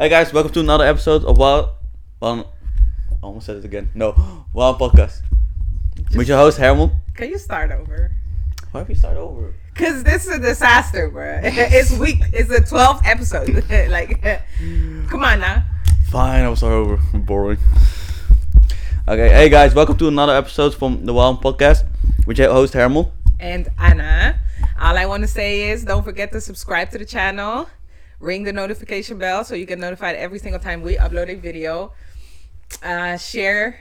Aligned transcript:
Hey 0.00 0.08
guys, 0.08 0.32
welcome 0.32 0.50
to 0.54 0.60
another 0.60 0.86
episode 0.86 1.26
of 1.26 1.36
Wild. 1.36 1.68
Wild 2.20 2.46
I 3.12 3.16
almost 3.22 3.44
said 3.44 3.58
it 3.58 3.66
again. 3.66 3.90
No, 3.94 4.46
Wild 4.54 4.78
Podcast. 4.78 5.20
With 6.16 6.26
your 6.26 6.38
host 6.38 6.56
Hermel. 6.56 6.90
Can 7.12 7.28
you 7.28 7.36
start 7.36 7.70
over? 7.70 8.10
Why 8.70 8.80
have 8.80 8.88
you 8.88 8.94
start 8.94 9.18
over? 9.18 9.52
Cause 9.74 10.02
this 10.02 10.26
is 10.26 10.36
a 10.36 10.38
disaster, 10.38 11.10
bro. 11.10 11.40
It's 11.44 11.92
week. 11.92 12.22
It's 12.32 12.48
the 12.48 12.62
twelfth 12.62 13.06
episode. 13.06 13.50
like, 13.90 14.22
come 15.10 15.22
on 15.22 15.40
now. 15.40 15.64
Fine, 16.08 16.44
I'll 16.44 16.56
start 16.56 16.72
over. 16.72 17.18
Boring. 17.18 17.58
Okay, 19.06 19.28
hey 19.28 19.50
guys, 19.50 19.74
welcome 19.74 19.98
to 19.98 20.08
another 20.08 20.34
episode 20.34 20.74
from 20.74 21.04
the 21.04 21.12
Wild 21.12 21.42
Podcast 21.42 21.84
with 22.26 22.38
your 22.38 22.50
host 22.50 22.72
Hermel. 22.72 23.12
And 23.38 23.68
Anna. 23.78 24.40
All 24.80 24.96
I 24.96 25.04
want 25.04 25.24
to 25.24 25.28
say 25.28 25.68
is, 25.68 25.84
don't 25.84 26.04
forget 26.04 26.32
to 26.32 26.40
subscribe 26.40 26.88
to 26.92 26.96
the 26.96 27.04
channel, 27.04 27.68
ring 28.20 28.44
the 28.44 28.52
notification 28.52 29.18
bell 29.18 29.42
so 29.44 29.54
you 29.54 29.64
get 29.64 29.78
notified 29.78 30.14
every 30.14 30.38
single 30.38 30.60
time 30.60 30.82
we 30.82 30.96
upload 30.96 31.28
a 31.28 31.34
video. 31.34 31.92
Uh, 32.82 33.16
share 33.16 33.80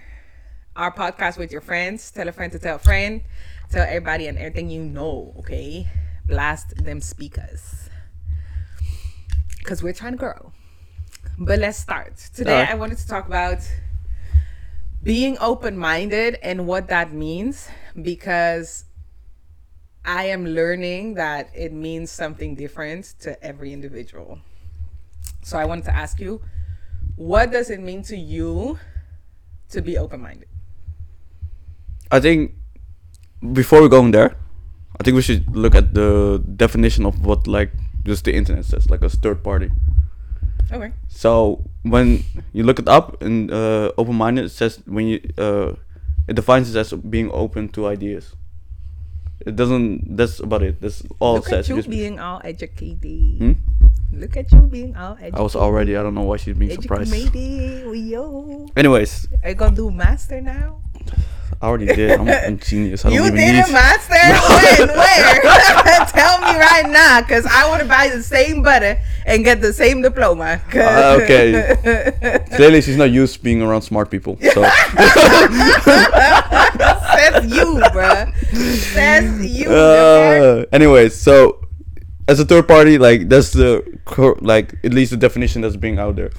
our 0.75 0.91
podcast 0.91 1.37
with 1.37 1.51
your 1.51 1.61
friends. 1.61 2.09
Tell 2.09 2.27
a 2.27 2.31
friend 2.31 2.51
to 2.53 2.59
tell 2.59 2.77
a 2.77 2.79
friend. 2.79 3.21
Tell 3.69 3.83
everybody 3.83 4.27
and 4.27 4.37
everything 4.37 4.69
you 4.69 4.83
know. 4.83 5.35
Okay, 5.39 5.87
blast 6.25 6.83
them 6.83 7.01
speakers. 7.01 7.89
Cause 9.63 9.83
we're 9.83 9.93
trying 9.93 10.13
to 10.13 10.17
grow. 10.17 10.51
But 11.37 11.59
let's 11.59 11.77
start. 11.77 12.17
Today. 12.33 12.65
I 12.67 12.73
wanted 12.73 12.97
to 12.97 13.07
talk 13.07 13.27
about 13.27 13.59
being 15.03 15.37
open 15.39 15.77
minded 15.77 16.37
and 16.41 16.65
what 16.65 16.87
that 16.87 17.13
means 17.13 17.69
because 18.01 18.85
I 20.09 20.25
am 20.33 20.43
learning 20.43 21.21
that 21.21 21.51
it 21.53 21.71
means 21.71 22.09
something 22.09 22.55
different 22.55 23.13
to 23.21 23.37
every 23.45 23.71
individual. 23.71 24.39
So 25.43 25.59
I 25.59 25.65
wanted 25.65 25.85
to 25.85 25.95
ask 25.95 26.19
you, 26.19 26.41
what 27.15 27.51
does 27.51 27.69
it 27.69 27.79
mean 27.79 28.01
to 28.09 28.17
you 28.17 28.79
to 29.69 29.83
be 29.83 29.99
open 29.99 30.21
minded? 30.21 30.49
I 32.09 32.19
think 32.19 32.55
before 33.53 33.83
we 33.83 33.87
go 33.87 33.99
in 33.99 34.09
there, 34.09 34.35
I 34.99 35.03
think 35.03 35.13
we 35.13 35.21
should 35.21 35.55
look 35.55 35.75
at 35.75 35.93
the 35.93 36.41
definition 36.57 37.05
of 37.05 37.23
what 37.23 37.45
like 37.45 37.69
just 38.03 38.25
the 38.25 38.33
internet 38.33 38.65
says, 38.65 38.89
like 38.89 39.03
a 39.03 39.09
third 39.09 39.43
party. 39.43 39.69
Okay. 40.71 40.91
So 41.07 41.69
when 41.83 42.23
you 42.51 42.63
look 42.63 42.79
it 42.79 42.87
up 42.87 43.21
in 43.21 43.53
uh, 43.53 43.91
open 43.95 44.15
minded, 44.15 44.45
it 44.45 44.49
says 44.57 44.81
when 44.87 45.05
you 45.05 45.21
uh, 45.37 45.73
it 46.27 46.33
defines 46.33 46.73
it 46.73 46.79
as 46.79 46.93
being 46.93 47.29
open 47.29 47.69
to 47.77 47.85
ideas. 47.85 48.33
It 49.45 49.55
doesn't. 49.55 50.17
That's 50.17 50.39
about 50.39 50.63
it. 50.63 50.81
That's 50.81 51.03
all 51.19 51.35
Look 51.35 51.51
at 51.51 51.69
you 51.69 51.81
being 51.83 52.19
all 52.19 52.41
educated. 52.43 53.37
Hmm? 53.39 53.53
Look 54.11 54.35
at 54.35 54.51
you 54.51 54.61
being 54.63 54.95
all 54.97 55.13
educated. 55.13 55.35
I 55.35 55.41
was 55.41 55.55
already. 55.55 55.95
I 55.95 56.03
don't 56.03 56.13
know 56.15 56.23
why 56.23 56.37
she's 56.37 56.57
being 56.57 56.71
surprised. 56.81 57.13
Educated, 57.13 57.95
yo. 57.95 58.67
Anyways, 58.75 59.27
Are 59.43 59.49
you 59.49 59.55
gonna 59.55 59.75
do 59.75 59.91
master 59.91 60.41
now? 60.41 60.81
I 61.61 61.67
already 61.67 61.87
did. 61.87 62.11
I'm, 62.19 62.27
I'm 62.27 62.57
genius. 62.57 63.03
I 63.03 63.09
don't 63.11 63.15
You 63.15 63.25
even 63.25 63.35
did 63.35 63.53
need. 63.53 63.67
a 63.67 63.71
master? 63.71 64.15
when? 64.87 64.97
Where? 64.97 66.05
Tell 66.07 66.39
me 66.39 66.57
right 66.57 66.87
now, 66.89 67.21
cause 67.21 67.45
I 67.45 67.67
want 67.67 67.81
to 67.81 67.87
buy 67.87 68.07
the 68.09 68.23
same 68.23 68.61
butter 68.63 68.97
and 69.25 69.43
get 69.43 69.59
the 69.61 69.73
same 69.73 70.01
diploma. 70.01 70.61
Ah, 70.73 71.13
okay. 71.19 72.43
Clearly, 72.55 72.81
she's 72.81 72.95
not 72.97 73.11
used 73.11 73.35
to 73.35 73.43
being 73.43 73.61
around 73.61 73.81
smart 73.83 74.09
people. 74.09 74.37
So 74.53 74.63
Says 77.33 77.55
you, 77.55 77.81
bro. 77.93 78.25
That's 78.93 79.45
you. 79.45 79.69
Uh, 79.79 80.65
anyways, 80.71 81.15
so 81.15 81.61
as 82.27 82.39
a 82.39 82.45
third 82.45 82.67
party, 82.67 82.97
like 82.97 83.29
that's 83.29 83.51
the 83.51 83.83
like 84.41 84.73
at 84.83 84.93
least 84.93 85.11
the 85.11 85.17
definition 85.17 85.61
that's 85.61 85.75
being 85.75 85.99
out 85.99 86.15
there. 86.15 86.31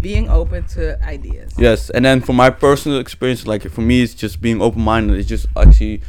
Being 0.00 0.28
open 0.28 0.64
to 0.68 1.02
ideas. 1.04 1.52
Yes, 1.58 1.90
and 1.90 2.04
then 2.04 2.20
for 2.20 2.32
my 2.32 2.50
personal 2.50 3.00
experience, 3.00 3.46
like 3.46 3.68
for 3.68 3.80
me, 3.80 4.02
it's 4.02 4.14
just 4.14 4.40
being 4.40 4.62
open 4.62 4.82
minded. 4.82 5.18
It's 5.18 5.28
just 5.28 5.46
actually 5.56 6.02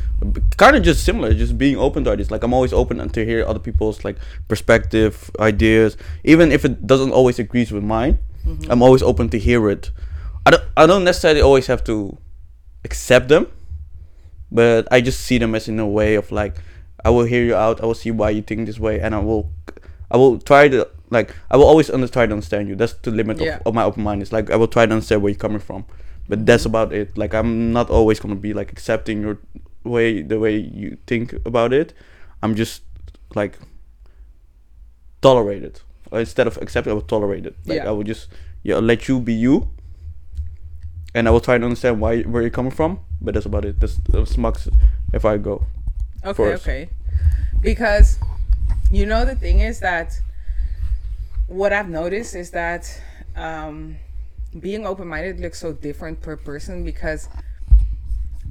kind 0.57 0.75
of 0.75 0.83
just 0.83 1.03
similar, 1.03 1.33
just 1.33 1.57
being 1.57 1.77
open 1.77 2.03
to 2.03 2.11
ideas. 2.11 2.29
Like 2.29 2.43
I'm 2.43 2.53
always 2.53 2.71
open 2.73 3.07
to 3.09 3.25
hear 3.25 3.45
other 3.45 3.59
people's 3.59 4.03
like 4.05 4.17
perspective, 4.47 5.31
ideas, 5.39 5.97
even 6.23 6.51
if 6.51 6.65
it 6.65 6.85
doesn't 6.85 7.11
always 7.11 7.39
agrees 7.39 7.71
with 7.71 7.83
mine. 7.83 8.19
I'm 8.69 8.81
always 8.81 9.03
open 9.03 9.29
to 9.29 9.39
hear 9.39 9.69
it. 9.69 9.91
I 10.45 10.51
don't 10.51 10.63
I 10.77 10.85
don't 10.85 11.03
necessarily 11.03 11.41
always 11.41 11.67
have 11.67 11.83
to 11.85 12.17
accept 12.85 13.27
them, 13.27 13.47
but 14.51 14.87
I 14.91 15.01
just 15.01 15.21
see 15.21 15.37
them 15.37 15.55
as 15.55 15.67
in 15.67 15.79
a 15.79 15.87
way 15.87 16.15
of 16.15 16.31
like 16.31 16.55
I 17.05 17.09
will 17.09 17.23
hear 17.23 17.43
you 17.43 17.55
out. 17.55 17.81
I 17.81 17.85
will 17.85 17.93
see 17.95 18.11
why 18.11 18.31
you 18.31 18.41
think 18.41 18.65
this 18.65 18.79
way, 18.79 18.99
and 18.99 19.15
I 19.15 19.19
will 19.19 19.51
I 20.11 20.17
will 20.17 20.39
try 20.39 20.67
to 20.67 20.87
like 21.09 21.35
I 21.49 21.57
will 21.57 21.65
always 21.65 21.89
under, 21.89 22.07
try 22.07 22.25
to 22.25 22.33
understand 22.33 22.67
you. 22.67 22.75
That's 22.75 22.93
the 22.93 23.11
limit 23.11 23.39
Yeah. 23.39 23.57
of, 23.57 23.67
of 23.67 23.73
my 23.73 23.83
open 23.83 24.03
mind. 24.03 24.21
It's 24.21 24.31
like 24.31 24.49
I 24.49 24.55
will 24.55 24.67
try 24.67 24.85
to 24.85 24.91
understand 24.91 25.21
where 25.21 25.29
you're 25.29 25.39
coming 25.39 25.59
from, 25.59 25.85
but 26.27 26.45
that's 26.45 26.63
mm-hmm. 26.63 26.71
about 26.71 26.93
it. 26.93 27.17
Like 27.17 27.33
I'm 27.33 27.71
not 27.73 27.89
always 27.89 28.19
gonna 28.19 28.35
be 28.35 28.53
like 28.53 28.71
accepting 28.71 29.21
your 29.21 29.39
way 29.83 30.21
the 30.21 30.39
way 30.39 30.57
you 30.57 30.97
think 31.07 31.33
about 31.45 31.73
it. 31.73 31.93
I'm 32.41 32.55
just 32.55 32.83
like 33.35 33.59
tolerate 35.21 35.63
it 35.63 35.83
instead 36.11 36.47
of 36.47 36.57
accepting. 36.57 36.91
I 36.91 36.93
will 36.95 37.01
tolerate 37.01 37.45
it. 37.45 37.55
Like 37.65 37.77
Yeah. 37.77 37.89
I 37.89 37.91
will 37.91 38.03
just 38.03 38.27
yeah 38.63 38.77
let 38.77 39.07
you 39.07 39.19
be 39.19 39.33
you, 39.33 39.69
and 41.13 41.27
I 41.27 41.31
will 41.31 41.41
try 41.41 41.57
to 41.57 41.63
understand 41.63 42.01
why 42.01 42.21
where 42.23 42.41
you're 42.41 42.51
coming 42.51 42.71
from. 42.71 42.99
But 43.21 43.33
that's 43.33 43.45
about 43.45 43.65
it. 43.65 43.79
That's, 43.79 44.37
max 44.37 44.69
if 45.13 45.25
I 45.25 45.37
go. 45.37 45.65
Okay, 46.23 46.33
first. 46.33 46.63
okay. 46.63 46.89
Because 47.61 48.17
you 48.91 49.05
know 49.05 49.25
the 49.25 49.35
thing 49.35 49.59
is 49.59 49.79
that 49.81 50.19
what 51.47 51.73
I've 51.73 51.89
noticed 51.89 52.35
is 52.35 52.51
that 52.51 53.01
um, 53.35 53.97
being 54.59 54.85
open 54.85 55.07
minded 55.07 55.39
looks 55.39 55.59
so 55.59 55.73
different 55.73 56.21
per 56.21 56.37
person 56.37 56.83
because 56.83 57.27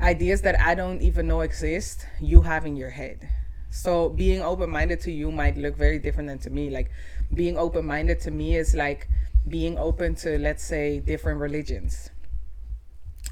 ideas 0.01 0.43
that 0.43 0.61
I 0.61 0.75
don't 0.75 1.01
even 1.03 1.27
know 1.27 1.41
exist, 1.41 2.07
you 2.21 2.43
have 2.43 2.67
in 2.67 2.77
your 2.77 2.91
head. 2.91 3.29
So 3.71 4.09
being 4.09 4.43
open 4.43 4.71
minded 4.71 5.01
to 5.01 5.13
you 5.13 5.31
might 5.31 5.57
look 5.57 5.77
very 5.77 5.99
different 5.99 6.29
than 6.29 6.39
to 6.41 6.51
me. 6.51 6.71
Like 6.71 6.91
being 7.35 7.59
open 7.59 7.87
minded 7.87 8.21
to 8.21 8.31
me 8.31 8.57
is 8.57 8.75
like 8.75 9.09
being 9.47 9.79
open 9.79 10.15
to 10.17 10.39
let's 10.39 10.65
say 10.65 11.01
different 11.01 11.41
religions. 11.41 12.11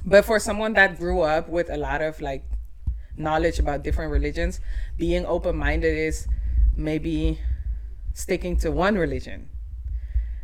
But 0.07 0.25
for 0.25 0.39
someone 0.39 0.75
that 0.75 0.99
grew 0.99 1.23
up 1.23 1.49
with 1.49 1.69
a 1.69 1.77
lot 1.77 2.01
of 2.01 2.21
like 2.21 2.45
knowledge 3.17 3.59
about 3.59 3.83
different 3.83 4.13
religions, 4.13 4.61
being 4.97 5.27
open 5.27 5.57
minded 5.57 5.99
is 5.99 6.29
maybe 6.77 7.41
sticking 8.15 8.57
to 8.59 8.71
one 8.71 8.97
religion 8.97 9.49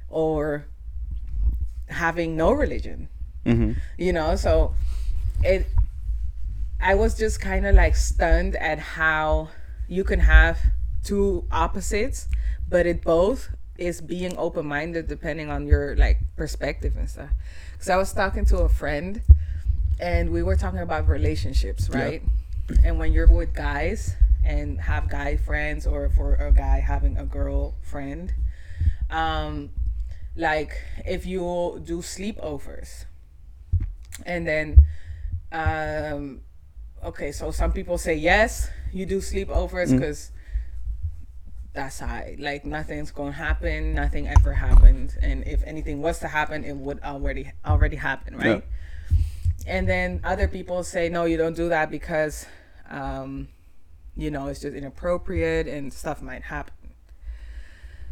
or 0.08 0.66
having 1.88 2.36
no 2.36 2.50
religion. 2.50 3.08
Mm-hmm. 3.46 3.72
You 3.98 4.12
know, 4.12 4.34
so 4.34 4.74
it 5.44 5.66
I 6.80 6.94
was 6.96 7.16
just 7.16 7.40
kind 7.40 7.64
of 7.64 7.76
like 7.76 7.94
stunned 7.94 8.56
at 8.56 8.78
how 8.80 9.50
you 9.88 10.02
can 10.02 10.20
have 10.20 10.58
two 11.04 11.46
opposites, 11.52 12.26
but 12.68 12.86
it 12.86 13.02
both 13.02 13.50
is 13.78 14.00
being 14.00 14.36
open 14.36 14.66
minded 14.66 15.06
depending 15.06 15.50
on 15.50 15.66
your 15.66 15.96
like 15.96 16.18
perspective 16.36 16.96
and 16.96 17.08
stuff. 17.08 17.30
Cuz 17.78 17.88
I 17.88 17.96
was 17.96 18.12
talking 18.12 18.44
to 18.46 18.58
a 18.58 18.68
friend 18.68 19.22
and 20.00 20.30
we 20.30 20.42
were 20.42 20.56
talking 20.56 20.80
about 20.80 21.08
relationships, 21.08 21.88
right? 21.90 22.22
And 22.84 22.98
when 22.98 23.12
you're 23.12 23.26
with 23.26 23.52
guys 23.54 24.14
and 24.44 24.80
have 24.80 25.08
guy 25.08 25.36
friends 25.36 25.86
or 25.86 26.08
for 26.08 26.34
a 26.34 26.50
guy 26.52 26.80
having 26.80 27.16
a 27.18 27.24
girl 27.24 27.74
friend, 27.82 28.32
um 29.10 29.70
like 30.34 30.80
if 31.04 31.26
you 31.26 31.80
do 31.84 31.98
sleepovers 31.98 33.04
and 34.24 34.46
then 34.46 34.76
um 35.52 36.40
okay 37.04 37.30
so 37.32 37.50
some 37.50 37.70
people 37.72 37.98
say 37.98 38.14
yes 38.14 38.70
you 38.92 39.04
do 39.04 39.18
sleepovers 39.18 39.88
Mm. 39.90 39.98
because 39.98 40.30
that's 41.74 42.00
high 42.00 42.36
like 42.38 42.64
nothing's 42.64 43.10
gonna 43.10 43.32
happen 43.32 43.92
nothing 43.94 44.26
ever 44.28 44.54
happened 44.54 45.14
and 45.20 45.46
if 45.46 45.62
anything 45.64 46.00
was 46.00 46.18
to 46.20 46.28
happen 46.28 46.64
it 46.64 46.76
would 46.76 47.00
already 47.02 47.52
already 47.66 47.96
happen 47.96 48.36
right 48.36 48.64
and 49.66 49.88
then 49.88 50.20
other 50.24 50.48
people 50.48 50.82
say 50.82 51.08
no 51.08 51.24
you 51.24 51.36
don't 51.36 51.56
do 51.56 51.68
that 51.68 51.90
because 51.90 52.46
um 52.90 53.48
you 54.16 54.30
know 54.30 54.48
it's 54.48 54.60
just 54.60 54.74
inappropriate 54.74 55.66
and 55.66 55.92
stuff 55.92 56.20
might 56.20 56.42
happen. 56.42 56.74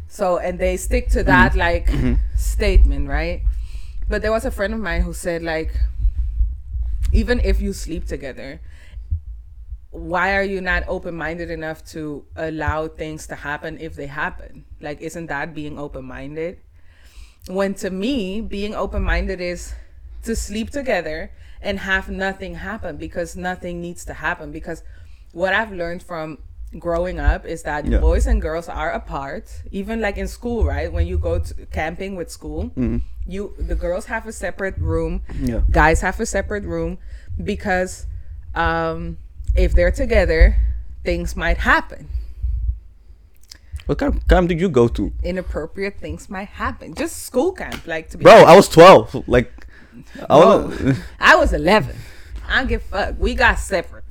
So 0.07 0.37
and 0.37 0.59
they 0.59 0.77
stick 0.77 1.09
to 1.09 1.23
that 1.23 1.55
like 1.55 1.89
statement 2.35 3.07
right? 3.07 3.43
But 4.07 4.21
there 4.21 4.31
was 4.31 4.45
a 4.45 4.51
friend 4.51 4.73
of 4.73 4.79
mine 4.79 5.01
who 5.01 5.13
said 5.13 5.43
like 5.43 5.73
even 7.13 7.39
if 7.41 7.61
you 7.61 7.73
sleep 7.73 8.05
together 8.05 8.61
why 9.91 10.35
are 10.35 10.43
you 10.43 10.61
not 10.61 10.83
open-minded 10.87 11.51
enough 11.51 11.83
to 11.83 12.23
allow 12.37 12.87
things 12.87 13.27
to 13.27 13.35
happen 13.35 13.77
if 13.77 13.93
they 13.95 14.07
happen? 14.07 14.63
Like 14.79 15.01
isn't 15.01 15.27
that 15.27 15.53
being 15.53 15.77
open-minded? 15.77 16.59
When 17.47 17.73
to 17.75 17.89
me 17.89 18.39
being 18.39 18.73
open-minded 18.73 19.41
is 19.41 19.73
to 20.23 20.35
sleep 20.35 20.69
together 20.69 21.31
and 21.61 21.79
have 21.79 22.09
nothing 22.09 22.55
happen 22.55 22.97
because 22.97 23.35
nothing 23.35 23.81
needs 23.81 24.03
to 24.05 24.13
happen 24.13 24.51
because 24.51 24.83
what 25.31 25.53
i've 25.53 25.71
learned 25.71 26.01
from 26.03 26.37
growing 26.79 27.19
up 27.19 27.45
is 27.45 27.63
that 27.63 27.85
Yeah. 27.85 27.99
boys 27.99 28.25
and 28.27 28.41
girls 28.41 28.69
are 28.69 28.91
apart. 28.91 29.45
Even 29.71 29.99
like 29.99 30.17
in 30.17 30.25
school, 30.29 30.63
right? 30.63 30.89
When 30.89 31.05
you 31.05 31.17
go 31.17 31.37
to 31.37 31.53
camping 31.65 32.15
with 32.15 32.31
school, 32.31 32.71
Mhm. 32.77 33.01
you 33.27 33.53
the 33.59 33.75
girls 33.75 34.05
have 34.05 34.25
a 34.25 34.31
separate 34.31 34.77
room, 34.77 35.21
Yeah. 35.37 35.63
guys 35.69 35.99
have 35.99 36.17
a 36.21 36.25
separate 36.25 36.63
room 36.63 36.97
because 37.43 38.05
um, 38.55 39.17
if 39.53 39.73
they're 39.75 39.91
together, 39.91 40.55
things 41.03 41.35
might 41.35 41.57
happen. 41.57 42.07
What 43.85 43.97
kind 43.97 44.15
of 44.15 44.27
camp 44.27 44.47
did 44.49 44.59
you 44.61 44.69
go 44.69 44.87
to? 44.89 45.11
Inappropriate 45.23 45.99
things 45.99 46.29
might 46.29 46.49
happen. 46.49 46.93
Just 46.93 47.23
school 47.23 47.51
camp, 47.51 47.85
like 47.87 48.09
to 48.11 48.17
be. 48.17 48.23
Bro, 48.23 48.43
I 48.45 48.55
was 48.55 48.69
12. 48.69 49.27
Like, 49.27 49.60
Was, 50.29 50.97
I 51.19 51.35
was 51.35 51.53
11. 51.53 51.95
I 52.47 52.57
don't 52.59 52.67
give 52.67 52.81
a 52.81 53.07
fuck. 53.07 53.15
We 53.19 53.33
got 53.35 53.59
separate. 53.59 54.03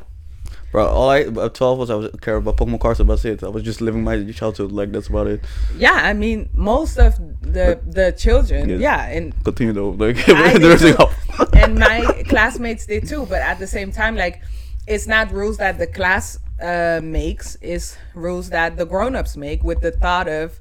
bro, 0.72 0.86
all 0.86 1.10
I, 1.10 1.20
at 1.20 1.54
12 1.54 1.78
was 1.78 1.90
I 1.90 1.94
was 1.94 2.10
care 2.20 2.36
about 2.36 2.56
Pokemon 2.56 2.80
cards, 2.80 2.98
that's 3.00 3.24
it. 3.24 3.42
I 3.42 3.48
was 3.48 3.62
just 3.62 3.80
living 3.80 4.04
my 4.04 4.30
childhood, 4.32 4.72
like, 4.72 4.92
that's 4.92 5.08
about 5.08 5.26
it. 5.26 5.40
Yeah, 5.76 5.92
I 5.94 6.12
mean, 6.12 6.48
most 6.54 6.96
of 6.98 7.16
the 7.42 7.80
the 7.86 8.12
children, 8.16 8.68
Yes. 8.68 8.80
yeah, 8.80 9.06
and 9.06 9.34
Continue 9.44 9.72
though. 9.72 9.90
Like, 9.90 10.16
I 10.28 10.52
did 10.54 10.64
everything 10.64 10.96
too. 10.96 11.46
and 11.54 11.78
my 11.78 12.22
classmates 12.28 12.86
did 12.86 13.06
too. 13.08 13.26
But 13.26 13.42
at 13.42 13.58
the 13.58 13.66
same 13.66 13.90
time, 13.92 14.16
like, 14.16 14.40
it's 14.86 15.06
not 15.06 15.32
rules 15.32 15.56
that 15.58 15.78
the 15.78 15.86
class 15.86 16.38
uh, 16.62 17.00
makes; 17.02 17.56
it's 17.60 17.96
rules 18.14 18.50
that 18.50 18.76
the 18.76 18.84
grown-ups 18.86 19.36
make 19.36 19.62
with 19.62 19.80
the 19.80 19.90
thought 19.90 20.28
of 20.28 20.60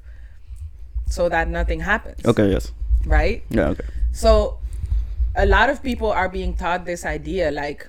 so 1.06 1.28
that 1.28 1.48
nothing 1.48 1.80
happens. 1.80 2.24
okay, 2.24 2.50
yes. 2.50 2.72
Right. 3.06 3.42
Yeah, 3.50 3.68
okay. 3.70 3.84
So, 4.12 4.59
a 5.34 5.46
lot 5.46 5.70
of 5.70 5.82
people 5.82 6.10
are 6.10 6.28
being 6.28 6.54
taught 6.54 6.84
this 6.84 7.04
idea, 7.04 7.50
like, 7.50 7.88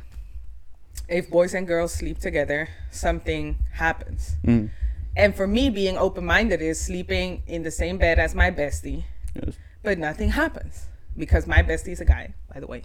if 1.07 1.29
boys 1.29 1.53
and 1.53 1.67
girls 1.67 1.93
sleep 1.93 2.19
together, 2.19 2.69
something 2.91 3.57
happens. 3.73 4.35
Mm. 4.45 4.69
And 5.15 5.35
for 5.35 5.47
me, 5.47 5.69
being 5.69 5.97
open 5.97 6.25
minded 6.25 6.61
is 6.61 6.79
sleeping 6.79 7.43
in 7.47 7.63
the 7.63 7.71
same 7.71 7.97
bed 7.97 8.19
as 8.19 8.33
my 8.33 8.49
bestie, 8.51 9.03
Yes. 9.35 9.55
but 9.83 9.97
nothing 9.97 10.29
happens 10.29 10.88
because 11.17 11.47
my 11.47 11.61
bestie 11.63 11.91
is 11.91 11.99
a 11.99 12.05
guy, 12.05 12.33
by 12.53 12.59
the 12.59 12.67
way. 12.67 12.83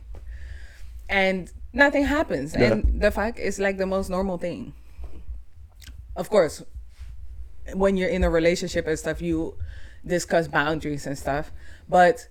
And 1.08 1.52
nothing 1.72 2.04
happens. 2.04 2.54
Yeah. 2.54 2.72
And 2.72 3.00
the 3.00 3.12
fact 3.12 3.38
is 3.38 3.60
like 3.60 3.78
the 3.78 3.86
most 3.86 4.10
normal 4.10 4.38
thing. 4.38 4.74
Of 6.16 6.30
course, 6.30 6.62
when 7.74 7.96
you're 7.96 8.08
in 8.08 8.24
a 8.24 8.30
relationship 8.30 8.86
and 8.88 8.98
stuff, 8.98 9.22
you 9.22 9.56
discuss 10.04 10.48
boundaries 10.48 11.06
and 11.06 11.16
stuff. 11.16 11.52
But 11.88 12.28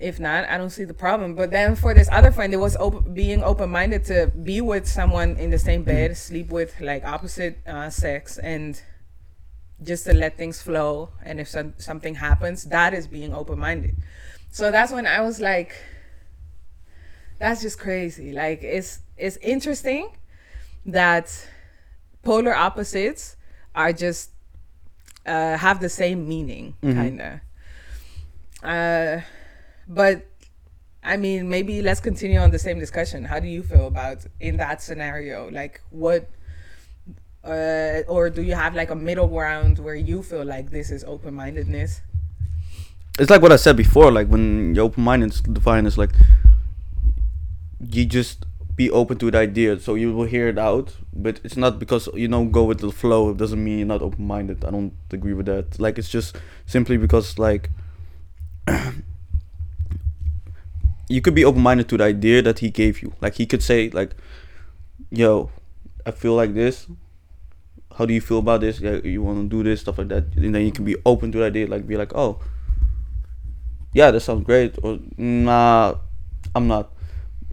if 0.00 0.18
not, 0.18 0.48
I 0.48 0.56
don't 0.58 0.70
see 0.70 0.84
the 0.84 0.94
problem. 0.94 1.34
But 1.34 1.50
then 1.50 1.76
for 1.76 1.92
this 1.94 2.08
other 2.10 2.30
friend, 2.32 2.52
it 2.54 2.56
was 2.58 2.76
op- 2.76 3.12
being 3.14 3.42
open 3.42 3.70
minded 3.70 4.04
to 4.06 4.32
be 4.42 4.60
with 4.60 4.88
someone 4.88 5.36
in 5.36 5.50
the 5.50 5.58
same 5.58 5.82
bed, 5.82 6.16
sleep 6.16 6.48
with 6.50 6.80
like 6.80 7.04
opposite 7.04 7.58
uh, 7.66 7.90
sex, 7.90 8.38
and 8.38 8.80
just 9.82 10.04
to 10.06 10.12
let 10.14 10.36
things 10.36 10.60
flow. 10.62 11.10
And 11.24 11.40
if 11.40 11.48
some- 11.48 11.74
something 11.78 12.14
happens, 12.16 12.64
that 12.64 12.94
is 12.94 13.06
being 13.06 13.32
open 13.34 13.58
minded. 13.58 13.94
So 14.50 14.70
that's 14.70 14.92
when 14.92 15.06
I 15.06 15.20
was 15.20 15.40
like, 15.40 15.72
that's 17.38 17.62
just 17.62 17.78
crazy. 17.78 18.32
Like 18.32 18.62
it's 18.62 19.00
it's 19.16 19.36
interesting 19.38 20.10
that 20.86 21.48
polar 22.22 22.54
opposites 22.54 23.36
are 23.74 23.92
just 23.92 24.30
uh, 25.26 25.56
have 25.56 25.80
the 25.80 25.88
same 25.88 26.28
meaning, 26.28 26.74
Mhm. 26.82 26.94
kind 26.94 27.20
of. 27.20 27.40
Uh, 28.62 29.20
but 29.90 30.24
I 31.02 31.16
mean, 31.16 31.48
maybe 31.48 31.82
let's 31.82 32.00
continue 32.00 32.38
on 32.38 32.50
the 32.50 32.58
same 32.58 32.78
discussion. 32.78 33.24
How 33.24 33.40
do 33.40 33.48
you 33.48 33.62
feel 33.62 33.88
about 33.88 34.24
in 34.38 34.56
that 34.58 34.80
scenario? 34.80 35.50
Like, 35.50 35.82
what, 35.90 36.28
uh, 37.42 38.02
or 38.06 38.30
do 38.30 38.42
you 38.42 38.54
have 38.54 38.74
like 38.74 38.90
a 38.90 38.94
middle 38.94 39.26
ground 39.26 39.80
where 39.80 39.94
you 39.96 40.22
feel 40.22 40.44
like 40.44 40.70
this 40.70 40.90
is 40.90 41.02
open 41.04 41.34
mindedness? 41.34 42.02
It's 43.18 43.30
like 43.30 43.42
what 43.42 43.52
I 43.52 43.56
said 43.56 43.76
before. 43.76 44.12
Like 44.12 44.28
when 44.28 44.74
you're 44.74 44.84
open-minded, 44.84 45.30
it's 45.30 45.40
defined 45.40 45.86
as 45.86 45.98
like 45.98 46.10
you 47.80 48.04
just 48.06 48.46
be 48.76 48.90
open 48.90 49.18
to 49.18 49.30
the 49.30 49.38
idea, 49.38 49.80
so 49.80 49.94
you 49.94 50.12
will 50.12 50.26
hear 50.26 50.48
it 50.48 50.58
out. 50.58 50.96
But 51.12 51.40
it's 51.42 51.56
not 51.56 51.78
because 51.78 52.08
you 52.14 52.28
don't 52.28 52.52
go 52.52 52.64
with 52.64 52.78
the 52.78 52.92
flow. 52.92 53.30
It 53.30 53.38
doesn't 53.38 53.62
mean 53.62 53.78
you're 53.78 53.88
not 53.88 54.02
open-minded. 54.02 54.64
I 54.64 54.70
don't 54.70 54.92
agree 55.10 55.34
with 55.34 55.46
that. 55.46 55.80
Like 55.80 55.98
it's 55.98 56.08
just 56.08 56.36
simply 56.66 56.96
because 56.96 57.38
like 57.38 57.70
you 61.10 61.20
could 61.20 61.34
be 61.34 61.44
open-minded 61.44 61.88
to 61.90 61.96
the 61.98 62.04
idea 62.04 62.40
that 62.42 62.60
he 62.60 62.70
gave 62.70 63.02
you. 63.02 63.12
Like 63.20 63.34
he 63.34 63.46
could 63.46 63.62
say 63.62 63.90
like, 63.90 64.14
"Yo, 65.10 65.50
I 66.06 66.12
feel 66.12 66.34
like 66.34 66.54
this. 66.54 66.86
How 67.98 68.06
do 68.06 68.14
you 68.14 68.20
feel 68.20 68.38
about 68.38 68.60
this? 68.62 68.80
Yeah, 68.80 69.02
you 69.04 69.22
want 69.22 69.42
to 69.42 69.56
do 69.56 69.62
this 69.68 69.80
stuff 69.82 69.98
like 69.98 70.08
that." 70.08 70.24
And 70.36 70.54
then 70.54 70.64
you 70.64 70.72
can 70.72 70.84
be 70.84 70.96
open 71.04 71.32
to 71.32 71.38
the 71.38 71.46
idea. 71.52 71.66
Like 71.66 71.86
be 71.86 71.96
like, 71.96 72.14
"Oh." 72.14 72.40
yeah, 73.92 74.10
that 74.10 74.20
sounds 74.20 74.44
great, 74.44 74.76
or 74.82 74.98
nah, 75.16 75.94
I'm 76.54 76.68
not. 76.68 76.92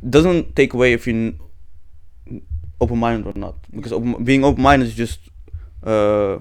Doesn't 0.07 0.55
take 0.55 0.73
away 0.73 0.93
if 0.93 1.07
you're 1.07 1.33
open 2.79 2.97
minded 2.97 3.35
or 3.35 3.39
not, 3.39 3.55
because 3.75 3.91
open, 3.91 4.23
being 4.23 4.43
open 4.45 4.61
minded 4.61 4.87
is 4.87 4.95
just, 4.95 5.19
uh, 5.83 6.37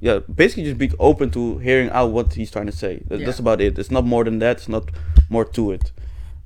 yeah, 0.00 0.18
basically 0.34 0.64
just 0.64 0.78
be 0.78 0.90
open 0.98 1.30
to 1.30 1.58
hearing 1.58 1.90
out 1.90 2.10
what 2.10 2.34
he's 2.34 2.50
trying 2.50 2.66
to 2.66 2.72
say. 2.72 3.02
That, 3.06 3.24
That's 3.24 3.38
about 3.38 3.60
it. 3.60 3.78
It's 3.78 3.90
not 3.90 4.04
more 4.04 4.24
than 4.24 4.40
that. 4.40 4.58
It's 4.58 4.68
not 4.68 4.90
more 5.30 5.44
to 5.44 5.72
it. 5.72 5.92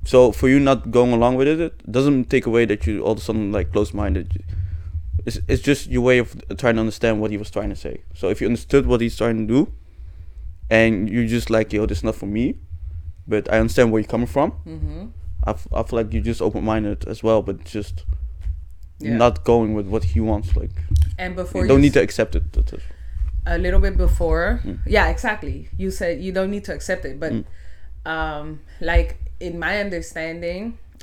So 0.05 0.31
for 0.31 0.49
you 0.49 0.59
not 0.59 0.91
going 0.91 1.13
along 1.13 1.35
with 1.35 1.47
it, 1.47 1.59
it 1.59 1.91
doesn't 1.91 2.29
take 2.29 2.45
away 2.45 2.65
that 2.65 2.85
you 2.85 3.01
all 3.03 3.13
of 3.13 3.17
a 3.19 3.21
sudden 3.21 3.51
like 3.51 3.71
close 3.71 3.93
minded. 3.93 4.43
It's 5.25 5.39
it's 5.47 5.61
just 5.61 5.87
your 5.89 6.01
way 6.01 6.17
of 6.19 6.35
trying 6.57 6.75
to 6.75 6.81
understand 6.81 7.21
what 7.21 7.31
he 7.31 7.37
was 7.37 7.49
trying 7.49 7.69
to 7.69 7.75
say. 7.75 8.01
So 8.13 8.27
if 8.29 8.41
you 8.41 8.47
understood 8.47 8.85
what 8.85 8.99
he's 9.01 9.15
trying 9.15 9.47
to 9.47 9.53
do, 9.53 9.71
and 10.69 11.09
you're 11.09 11.27
just 11.27 11.49
like, 11.49 11.71
yo, 11.71 11.85
this 11.85 11.99
is 11.99 12.03
not 12.03 12.15
for 12.15 12.25
me, 12.25 12.55
but 13.27 13.51
I 13.53 13.59
understand 13.59 13.91
where 13.91 14.01
you're 14.01 14.09
coming 14.09 14.27
from. 14.27 14.51
Mm-hmm. 14.67 15.05
I, 15.45 15.51
f- 15.51 15.67
I 15.73 15.83
feel 15.83 15.97
like 15.99 16.13
you're 16.13 16.23
just 16.23 16.41
open 16.41 16.63
minded 16.63 17.07
as 17.07 17.23
well, 17.23 17.41
but 17.41 17.63
just 17.63 18.05
Yeah. 18.99 19.17
not 19.17 19.43
going 19.43 19.73
with 19.73 19.87
what 19.87 20.03
he 20.03 20.19
wants. 20.19 20.55
Like, 20.55 20.71
And 21.17 21.35
before 21.35 21.61
you 21.63 21.67
don't 21.67 21.81
need 21.81 21.93
to 21.93 22.01
accept 22.01 22.35
it. 22.35 22.43
a 23.45 23.57
little 23.57 23.79
bit 23.79 23.97
before 23.97 24.61
Mm. 24.63 24.79
yeah 24.85 25.07
exactly 25.09 25.67
you 25.77 25.91
said 25.91 26.21
you 26.25 26.31
don't 26.31 26.49
need 26.55 26.63
to 26.69 26.73
accept 26.73 27.03
it 27.03 27.19
but 27.19 27.31
Mm. 27.33 27.43
um 28.05 28.45
like 28.79 29.09
in 29.47 29.53
my 29.59 29.73
understanding 29.85 30.61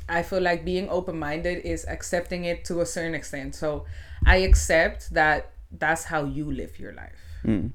i 0.09 0.21
feel 0.29 0.41
like 0.49 0.59
being 0.73 0.87
open-minded 0.97 1.57
is 1.73 1.85
accepting 1.95 2.41
it 2.51 2.57
to 2.69 2.73
a 2.81 2.85
certain 2.95 3.15
extent 3.21 3.49
so 3.63 3.85
i 4.25 4.37
accept 4.49 4.99
that 5.19 5.39
that's 5.83 6.03
how 6.11 6.21
you 6.37 6.45
live 6.61 6.73
your 6.83 6.93
life 7.03 7.21
Mm. 7.45 7.71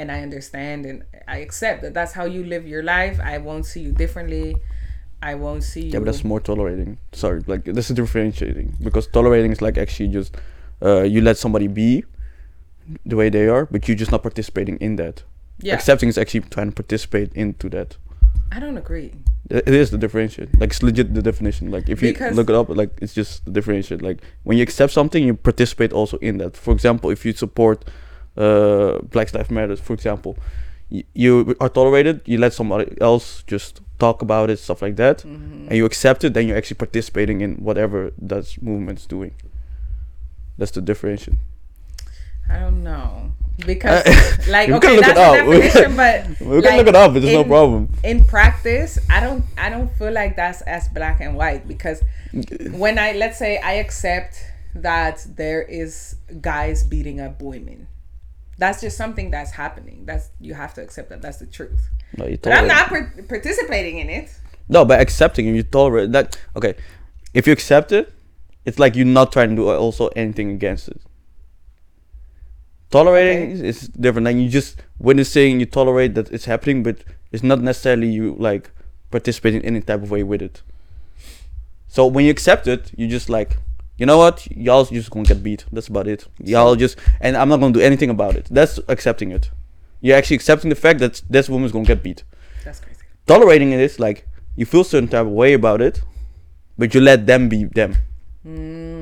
and 0.00 0.06
i 0.16 0.18
understand 0.28 0.80
and 0.90 1.04
i 1.28 1.36
accept 1.46 1.78
that 1.82 1.92
that's 1.98 2.12
how 2.18 2.24
you 2.36 2.42
live 2.54 2.64
your 2.74 2.82
life 2.82 3.16
i 3.32 3.38
won't 3.46 3.66
see 3.72 3.80
you 3.86 3.92
differently 3.92 4.56
i 5.22 5.32
won't 5.44 5.62
see 5.72 5.86
Yeah, 5.92 6.00
but 6.00 6.06
that's 6.10 6.24
more 6.32 6.40
tolerating. 6.50 6.98
Sorry, 7.12 7.40
like 7.52 7.64
this 7.78 7.86
is 7.90 7.96
differentiating 7.96 8.68
because 8.86 9.06
tolerating 9.18 9.52
is 9.56 9.60
like 9.66 9.76
actually 9.84 10.08
just 10.18 10.30
uh, 10.86 11.02
you 11.14 11.20
let 11.28 11.36
somebody 11.44 11.66
be 11.82 12.04
the 13.06 13.16
way 13.16 13.28
they 13.30 13.46
are, 13.48 13.64
but 13.72 13.80
you're 13.88 13.96
just 14.04 14.12
not 14.12 14.22
participating 14.28 14.76
in 14.86 14.96
that. 15.02 15.16
yeah 15.68 15.74
Accepting 15.78 16.08
is 16.12 16.18
actually 16.18 16.42
trying 16.54 16.70
to 16.72 16.76
participate 16.82 17.30
into 17.44 17.66
that. 17.76 17.96
i 18.52 18.58
don't 18.64 18.76
agree 18.84 19.10
It 19.50 19.68
is 19.68 19.90
the 19.90 19.98
differentiate. 19.98 20.58
Like 20.58 20.70
it's 20.70 20.82
legit 20.82 21.12
the 21.14 21.20
definition. 21.22 21.70
Like 21.70 21.88
if 21.90 22.02
you 22.02 22.12
Because- 22.12 22.34
look 22.36 22.48
it 22.48 22.56
up, 22.56 22.68
like 22.70 22.90
it's 23.02 23.12
just 23.14 23.44
the 23.44 23.50
differentiate. 23.50 24.00
Like 24.02 24.20
when 24.44 24.56
you 24.56 24.62
accept 24.62 24.92
something, 24.92 25.22
you 25.22 25.34
participate 25.34 25.92
also 25.92 26.16
in 26.18 26.38
that. 26.38 26.56
For 26.56 26.72
example, 26.72 27.10
if 27.10 27.24
you 27.26 27.32
support 27.34 27.84
uh, 28.36 28.98
Black 29.12 29.32
Lives 29.34 29.50
Matter, 29.50 29.76
for 29.76 29.92
example, 29.92 30.36
y- 30.90 31.04
you 31.14 31.54
are 31.60 31.68
tolerated. 31.68 32.20
You 32.24 32.38
let 32.38 32.52
somebody 32.52 32.96
else 33.00 33.44
just 33.46 33.80
talk 33.98 34.22
about 34.22 34.50
it, 34.50 34.58
stuff 34.58 34.80
like 34.82 34.96
that, 34.96 35.18
Mhm. 35.18 35.68
and 35.68 35.72
you 35.76 35.84
accept 35.84 36.24
it. 36.24 36.32
Then 36.34 36.48
you're 36.48 36.56
actually 36.56 36.78
participating 36.78 37.40
in 37.42 37.56
whatever 37.56 38.10
that 38.30 38.44
movement's 38.62 39.06
doing. 39.06 39.32
That's 40.58 40.72
the 40.72 40.80
differentiation. 40.80 41.38
i 42.50 42.58
don't 42.58 42.82
know 42.82 43.32
because 43.66 44.04
Uh, 44.06 44.50
like 44.50 44.68
we 44.68 44.74
okay 44.74 44.88
can 44.88 44.96
look 44.96 45.06
it 45.06 45.14
that's 45.14 45.46
the 45.46 45.52
definition 45.70 45.96
but 45.96 46.28
We 46.40 46.60
can 46.62 46.70
Like, 46.70 46.76
look 46.78 46.86
it 46.88 46.96
up. 46.96 47.14
It's 47.16 47.26
no 47.26 47.44
problem. 47.44 47.88
in 48.02 48.24
practice 48.24 48.98
i 49.10 49.20
don't 49.20 49.44
i 49.56 49.68
don't 49.70 49.92
feel 49.96 50.12
like 50.12 50.36
that's 50.36 50.60
as 50.62 50.88
black 50.88 51.20
and 51.20 51.36
white 51.36 51.66
because 51.68 52.02
when 52.72 52.98
i 52.98 53.12
let's 53.12 53.38
say 53.38 53.58
i 53.58 53.74
accept 53.74 54.44
that 54.74 55.24
there 55.36 55.62
is 55.62 56.16
guys 56.40 56.82
beating 56.82 57.20
up 57.20 57.40
women 57.40 57.86
that's 58.58 58.80
just 58.80 58.96
something 58.96 59.30
that's 59.30 59.52
happening 59.52 60.04
that's 60.04 60.30
you 60.40 60.54
have 60.54 60.74
to 60.74 60.82
accept 60.82 61.08
that 61.10 61.22
that's 61.22 61.38
the 61.38 61.46
truth 61.46 61.88
No, 62.18 62.26
you 62.26 62.38
but 62.42 62.52
i'm 62.52 62.66
not 62.66 62.88
par- 62.88 63.12
participating 63.28 63.98
in 63.98 64.08
it 64.10 64.30
No, 64.68 64.84
but 64.84 64.98
accepting 65.00 65.44
you 65.54 65.62
tolerate 65.62 66.10
that. 66.16 66.38
Okay, 66.56 66.72
if 67.34 67.46
you 67.46 67.52
accept 67.52 67.92
it, 67.92 68.08
it's 68.64 68.78
like 68.78 68.96
you're 68.96 69.04
not 69.20 69.28
trying 69.30 69.50
to 69.50 69.56
do 69.56 69.68
also 69.68 70.08
anything 70.16 70.48
against 70.56 70.88
it. 70.88 71.00
Tolerating 72.94 73.42
Okay. 73.42 73.52
is, 73.68 73.82
is 73.82 73.88
different. 73.88 74.24
Like 74.26 74.36
you 74.36 74.48
just 74.48 74.80
witnessing, 75.00 75.58
you 75.58 75.66
tolerate 75.66 76.14
that 76.14 76.30
it's 76.30 76.44
happening, 76.44 76.84
but 76.84 76.96
it's 77.32 77.42
not 77.42 77.60
necessarily 77.60 78.08
you 78.08 78.36
like 78.38 78.70
participating 79.10 79.62
in 79.62 79.66
any 79.66 79.80
type 79.80 80.00
of 80.04 80.12
way 80.12 80.22
with 80.22 80.40
it. 80.48 80.62
So 81.88 82.06
when 82.06 82.24
you 82.24 82.30
accept 82.30 82.68
it, 82.68 82.92
you 82.96 83.08
just 83.08 83.28
like 83.28 83.50
you 83.98 84.06
know 84.06 84.18
what, 84.18 84.46
y'all 84.66 84.84
just 84.84 85.10
gonna 85.10 85.24
get 85.32 85.42
beat. 85.42 85.64
That's 85.72 85.88
about 85.88 86.06
it. 86.06 86.20
Y'all 86.38 86.76
just 86.76 86.96
and 87.20 87.36
I'm 87.36 87.48
not 87.48 87.58
gonna 87.58 87.72
do 87.72 87.80
anything 87.80 88.10
about 88.10 88.36
it. 88.36 88.46
That's 88.48 88.78
accepting 88.86 89.32
it. 89.32 89.50
You're 90.00 90.16
actually 90.16 90.36
accepting 90.36 90.70
the 90.70 90.76
fact 90.76 91.00
that 91.00 91.20
this 91.28 91.48
woman's 91.48 91.72
gonna 91.72 91.84
get 91.92 92.00
beat. 92.00 92.22
That's 92.64 92.78
crazy. 92.78 93.00
Tolerating 93.26 93.72
it 93.72 93.80
is 93.80 93.98
like 93.98 94.18
you 94.54 94.66
feel 94.66 94.84
certain 94.84 95.08
type 95.08 95.26
of 95.26 95.32
way 95.32 95.54
about 95.54 95.80
it, 95.80 96.00
but 96.78 96.94
you 96.94 97.00
let 97.00 97.26
them 97.26 97.48
be 97.48 97.64
them. 97.64 97.96
Mm, 98.46 98.93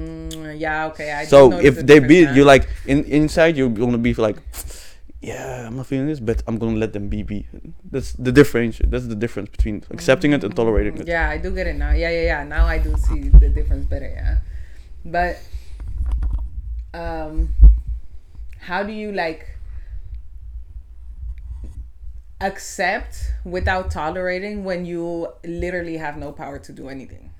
yeah. 0.63 0.87
Okay. 0.91 1.11
I 1.13 1.25
so 1.25 1.53
if 1.59 1.75
they 1.89 1.99
beat 1.99 2.31
now. 2.31 2.35
you, 2.37 2.45
like 2.45 2.69
in 2.87 3.05
inside, 3.05 3.57
you're 3.57 3.69
gonna 3.69 3.99
be 3.99 4.15
like, 4.15 4.39
yeah, 5.21 5.67
I'm 5.67 5.77
not 5.77 5.87
feeling 5.87 6.07
this, 6.07 6.21
but 6.21 6.43
I'm 6.47 6.57
gonna 6.59 6.79
let 6.79 6.93
them 6.93 7.09
be 7.09 7.23
be. 7.23 7.47
That's 7.91 8.13
the 8.13 8.33
difference. 8.33 8.81
That's 8.93 9.09
the 9.09 9.19
difference 9.25 9.51
between 9.51 9.83
accepting 9.91 10.33
it 10.33 10.45
and 10.45 10.55
tolerating 10.55 10.99
it. 10.99 11.09
Yeah, 11.09 11.29
I 11.29 11.37
do 11.39 11.51
get 11.51 11.67
it 11.67 11.77
now. 11.77 11.91
Yeah, 11.91 12.11
yeah, 12.11 12.25
yeah. 12.33 12.45
Now 12.45 12.65
I 12.67 12.79
do 12.79 12.95
see 12.97 13.29
the 13.29 13.49
difference 13.49 13.87
better. 13.87 14.09
Yeah, 14.09 14.39
but 15.05 15.43
um, 16.95 17.51
how 18.59 18.83
do 18.85 18.93
you 18.93 19.11
like 19.11 19.49
accept 22.41 23.35
without 23.45 23.91
tolerating 23.91 24.65
when 24.65 24.85
you 24.85 25.29
literally 25.45 25.97
have 25.99 26.17
no 26.17 26.31
power 26.31 26.59
to 26.61 26.73
do 26.73 26.89
anything? 26.89 27.32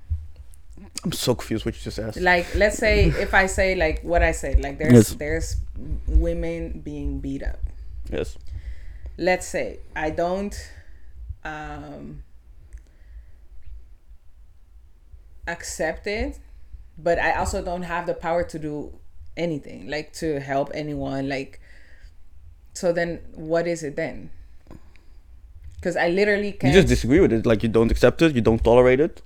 I'm 1.03 1.11
so 1.11 1.35
confused 1.35 1.65
what 1.65 1.75
you 1.75 1.81
just 1.81 1.99
asked. 1.99 2.19
Like, 2.19 2.53
let's 2.55 2.77
say 2.77 3.05
if 3.05 3.33
I 3.33 3.45
say 3.47 3.75
like 3.75 4.01
what 4.03 4.23
I 4.23 4.31
said, 4.31 4.59
like 4.61 4.77
there's 4.77 4.93
Yes. 4.93 5.13
there's 5.15 5.55
women 6.07 6.81
being 6.83 7.19
beat 7.19 7.43
up. 7.43 7.59
yes. 8.09 8.37
let's 9.17 9.47
say 9.47 9.79
I 9.95 10.09
don't 10.09 10.55
um, 11.43 12.23
accept 15.47 16.07
it, 16.07 16.39
but 16.97 17.19
I 17.19 17.33
also 17.33 17.63
don't 17.63 17.83
have 17.83 18.05
the 18.05 18.13
power 18.13 18.43
to 18.43 18.59
do 18.59 18.93
anything, 19.35 19.87
like 19.89 20.13
to 20.13 20.39
help 20.39 20.71
anyone. 20.73 21.27
Like, 21.27 21.59
so 22.73 22.91
then 22.93 23.19
what 23.33 23.67
is 23.67 23.83
it 23.83 23.95
then? 23.95 24.29
Because 25.75 25.97
I 25.97 26.07
literally 26.07 26.53
can't. 26.53 26.73
You 26.73 26.79
just 26.79 26.87
disagree 26.87 27.19
with 27.19 27.33
it. 27.33 27.45
Like 27.45 27.61
you 27.61 27.69
don't 27.69 27.91
accept 27.91 28.21
it. 28.21 28.35
You 28.35 28.41
don't 28.41 28.63
tolerate 28.63 28.99
it. 29.01 29.21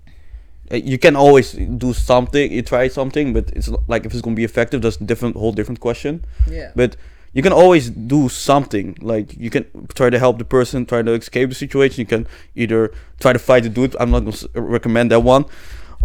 Uh, 0.71 0.75
You 0.75 0.97
can 0.97 1.15
always 1.15 1.53
do 1.53 1.93
something. 1.93 2.51
You 2.51 2.61
try 2.61 2.87
something, 2.89 3.33
but 3.33 3.49
it's 3.55 3.69
like 3.87 4.05
if 4.05 4.13
it's 4.13 4.21
gonna 4.21 4.35
be 4.35 4.43
effective, 4.43 4.81
that's 4.81 4.97
different. 4.97 5.35
Whole 5.35 5.53
different 5.53 5.79
question. 5.79 6.23
yeah. 6.49 6.71
But 6.75 6.95
you 7.33 7.43
can 7.43 7.53
always 7.53 7.89
do 7.89 8.29
something. 8.29 8.95
Like 9.01 9.27
you 9.37 9.49
can 9.49 9.65
try 9.93 10.09
to 10.09 10.17
help 10.19 10.37
the 10.39 10.45
person, 10.45 10.85
try 10.85 11.01
to 11.03 11.11
escape 11.13 11.49
the 11.49 11.55
situation. 11.55 11.99
You 12.01 12.05
can 12.07 12.27
either 12.55 12.91
try 13.19 13.31
to 13.33 13.39
fight 13.39 13.63
to 13.63 13.69
do 13.69 13.83
it. 13.83 13.95
I'm 13.99 14.11
not 14.11 14.21
gonna 14.25 14.37
recommend 14.75 15.11
that 15.11 15.21
one, 15.21 15.45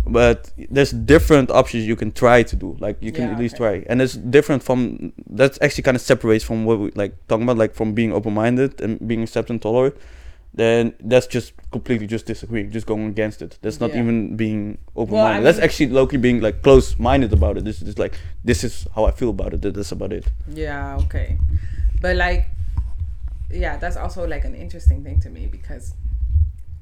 but 0.06 0.50
there's 0.70 0.92
different 0.92 1.50
options 1.50 1.86
you 1.86 1.96
can 1.96 2.12
try 2.12 2.42
to 2.42 2.56
do. 2.56 2.76
Like 2.80 2.96
you 3.00 3.12
can 3.12 3.24
Yeah, 3.28 3.32
at 3.34 3.38
least 3.38 3.54
okay. 3.54 3.80
try, 3.80 3.86
and 3.88 4.02
it's 4.02 4.14
different 4.14 4.62
from. 4.62 5.12
That's 5.30 5.58
actually 5.62 5.84
kind 5.84 5.96
of 5.96 6.02
separates 6.02 6.44
from 6.44 6.64
what 6.64 6.78
we 6.78 6.90
like 6.94 7.14
talking 7.28 7.44
about, 7.44 7.56
like 7.58 7.74
from 7.74 7.92
being 7.94 8.12
open-minded 8.12 8.80
and 8.80 8.98
being 9.06 9.22
accepted 9.22 9.52
and 9.54 9.62
tolerant. 9.62 9.94
Then 10.54 10.92
that's 11.00 11.26
just 11.26 11.54
completely 11.70 12.06
just 12.06 12.26
disagreeing, 12.26 12.70
just 12.70 12.86
going 12.86 13.06
against 13.06 13.40
it. 13.40 13.58
That's 13.62 13.80
not 13.80 13.90
Yeah. 13.94 14.00
even 14.02 14.36
being 14.36 14.78
open-minded. 14.94 15.44
that's 15.46 15.56
mean- 15.58 15.64
actually 15.64 15.88
lowkey 15.88 16.20
being 16.20 16.40
like 16.42 16.60
close-minded 16.62 17.32
about 17.32 17.56
it. 17.56 17.64
This 17.64 17.76
is 17.78 17.84
just 17.84 17.98
like 17.98 18.14
this 18.44 18.62
is 18.62 18.86
how 18.94 19.04
I 19.04 19.12
feel 19.12 19.30
about 19.30 19.54
it. 19.54 19.62
That's 19.62 19.92
about 19.92 20.12
it. 20.12 20.26
Yeah, 20.46 20.96
okay. 21.04 21.38
But 22.00 22.16
like 22.16 22.48
yeah, 23.50 23.76
that's 23.76 23.96
also 23.96 24.26
like 24.26 24.44
an 24.44 24.54
interesting 24.54 25.02
thing 25.04 25.20
to 25.20 25.30
me 25.30 25.46
because 25.46 25.94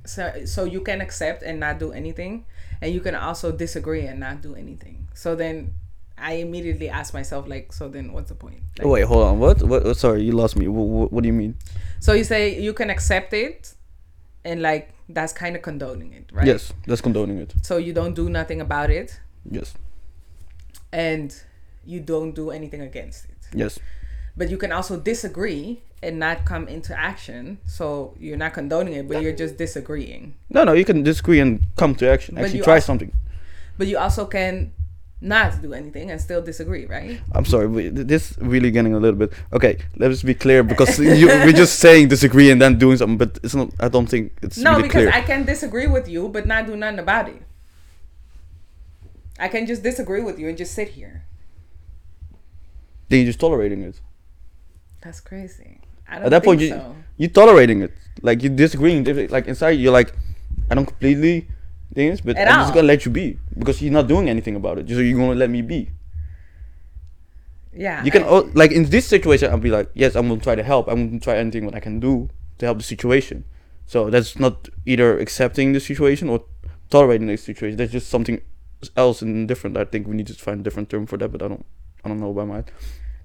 so 0.07 0.45
so 0.47 0.65
you 0.65 0.81
can 0.81 1.00
accept 1.00 1.43
and 1.43 1.61
not 1.61 1.79
do 1.79 1.93
anything 1.93 2.45
and 2.81 2.93
you 2.95 3.00
can 3.00 3.15
also 3.15 3.53
disagree 3.53 4.07
and 4.07 4.19
not 4.21 4.41
do 4.43 4.55
anything. 4.55 5.09
So 5.15 5.35
then 5.37 5.75
I 6.19 6.35
immediately 6.35 6.89
ask 6.89 7.15
myself 7.15 7.49
like 7.49 7.73
so 7.73 7.89
then 7.89 8.12
what's 8.12 8.29
the 8.31 8.35
point? 8.35 8.61
Like, 8.79 8.87
Oh, 8.87 8.91
wait, 8.91 9.05
hold 9.05 9.25
on. 9.27 9.39
What? 9.39 9.62
What? 9.62 9.97
Sorry, 9.97 10.23
you 10.23 10.33
lost 10.33 10.57
me. 10.57 10.69
What, 10.69 11.12
what, 11.12 11.23
do 11.23 11.27
you 11.29 11.33
mean? 11.33 11.55
So 12.00 12.12
you 12.14 12.25
say 12.25 12.59
you 12.61 12.73
can 12.73 12.90
accept 12.90 13.33
it 13.33 13.75
and 14.45 14.62
like 14.62 14.95
that's 15.09 15.33
kind 15.33 15.54
of 15.57 15.62
condoning 15.62 16.12
it, 16.14 16.30
right? 16.33 16.47
Yes, 16.47 16.73
that's 16.87 17.00
condoning 17.02 17.38
it. 17.38 17.52
So 17.62 17.76
you 17.76 17.92
don't 17.92 18.14
do 18.14 18.28
nothing 18.28 18.61
about 18.61 18.90
it 18.90 19.21
Yes, 19.50 19.75
and 20.92 21.35
you 21.85 22.00
don't 22.00 22.33
do 22.35 22.50
anything 22.50 22.80
against 22.83 23.25
it. 23.25 23.37
yes, 23.54 23.78
but 24.37 24.50
you 24.50 24.57
can 24.59 24.73
also 24.73 24.99
disagree 24.99 25.83
and 26.02 26.19
not 26.19 26.45
come 26.47 26.66
into 26.69 26.99
action 26.99 27.59
so 27.66 28.14
you're 28.19 28.37
not 28.37 28.54
condoning 28.54 28.95
it 28.95 29.07
but 29.09 29.21
you're 29.23 29.35
just 29.37 29.59
disagreeing 29.59 30.35
no, 30.49 30.64
no. 30.64 30.73
You 30.73 30.85
can 30.85 31.02
disagree 31.02 31.40
and 31.40 31.61
come 31.76 31.95
to 31.97 32.09
action. 32.11 32.35
But 32.37 32.45
Actually, 32.45 32.62
try 32.62 32.75
also- 32.75 32.87
something. 32.87 33.12
but 33.76 33.87
you 33.87 33.99
also 33.99 34.25
can 34.26 34.73
not 35.21 35.61
do 35.61 35.75
anything 35.75 36.11
and 36.11 36.21
still 36.21 36.41
disagree 36.41 36.87
right 36.87 37.21
I'm 37.33 37.45
sorry, 37.45 37.89
this 37.91 38.37
really 38.41 38.71
getting 38.71 38.95
a 38.95 38.99
little 38.99 39.19
bit. 39.19 39.33
Okay, 39.53 39.77
let's 39.97 40.23
be 40.23 40.35
clear 40.35 40.62
because 40.62 40.99
you, 41.21 41.27
we're 41.27 41.53
just 41.53 41.79
saying 41.79 42.09
disagree 42.09 42.50
and 42.50 42.61
then 42.61 42.79
doing 42.79 42.97
something, 42.97 43.19
but 43.19 43.39
it's 43.43 43.55
not. 43.55 43.69
I 43.79 43.89
don't 43.89 44.07
think 44.09 44.33
it's 44.43 44.57
no 44.59 44.71
really 44.73 44.85
because 44.85 45.05
clear. 45.05 45.11
i 45.12 45.21
can 45.21 45.45
disagree 45.45 45.87
with 45.87 46.09
you 46.09 46.29
but 46.29 46.47
not 46.47 46.67
do 46.67 46.75
nothing 46.77 46.99
about 46.99 47.29
it 47.29 47.43
i 49.39 49.49
can 49.49 49.67
just 49.67 49.83
disagree 49.83 50.23
with 50.23 50.39
you 50.39 50.49
and 50.49 50.57
just 50.57 50.73
sit 50.75 50.89
here 50.91 51.25
then 53.09 53.19
you're 53.21 53.27
just 53.27 53.41
tolerating 53.41 53.83
it. 53.83 54.00
that's 55.03 55.21
crazy 55.21 55.81
i 56.09 56.15
don't 56.17 56.25
At 56.25 56.31
that 56.31 56.45
point, 56.45 56.61
think 56.61 56.71
you 56.73 56.77
so 56.79 56.97
you 57.21 57.29
tolerating 57.29 57.83
it. 57.83 57.93
Like 58.23 58.43
you're 58.43 58.55
disagreeing. 58.55 59.05
Like 59.29 59.47
inside, 59.47 59.71
you're 59.77 59.93
like, 59.93 60.15
I 60.71 60.75
don't 60.75 60.87
completely 60.87 61.47
things, 61.95 62.21
but 62.21 62.37
At 62.37 62.49
I'm 62.51 62.61
just 62.61 62.75
gonna 62.75 62.87
let 62.87 63.05
you 63.05 63.11
be 63.11 63.39
because 63.59 63.83
you're 63.83 63.93
not 63.93 64.07
doing 64.09 64.29
anything 64.31 64.57
about 64.57 64.79
it. 64.79 64.89
So 64.89 64.99
you're 65.01 65.19
gonna 65.19 65.35
let 65.39 65.51
me 65.51 65.63
be. 65.63 65.91
yeah 67.73 68.03
You 68.05 68.11
can 68.11 68.23
I- 68.25 68.27
al- 68.27 68.51
like 68.55 68.73
in 68.73 68.85
this 68.91 69.07
situation, 69.07 69.51
I'll 69.51 69.59
be 69.59 69.71
like, 69.71 69.91
yes, 69.95 70.15
I'm 70.17 70.29
gonna 70.29 70.41
try 70.41 70.55
to 70.55 70.63
help. 70.63 70.89
I'm 70.89 71.09
gonna 71.09 71.21
try 71.21 71.37
anything 71.37 71.65
what 71.65 71.75
I 71.75 71.81
can 71.81 72.01
do 72.01 72.29
to 72.59 72.67
help 72.67 72.79
the 72.79 72.85
situation. 72.85 73.45
So 73.87 74.11
that's 74.11 74.39
not 74.39 74.69
either 74.87 75.19
accepting 75.19 75.73
the 75.73 75.81
situation 75.81 76.29
or 76.29 76.45
tolerating 76.91 77.27
the 77.27 77.37
situation. 77.37 77.77
That's 77.77 77.93
just 77.93 78.09
something 78.09 78.41
else 78.97 79.23
and 79.23 79.47
different. 79.49 79.77
I 79.77 79.85
think 79.85 80.07
we 80.07 80.15
need 80.15 80.27
to 80.29 80.35
find 80.35 80.61
a 80.61 80.63
different 80.63 80.91
term 80.91 81.07
for 81.07 81.17
that, 81.19 81.31
but 81.33 81.43
I 81.43 81.49
don't, 81.49 81.65
I 82.05 82.09
don't 82.09 82.21
know 82.21 82.31
about 82.31 82.49
mine. 82.49 82.65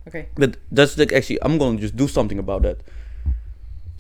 okay 0.07 0.29
But 0.35 0.57
that's 0.71 0.97
like 0.97 1.13
actually, 1.13 1.39
I'm 1.41 1.57
gonna 1.57 1.77
just 1.79 1.95
do 1.95 2.07
something 2.07 2.39
about 2.39 2.61
that. 2.63 2.81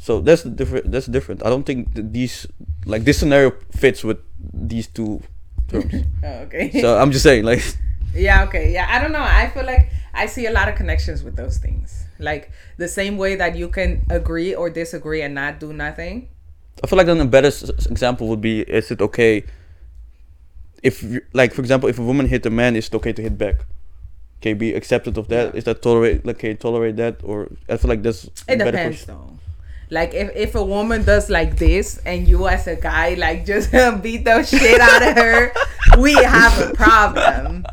So 0.05 0.21
that's 0.21 0.43
the 0.43 0.51
different. 0.51 0.91
That's 0.91 1.07
different. 1.07 1.41
I 1.43 1.49
don't 1.49 1.65
think 1.65 1.95
that 1.95 2.13
these 2.13 2.45
like 2.85 3.05
this 3.05 3.17
scenario 3.17 3.57
fits 3.73 4.03
with 4.03 4.19
these 4.37 4.85
two 4.85 5.21
terms. 5.67 5.91
oh, 6.23 6.45
okay 6.45 6.69
so 6.79 7.01
I'm 7.01 7.09
just 7.11 7.23
saying, 7.23 7.43
like, 7.43 7.65
Yeah, 8.13 8.45
okay. 8.45 8.71
Yeah, 8.71 8.85
I 8.87 9.01
don't 9.01 9.11
know. 9.11 9.25
I 9.25 9.49
feel 9.49 9.65
like 9.65 9.89
I 10.13 10.27
see 10.27 10.45
a 10.45 10.51
lot 10.51 10.69
of 10.69 10.75
connections 10.75 11.23
with 11.23 11.35
those 11.35 11.57
things. 11.57 12.05
Like 12.19 12.51
the 12.77 12.87
same 12.87 13.17
way 13.17 13.33
that 13.35 13.57
you 13.57 13.67
can 13.67 14.05
agree 14.11 14.53
or 14.53 14.69
disagree 14.69 15.23
and 15.25 15.33
not 15.33 15.59
do 15.59 15.73
nothing. 15.73 16.29
I 16.83 16.87
feel 16.87 16.97
like 16.97 17.07
then 17.07 17.19
a 17.19 17.25
better 17.25 17.49
example 17.89 18.27
would 18.29 18.41
be: 18.41 18.61
Is 18.61 18.91
it 18.91 19.01
okay 19.01 19.43
if, 20.83 21.03
like, 21.33 21.51
for 21.51 21.61
example, 21.61 21.89
if 21.89 21.97
a 21.97 22.03
woman 22.03 22.27
hit 22.27 22.45
a 22.45 22.51
man, 22.51 22.75
is 22.75 22.87
it 22.87 22.93
okay 22.93 23.11
to 23.13 23.21
hit 23.23 23.39
back? 23.39 23.65
Okay, 24.39 24.53
be 24.53 24.73
accepted 24.73 25.17
of 25.17 25.27
that. 25.29 25.53
Yeah. 25.53 25.57
Is 25.57 25.63
that 25.63 25.81
tolerate? 25.81 26.23
like, 26.25 26.35
Okay, 26.37 26.53
tolerate 26.53 26.95
that, 26.97 27.21
or 27.23 27.49
I 27.67 27.77
feel 27.77 27.89
like 27.89 28.03
that's 28.03 28.25
a 28.47 28.53
It 28.53 28.57
depends 28.59 29.03
question. 29.03 29.15
though. 29.15 29.34
Like 29.89 30.13
if, 30.13 30.35
if 30.35 30.55
a 30.55 30.63
woman 30.63 31.03
does 31.03 31.29
like 31.29 31.57
this 31.57 31.99
and 32.05 32.27
you 32.27 32.47
as 32.47 32.67
a 32.67 32.75
guy 32.75 33.13
like 33.15 33.45
just 33.45 33.71
beat 34.01 34.25
the 34.25 34.43
shit 34.43 34.79
out 34.81 35.01
of 35.01 35.15
her, 35.17 35.51
we 35.99 36.13
have 36.15 36.59
a 36.69 36.73
problem. 36.73 37.65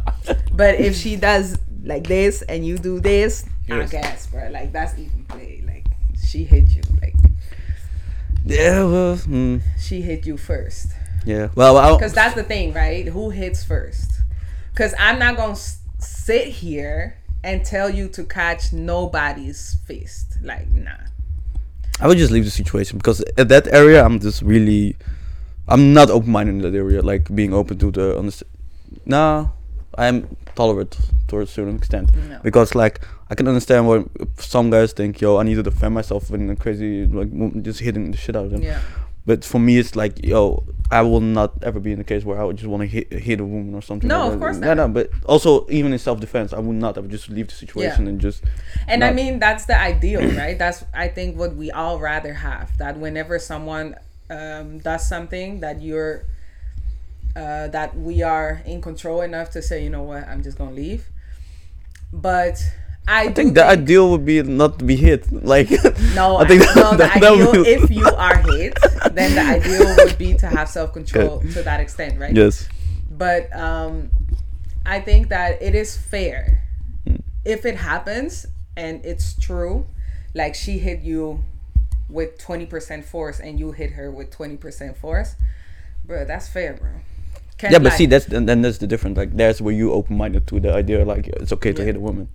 But 0.53 0.77
if 0.81 0.95
she 0.97 1.17
does 1.17 1.59
like 1.83 2.07
this 2.07 2.43
and 2.43 2.67
you 2.67 2.79
do 2.79 3.01
this, 3.01 3.47
Yes. 3.69 3.89
I 3.89 4.01
guess, 4.01 4.27
bro, 4.27 4.49
like 4.51 4.73
that's 4.73 4.99
even 4.99 5.25
play. 5.29 5.63
Like 5.67 5.87
she 6.23 6.45
hit 6.45 6.75
you, 6.75 6.83
like 7.01 7.15
Yeah, 8.45 8.85
well, 8.85 9.17
hmm, 9.17 9.59
she 9.81 10.03
hit 10.03 10.27
you 10.27 10.37
first. 10.37 10.89
yeah. 11.25 11.49
Well, 11.55 11.97
Because 11.97 12.13
that's 12.13 12.35
the 12.35 12.43
thing, 12.43 12.73
right? 12.73 13.07
Who 13.07 13.31
hits 13.31 13.63
first? 13.65 14.11
Because 14.73 14.95
I'm 14.99 15.19
not 15.19 15.37
going 15.37 15.55
to 15.55 15.61
s- 15.61 15.79
sit 16.01 16.49
here 16.49 17.19
and 17.45 17.65
tell 17.65 17.89
you 17.89 18.09
to 18.09 18.25
catch 18.25 18.73
nobody's 18.73 19.77
fist. 19.87 20.39
Like, 20.43 20.69
nah. 20.73 20.91
I 22.01 22.07
would 22.09 22.19
just 22.19 22.33
leave 22.33 22.45
the 22.45 22.51
situation 22.51 22.99
because 22.99 23.21
at 23.39 23.49
that 23.49 23.67
area, 23.69 24.05
I'm 24.05 24.19
just 24.19 24.43
really, 24.43 24.97
I'm 25.69 25.93
not 25.93 26.11
open-minded 26.11 26.53
in 26.57 26.63
that 26.63 26.75
area. 26.77 27.03
Like 27.03 27.33
being 27.35 27.53
open 27.55 27.79
to 27.79 27.91
the 27.91 28.19
understand. 28.19 28.51
Nah, 29.07 29.49
I'm 29.97 30.37
tolerant 30.55 30.99
to 31.29 31.41
a 31.41 31.47
certain 31.47 31.77
extent 31.77 32.11
No. 32.29 32.41
because 32.43 32.75
like 32.75 33.01
I 33.31 33.35
can 33.35 33.49
understand 33.49 33.87
why 33.89 34.05
some 34.37 34.71
guys 34.71 34.93
think, 34.93 35.21
yo, 35.21 35.39
I 35.39 35.43
need 35.45 35.55
to 35.55 35.63
defend 35.63 35.95
myself 35.95 36.31
when 36.31 36.51
a 36.51 36.57
crazy 36.57 37.07
like 37.07 37.31
just 37.63 37.81
hitting 37.81 38.11
the 38.11 38.17
shit 38.17 38.37
out 38.37 38.47
of 38.47 38.51
them. 38.53 38.63
Yeah. 38.63 38.81
But 39.25 39.45
for 39.45 39.59
me, 39.59 39.79
it's 39.79 39.95
like, 39.95 40.25
yo, 40.25 40.65
I 40.91 41.03
will 41.03 41.21
not 41.21 41.63
ever 41.63 41.79
be 41.79 41.93
in 41.93 41.99
the 41.99 42.05
case 42.05 42.25
where 42.25 42.41
I 42.41 42.45
would 42.45 42.57
just 42.57 42.69
want 42.69 42.83
to 42.83 42.87
hit, 42.87 43.13
hit 43.13 43.41
a 43.41 43.45
woman 43.45 43.75
or 43.75 43.81
something. 43.81 44.09
No, 44.09 44.25
like 44.25 44.27
of 44.27 44.33
that. 44.33 44.39
course 44.41 44.57
not. 44.59 44.77
no, 44.77 44.87
no, 44.87 44.93
but 44.93 45.11
also 45.27 45.67
even 45.71 45.93
in 45.93 45.99
self-defense, 45.99 46.53
I 46.53 46.59
would 46.59 46.77
not. 46.77 46.99
I 46.99 47.01
would 47.01 47.11
just 47.11 47.29
leave 47.29 47.49
the 47.49 47.55
situation 47.55 48.09
and 48.09 48.21
just. 48.21 48.43
And 48.89 49.05
I 49.05 49.13
mean, 49.13 49.39
that's 49.39 49.67
the 49.67 49.79
ideal, 49.79 50.21
right? 50.37 50.59
That's, 50.59 50.85
I 50.93 51.09
think, 51.09 51.39
what 51.39 51.55
we 51.55 51.71
all 51.71 52.01
rather 52.01 52.35
have. 52.35 52.77
That 52.79 52.99
whenever 52.99 53.39
someone 53.39 53.97
um, 54.29 54.79
does 54.81 55.09
something 55.09 55.61
that 55.61 55.81
you're 55.83 56.25
uh, 57.37 57.69
that 57.69 57.97
we 57.97 58.23
are 58.23 58.61
in 58.67 58.83
control 58.83 59.23
enough 59.23 59.51
to 59.53 59.63
say, 59.63 59.83
you 59.83 59.91
know 59.91 60.03
what, 60.03 60.27
I'm 60.29 60.43
just 60.43 60.59
gonna 60.59 60.73
leave. 60.73 61.07
But 62.13 62.63
I, 63.09 63.23
I 63.23 63.27
do 63.29 63.35
think 63.35 63.55
the 63.55 63.65
ideal 63.67 64.11
would 64.13 64.25
be 64.25 64.43
not 64.43 64.79
to 64.79 64.85
be 64.85 64.97
hit. 64.97 65.31
Like 65.33 65.71
no, 66.15 66.37
I 66.43 66.47
think 66.47 66.63
I- 66.69 66.75
no, 66.75 66.91
the 66.93 66.97
that- 66.99 67.21
that 67.21 67.33
ideal 67.33 67.53
would- 67.53 67.67
if 67.67 67.91
you 67.91 68.07
are 68.07 68.37
hit, 68.39 68.79
then 69.13 69.35
the 69.35 69.41
ideal 69.59 69.97
would 69.97 70.17
be 70.19 70.35
to 70.35 70.47
have 70.47 70.69
self 70.69 70.93
control 70.93 71.41
to 71.41 71.63
that 71.63 71.81
extent, 71.81 72.19
right? 72.21 72.35
yes. 72.35 72.69
But 73.11 73.55
um, 73.55 74.11
I 74.87 75.01
think 75.01 75.29
that 75.29 75.61
it 75.63 75.75
is 75.75 75.97
fair 75.97 76.65
Hmm. 77.07 77.17
if 77.45 77.67
it 77.67 77.77
happens 77.77 78.47
and 78.77 79.05
it's 79.05 79.35
true, 79.39 79.87
like 80.35 80.55
she 80.55 80.79
hit 80.79 81.01
you 81.03 81.43
with 82.09 82.39
twenty 82.39 82.67
percent 82.67 83.05
force 83.05 83.41
and 83.41 83.59
you 83.59 83.73
hit 83.73 83.93
her 83.93 84.11
with 84.11 84.31
twenty 84.31 84.57
percent 84.57 84.97
force, 84.97 85.35
bro. 86.05 86.25
That's 86.25 86.49
fair, 86.49 86.75
bro. 86.75 86.91
Can't 87.59 87.73
Yeah, 87.73 87.79
but 87.79 87.93
lie. 87.93 87.97
see, 87.99 88.07
that's 88.07 88.27
and 88.29 88.49
then 88.49 88.63
that's 88.63 88.79
the 88.79 88.87
difference. 88.87 89.17
Like, 89.17 89.37
there's 89.37 89.61
where 89.61 89.75
you 89.75 89.93
open 89.93 90.17
minded 90.17 90.47
to 90.49 90.61
the 90.61 90.73
idea, 90.73 91.05
like 91.05 91.27
it's 91.29 91.53
okay 91.53 91.73
to 91.73 91.83
Yeah. 91.83 91.87
hit 91.87 91.97
a 91.97 92.01
woman, 92.01 92.29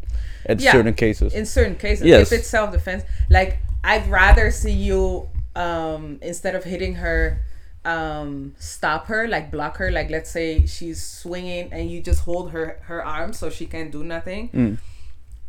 at 0.48 0.60
Yeah. 0.60 0.72
certain 0.72 0.94
cases. 0.94 1.34
in 1.34 1.46
certain 1.46 1.76
cases 1.76 2.06
Yes. 2.06 2.32
if 2.32 2.40
it's 2.40 2.48
self-defense 2.48 3.04
like 3.30 3.60
i'd 3.84 4.08
rather 4.08 4.52
see 4.52 4.72
you 4.74 5.28
um 5.56 6.20
instead 6.22 6.56
of 6.56 6.64
hitting 6.64 6.96
her 6.96 7.42
um 7.86 8.54
stop 8.60 9.08
her 9.08 9.28
like 9.28 9.50
block 9.52 9.78
her 9.78 9.90
like 9.92 10.10
let's 10.10 10.30
say 10.30 10.66
she's 10.66 11.02
swinging 11.02 11.70
and 11.72 11.90
you 11.92 12.02
just 12.02 12.22
hold 12.22 12.52
her 12.52 12.80
her 12.84 13.04
arm 13.06 13.32
so 13.34 13.50
she 13.50 13.66
can't 13.66 13.92
do 13.92 14.04
nothing 14.04 14.50
Mm. 14.50 14.78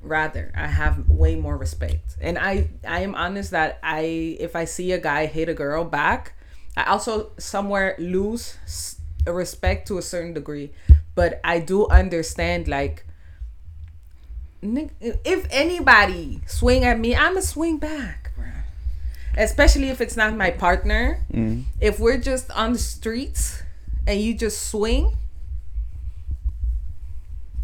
rather 0.02 0.52
i 0.54 0.68
have 0.68 1.08
way 1.08 1.34
more 1.34 1.56
respect 1.56 2.16
and 2.20 2.38
i 2.38 2.68
i 2.86 3.00
am 3.00 3.14
honest 3.16 3.50
that 3.50 3.78
i 3.82 4.36
if 4.38 4.54
i 4.54 4.64
see 4.64 4.92
a 4.92 4.98
guy 4.98 5.26
hit 5.26 5.48
a 5.48 5.54
girl 5.54 5.82
back 5.84 6.32
i 6.76 6.84
also 6.84 7.30
somewhere 7.38 7.96
lose 7.98 8.56
respect 9.26 9.88
to 9.88 9.98
a 9.98 10.02
certain 10.02 10.32
degree 10.32 10.70
but 11.14 11.40
i 11.44 11.58
do 11.58 11.86
understand 11.88 12.68
like 12.68 13.04
if 14.62 15.46
anybody 15.50 16.40
swing 16.46 16.84
at 16.84 16.98
me, 16.98 17.14
I'ma 17.14 17.40
swing 17.40 17.78
back, 17.78 18.32
bruh. 18.38 18.62
Especially 19.36 19.88
if 19.88 20.00
it's 20.00 20.16
not 20.16 20.34
my 20.36 20.50
partner. 20.50 21.22
Mm. 21.32 21.64
If 21.80 22.00
we're 22.00 22.18
just 22.18 22.50
on 22.50 22.72
the 22.72 22.78
streets 22.78 23.62
and 24.06 24.20
you 24.20 24.34
just 24.34 24.68
swing, 24.68 25.16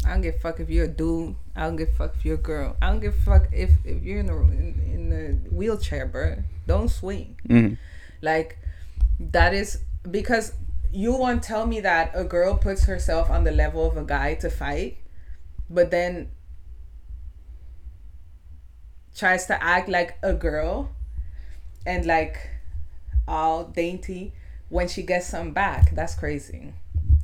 I 0.05 0.09
don't 0.11 0.21
give 0.21 0.35
a 0.35 0.39
fuck 0.39 0.59
if 0.59 0.69
you're 0.69 0.85
a 0.85 0.89
dude. 0.89 1.35
I 1.55 1.63
don't 1.63 1.75
give 1.77 1.89
a 1.89 1.93
fuck 1.93 2.15
if 2.17 2.25
you're 2.25 2.35
a 2.35 2.37
girl. 2.37 2.75
I 2.81 2.91
don't 2.91 2.99
give 2.99 3.15
a 3.17 3.21
fuck 3.21 3.47
if, 3.51 3.71
if 3.85 4.03
you're 4.03 4.19
in 4.19 4.27
the 4.27 4.35
in, 4.37 4.81
in 4.93 5.09
the 5.09 5.49
wheelchair, 5.55 6.05
bro. 6.05 6.43
Don't 6.67 6.89
swing. 6.89 7.37
Mhm. 7.47 7.77
Like 8.21 8.57
that 9.19 9.53
is 9.53 9.79
because 10.09 10.53
you 10.91 11.13
won't 11.13 11.41
tell 11.43 11.65
me 11.65 11.79
that 11.81 12.11
a 12.13 12.23
girl 12.23 12.55
puts 12.55 12.85
herself 12.85 13.29
on 13.29 13.43
the 13.43 13.51
level 13.51 13.85
of 13.85 13.97
a 13.97 14.03
guy 14.03 14.35
to 14.35 14.49
fight, 14.49 14.97
but 15.69 15.91
then 15.91 16.29
tries 19.15 19.45
to 19.47 19.63
act 19.63 19.87
like 19.89 20.17
a 20.21 20.33
girl 20.33 20.89
and 21.85 22.05
like 22.05 22.49
all 23.27 23.63
dainty 23.65 24.33
when 24.69 24.87
she 24.87 25.01
gets 25.03 25.27
some 25.27 25.51
back. 25.51 25.93
That's 25.95 26.15
crazy. 26.15 26.73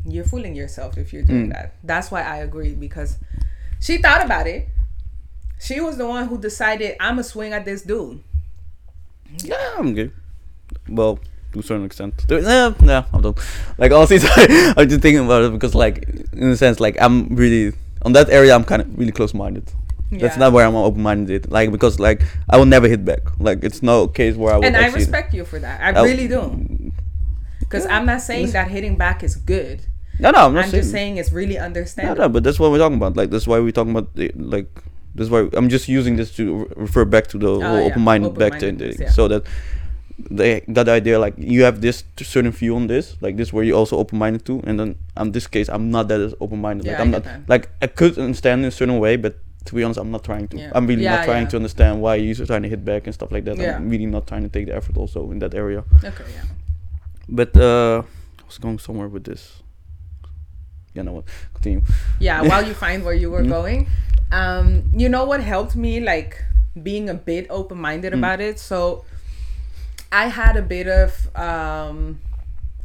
You're 0.06 0.24
fooling 0.26 0.56
yourself 0.56 0.98
if 0.98 1.14
you're 1.14 1.24
doing 1.24 1.48
Mm. 1.48 1.54
that. 1.54 1.74
That's 1.84 2.10
why 2.10 2.22
I 2.24 2.38
agree 2.38 2.74
because 2.74 3.18
she 3.80 3.98
thought 3.98 4.24
about 4.26 4.48
it. 4.48 4.68
She 5.60 5.80
was 5.80 5.98
the 5.98 6.08
one 6.08 6.28
who 6.28 6.40
decided 6.40 6.96
I'm 7.00 7.16
gonna 7.16 7.24
swing 7.24 7.54
at 7.54 7.66
this 7.66 7.84
dude. 7.84 8.22
Yeah, 9.44 9.76
I'm 9.78 9.94
good. 9.94 10.12
Well, 10.90 11.20
to 11.54 11.60
a 11.60 11.64
certain 11.64 11.86
extent. 11.86 12.26
No, 12.30 12.74
no, 12.82 13.06
I 13.14 13.20
don't. 13.20 13.38
Like 13.78 13.92
honestly, 13.92 14.18
I'm 14.78 14.90
just 14.90 15.02
thinking 15.02 15.26
about 15.26 15.44
it 15.44 15.52
because, 15.52 15.76
like, 15.76 16.08
in 16.34 16.50
a 16.50 16.56
sense, 16.58 16.80
like 16.80 16.98
I'm 17.00 17.36
really 17.36 17.74
on 18.04 18.14
that 18.14 18.30
area. 18.30 18.56
I'm 18.56 18.64
kind 18.64 18.82
of 18.82 18.98
really 18.98 19.12
close-minded. 19.12 19.72
That's 20.12 20.36
Yeah. 20.36 20.40
not 20.40 20.54
where 20.54 20.66
I'm 20.68 20.76
open-minded. 20.76 21.52
Like 21.52 21.72
because, 21.72 22.00
like, 22.00 22.22
I 22.50 22.58
will 22.58 22.66
never 22.66 22.88
hit 22.88 23.06
back. 23.06 23.20
Like 23.40 23.64
it's 23.64 23.82
no 23.82 24.08
case 24.08 24.36
where 24.36 24.54
I 24.54 24.58
would. 24.58 24.66
and 24.66 24.76
I 24.78 24.88
respect 24.90 25.34
you 25.34 25.46
for 25.46 25.60
that. 25.60 25.80
I 25.82 25.98
I- 26.00 26.04
really 26.04 26.28
do. 26.28 26.92
Because 27.60 27.86
I'm 27.86 28.06
not 28.06 28.20
saying 28.22 28.52
that 28.52 28.68
hitting 28.70 28.98
back 28.98 29.24
is 29.24 29.36
good. 29.38 29.86
No, 30.20 30.32
no, 30.32 30.46
I'm 30.46 30.54
not 30.54 30.66
I'm 30.66 30.72
saying. 30.72 30.82
just 30.84 30.92
saying 30.92 31.18
it's 31.18 31.32
really 31.32 31.58
understandable. 31.58 32.18
no, 32.18 32.24
no, 32.28 32.30
but 32.30 32.44
that's 32.44 32.60
what 32.60 32.70
we're 32.72 32.78
talking 32.80 32.98
about. 32.98 33.16
Like 33.16 33.30
that's 33.30 33.48
why 33.48 33.60
we're 33.60 33.72
talking 33.72 33.92
about 33.92 34.14
the, 34.14 34.30
like 34.36 34.68
that's 35.16 35.30
why 35.30 35.48
I'm 35.54 35.70
just 35.70 35.88
using 35.88 36.18
this 36.18 36.36
to 36.36 36.68
refer 36.76 37.06
back 37.06 37.28
to 37.28 37.38
the 37.38 37.48
oh, 37.48 37.62
whole 37.62 37.64
Oh, 37.64 37.80
yeah, 37.80 37.86
open-minded 37.86 38.38
back 38.38 38.60
to 38.60 38.68
open-mindedness, 38.68 39.00
yeah. 39.00 39.10
so 39.10 39.28
that 39.30 39.44
they 40.30 40.62
that 40.68 40.88
idea 40.90 41.18
like 41.18 41.34
you 41.38 41.64
have 41.64 41.82
this 41.82 42.04
certain 42.18 42.52
view 42.52 42.76
on 42.76 42.88
this, 42.88 43.16
like 43.22 43.38
this 43.38 43.52
where 43.54 43.64
you 43.64 43.74
also 43.74 43.98
open-minded 43.98 44.46
to, 44.46 44.60
and 44.68 44.78
then 44.80 44.96
in 45.18 45.32
this 45.32 45.48
case 45.48 45.70
I'm 45.70 45.90
not 45.90 46.08
that 46.10 46.20
as 46.20 46.36
open-minded. 46.42 46.86
Yeah, 46.86 46.94
like 46.94 47.02
I'm 47.02 47.12
not 47.12 47.24
that. 47.24 47.48
like 47.48 47.70
I 47.82 47.88
could 47.88 48.18
understand 48.20 48.62
in 48.62 48.68
a 48.68 48.72
certain 48.72 49.00
way, 49.00 49.16
but 49.16 49.40
to 49.66 49.76
be 49.76 49.84
honest, 49.84 50.00
I'm 50.00 50.12
not 50.12 50.24
trying 50.24 50.48
to. 50.50 50.58
Yeah. 50.58 50.72
I'm 50.74 50.88
really 50.88 51.04
Yeah, 51.04 51.18
not 51.18 51.26
trying 51.26 51.44
yeah. 51.44 51.50
to 51.50 51.56
understand 51.58 52.02
why 52.02 52.16
you're 52.16 52.46
trying 52.46 52.64
to 52.64 52.70
hit 52.70 52.84
back 52.84 53.06
and 53.06 53.14
stuff 53.14 53.32
like 53.32 53.46
that. 53.46 53.60
I'm 53.60 53.90
really 53.90 54.06
not 54.08 54.28
trying 54.28 54.44
to 54.44 54.50
take 54.50 54.66
the 54.68 54.76
effort 54.76 54.98
also 54.98 55.30
in 55.32 55.40
that 55.40 55.54
area. 55.54 55.84
Okay, 56.04 56.24
yeah. 56.34 56.44
But 57.30 57.56
uh, 57.56 58.04
I 58.40 58.44
was 58.46 58.58
going 58.58 58.80
somewhere 58.80 59.08
with 59.08 59.24
this. 59.24 59.62
You 60.94 61.04
know 61.04 61.14
what? 61.14 61.26
Continue. 61.54 61.82
Yeah, 62.20 62.42
while 62.50 62.66
you 62.68 62.74
find 62.74 63.06
where 63.06 63.14
you 63.14 63.30
were 63.32 63.44
Mhm. 63.44 63.50
going, 63.50 63.88
um, 64.32 64.92
you 64.96 65.08
know 65.10 65.24
what 65.26 65.42
helped 65.42 65.76
me 65.76 66.00
like 66.00 66.44
being 66.82 67.10
a 67.10 67.14
bit 67.14 67.48
open 67.50 67.78
minded 67.78 68.14
Mm. 68.14 68.18
about 68.18 68.42
it. 68.42 68.60
So 68.60 69.06
I 70.12 70.28
had 70.28 70.58
a 70.58 70.62
bit 70.62 70.88
of 70.88 71.34
um, 71.36 72.20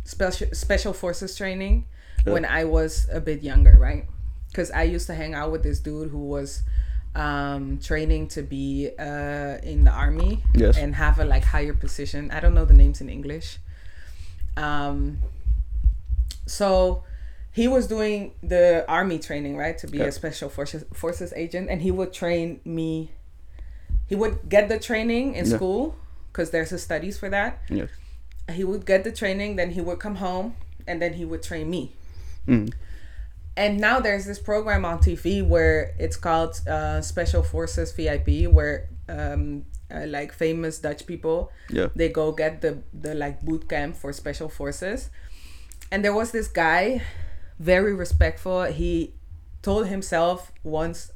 special 0.04 0.46
special 0.52 0.92
forces 0.92 1.34
training 1.36 1.84
when 2.24 2.44
I 2.44 2.64
was 2.64 3.06
a 3.12 3.20
bit 3.20 3.42
younger, 3.42 3.76
right? 3.78 4.04
Because 4.48 4.70
I 4.70 4.85
used 4.85 5.06
to 5.09 5.14
hang 5.14 5.35
out 5.35 5.52
with 5.52 5.62
this 5.62 5.80
dude 5.80 6.11
who 6.11 6.18
was 6.18 6.62
um, 7.14 7.78
training 7.78 8.28
to 8.28 8.42
be 8.42 8.90
uh, 8.98 9.59
in 9.62 9.85
the 9.85 9.90
army 9.90 10.42
Yes. 10.54 10.76
and 10.78 10.94
have 10.94 11.18
a 11.18 11.24
like 11.24 11.44
higher 11.44 11.74
position. 11.74 12.30
I 12.30 12.40
don't 12.40 12.54
know 12.54 12.64
the 12.64 12.74
names 12.74 13.00
in 13.00 13.09
English. 13.09 13.59
Um, 14.56 15.18
so 16.46 17.04
he 17.52 17.68
was 17.68 17.87
doing 17.87 18.32
the 18.42 18.85
army 18.88 19.18
training, 19.18 19.56
right, 19.56 19.76
to 19.78 19.87
be 19.87 20.00
a 20.00 20.12
special 20.12 20.48
forces 20.48 20.85
forces 20.92 21.32
agent, 21.37 21.68
and 21.70 21.82
he 21.82 21.90
would 21.90 22.12
train 22.12 22.61
me. 22.64 23.11
He 24.06 24.14
would 24.14 24.48
get 24.48 24.68
the 24.68 24.78
training 24.78 25.35
in 25.35 25.46
Yeah. 25.46 25.56
school 25.56 25.96
because 26.32 26.50
there's 26.50 26.72
a 26.72 26.78
studies 26.78 27.18
for 27.18 27.28
that. 27.30 27.59
Yes. 27.68 27.88
He 28.52 28.62
would 28.62 28.87
get 28.87 29.02
the 29.04 29.11
training, 29.12 29.56
then 29.56 29.70
he 29.72 29.80
would 29.80 29.98
come 29.98 30.16
home, 30.16 30.54
and 30.87 31.02
then 31.02 31.14
he 31.14 31.24
would 31.24 31.42
train 31.42 31.68
me. 31.68 31.92
Mm. 32.46 32.72
And 33.57 33.81
now 33.81 34.01
there's 34.01 34.27
this 34.27 34.38
program 34.38 34.85
on 34.85 34.99
TV 34.99 35.47
where 35.47 35.95
it's 35.99 36.16
called 36.16 36.61
uh, 36.69 37.01
Special 37.01 37.42
Forces 37.42 37.92
VIP, 37.92 38.47
where 38.53 38.88
um, 39.09 39.64
uh, 39.90 40.05
like 40.07 40.33
famous 40.33 40.79
Dutch 40.79 41.07
people 41.07 41.51
Yeah. 41.71 41.88
they 41.95 42.09
go 42.09 42.33
get 42.33 42.61
the 42.61 42.83
the 42.92 43.14
like 43.14 43.40
boot 43.42 43.69
camp 43.69 43.97
for 43.97 44.12
special 44.12 44.49
forces 44.49 45.11
and 45.92 46.05
there 46.05 46.12
was 46.12 46.33
this 46.33 46.49
guy 46.49 47.03
very 47.61 47.95
respectful 47.95 48.64
he 48.64 49.14
told 49.62 49.87
himself 49.87 50.51
once 50.64 51.12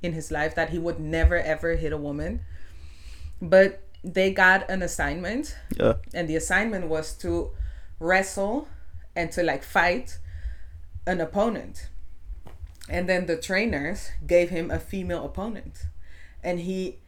in 0.00 0.12
his 0.12 0.30
life 0.30 0.54
that 0.54 0.70
he 0.70 0.78
would 0.78 1.00
never 1.00 1.36
ever 1.42 1.74
hit 1.74 1.92
a 1.92 1.96
woman 1.98 2.40
but 3.42 3.82
they 4.04 4.30
got 4.32 4.70
an 4.70 4.80
assignment 4.82 5.56
Yeah. 5.76 5.94
and 6.14 6.28
the 6.28 6.36
assignment 6.36 6.86
was 6.86 7.14
to 7.18 7.50
wrestle 7.98 8.68
and 9.16 9.32
to 9.32 9.42
like 9.42 9.64
fight 9.64 10.18
an 11.06 11.20
opponent. 11.20 11.88
And 12.88 13.08
then 13.08 13.26
the 13.26 13.36
trainers 13.36 14.10
gave 14.26 14.50
him 14.50 14.70
a 14.70 14.78
female 14.78 15.24
opponent. 15.24 15.86
And 16.42 16.60
he 16.60 16.98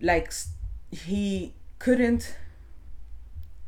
like 0.00 0.32
he 0.90 1.54
couldn't 1.78 2.36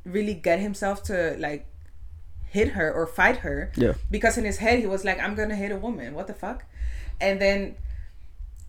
really 0.05 0.35
get 0.35 0.59
himself 0.61 1.03
to 1.05 1.37
like 1.39 1.67
hit 2.49 2.69
her 2.69 2.91
or 2.93 3.07
fight 3.07 3.39
her 3.39 3.71
Yeah. 3.77 3.93
because 4.11 4.37
in 4.39 4.45
his 4.45 4.57
head 4.59 4.79
he 4.81 4.87
was 4.87 5.05
like 5.05 5.21
i'm 5.21 5.35
gonna 5.35 5.55
hit 5.57 5.71
a 5.71 5.77
woman. 5.77 6.15
What 6.15 6.27
the 6.27 6.35
fuck? 6.35 6.65
And 7.21 7.41
then 7.41 7.77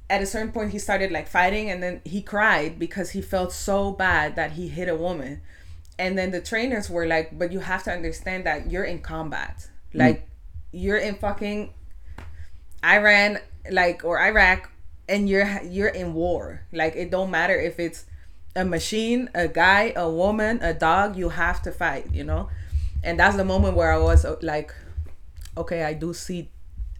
at 0.09 0.21
a 0.21 0.25
certain 0.25 0.51
point 0.51 0.71
he 0.71 0.79
started 0.79 1.11
like 1.11 1.27
fighting 1.27 1.69
and 1.69 1.81
then 1.81 2.01
he 2.03 2.21
cried 2.21 2.77
because 2.77 3.11
he 3.11 3.21
felt 3.21 3.53
so 3.53 3.91
bad 3.91 4.35
that 4.35 4.51
he 4.53 4.67
hit 4.67 4.89
a 4.89 4.95
woman. 4.95 5.41
And 5.97 6.17
then 6.17 6.31
the 6.31 6.41
trainers 6.41 6.89
were 6.89 7.05
like 7.05 7.37
but 7.39 7.51
you 7.53 7.61
have 7.61 7.83
to 7.85 7.91
understand 7.91 8.45
that 8.45 8.69
you're 8.69 8.83
in 8.83 8.99
combat. 8.99 9.69
Like 9.93 10.27
you're 10.71 10.97
in 10.97 11.15
fucking 11.15 11.73
iran 12.83 13.37
like 13.69 14.03
or 14.03 14.19
iraq 14.19 14.69
and 15.09 15.27
you're 15.29 15.61
you're 15.63 15.89
in 15.89 16.13
war. 16.13 16.61
Like 16.71 16.95
it 16.95 17.11
don't 17.11 17.29
matter 17.31 17.59
if 17.59 17.79
it's 17.79 18.05
a 18.55 18.63
machine 18.63 19.29
a 19.35 19.47
guy 19.47 19.91
a 19.95 20.09
woman 20.09 20.59
a 20.61 20.73
dog 20.73 21.15
you 21.17 21.29
have 21.29 21.61
to 21.63 21.71
fight 21.71 22.07
you 22.13 22.23
know? 22.23 22.49
And 23.03 23.19
that's 23.19 23.35
the 23.35 23.43
moment 23.45 23.75
where 23.75 23.91
i 23.91 23.97
was 23.97 24.23
uh, 24.25 24.37
like 24.41 24.73
okay 25.57 25.83
i 25.83 25.93
do 25.93 26.13
see 26.13 26.49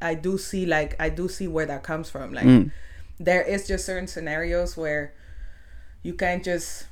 i 0.02 0.14
do 0.14 0.38
see 0.38 0.66
like 0.66 0.96
i 1.00 1.10
do 1.10 1.28
see 1.30 1.48
where 1.48 1.66
that 1.66 1.84
comes 1.84 2.10
from. 2.10 2.34
Like 2.34 2.46
Mm. 2.46 2.72
there 3.20 3.42
is 3.42 3.68
just 3.68 3.86
certain 3.86 4.08
scenarios 4.08 4.76
where 4.76 5.14
you 6.04 6.14
can't 6.14 6.44
just 6.44 6.88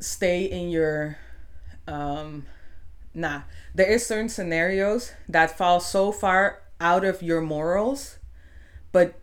stay 0.00 0.44
in 0.44 0.70
your 0.70 1.16
um 1.86 2.46
nah. 3.14 3.42
There 3.74 3.86
is 3.90 4.04
certain 4.06 4.28
scenarios 4.28 5.12
that 5.28 5.56
fall 5.56 5.80
so 5.80 6.12
far 6.12 6.62
out 6.80 7.04
of 7.04 7.22
your 7.22 7.40
morals, 7.40 8.18
but 8.92 9.14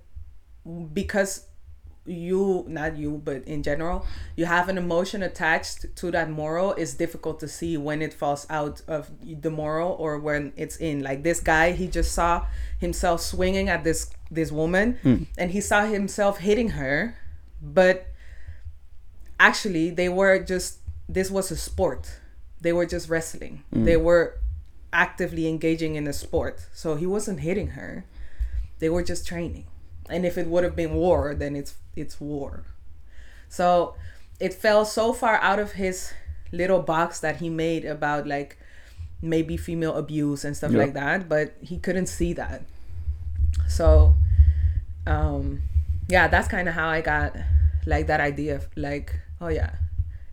because 0.93 1.45
you 2.05 2.65
not 2.67 2.97
you 2.97 3.21
but 3.23 3.43
in 3.45 3.61
general 3.61 4.03
you 4.35 4.45
have 4.45 4.67
an 4.67 4.79
emotion 4.79 5.21
attached 5.21 5.85
to 5.95 6.09
that 6.09 6.27
moral 6.27 6.73
it's 6.73 6.95
difficult 6.95 7.39
to 7.39 7.47
see 7.47 7.77
when 7.77 8.01
it 8.01 8.11
falls 8.13 8.47
out 8.49 8.81
of 8.87 9.11
the 9.21 9.49
moral 9.51 9.91
or 9.99 10.17
when 10.17 10.51
it's 10.55 10.77
in 10.77 11.03
like 11.03 11.21
this 11.21 11.39
guy 11.39 11.71
he 11.71 11.87
just 11.87 12.11
saw 12.11 12.43
himself 12.79 13.21
swinging 13.21 13.69
at 13.69 13.83
this 13.83 14.09
this 14.31 14.51
woman 14.51 14.97
Mm. 15.03 15.27
and 15.37 15.51
he 15.51 15.61
saw 15.61 15.85
himself 15.85 16.39
hitting 16.39 16.69
her 16.69 17.15
but 17.61 18.07
actually 19.39 19.89
they 19.91 20.09
were 20.09 20.39
just 20.39 20.79
this 21.07 21.29
was 21.29 21.51
a 21.51 21.57
sport 21.57 22.19
they 22.61 22.73
were 22.73 22.85
just 22.85 23.09
wrestling. 23.09 23.63
They 23.71 23.95
were 23.97 24.35
actively 24.91 25.47
engaging 25.47 25.95
in 25.95 26.07
a 26.07 26.13
sport. 26.13 26.65
So 26.73 26.95
he 26.95 27.05
wasn't 27.05 27.39
hitting 27.41 27.69
her. 27.69 28.05
They 28.79 28.89
were 28.89 29.03
just 29.03 29.27
training. 29.27 29.65
And 30.09 30.25
if 30.25 30.37
it 30.37 30.47
would 30.47 30.63
have 30.63 30.75
been 30.75 30.93
war 30.95 31.35
then 31.35 31.55
it's 31.55 31.75
it's 31.95 32.19
war. 32.19 32.63
So 33.49 33.95
it 34.39 34.53
fell 34.53 34.85
so 34.85 35.13
far 35.13 35.35
out 35.41 35.59
of 35.59 35.73
his 35.73 36.13
little 36.51 36.81
box 36.81 37.19
that 37.19 37.37
he 37.37 37.49
made 37.49 37.85
about 37.85 38.25
like 38.27 38.57
maybe 39.21 39.57
female 39.57 39.95
abuse 39.95 40.43
and 40.45 40.55
stuff 40.57 40.71
Yeah. 40.71 40.79
like 40.79 40.93
that 40.93 41.29
but 41.29 41.53
he 41.61 41.77
couldn't 41.77 42.07
see 42.07 42.33
that. 42.33 42.61
So 43.67 44.15
um 45.07 45.61
yeah 46.07 46.27
that's 46.27 46.47
kind 46.47 46.67
of 46.67 46.73
how 46.75 46.87
i 46.89 47.01
got 47.01 47.35
like 47.85 48.07
that 48.07 48.19
idea 48.19 48.55
of 48.55 48.67
like 48.75 49.15
oh 49.41 49.47
yeah 49.47 49.71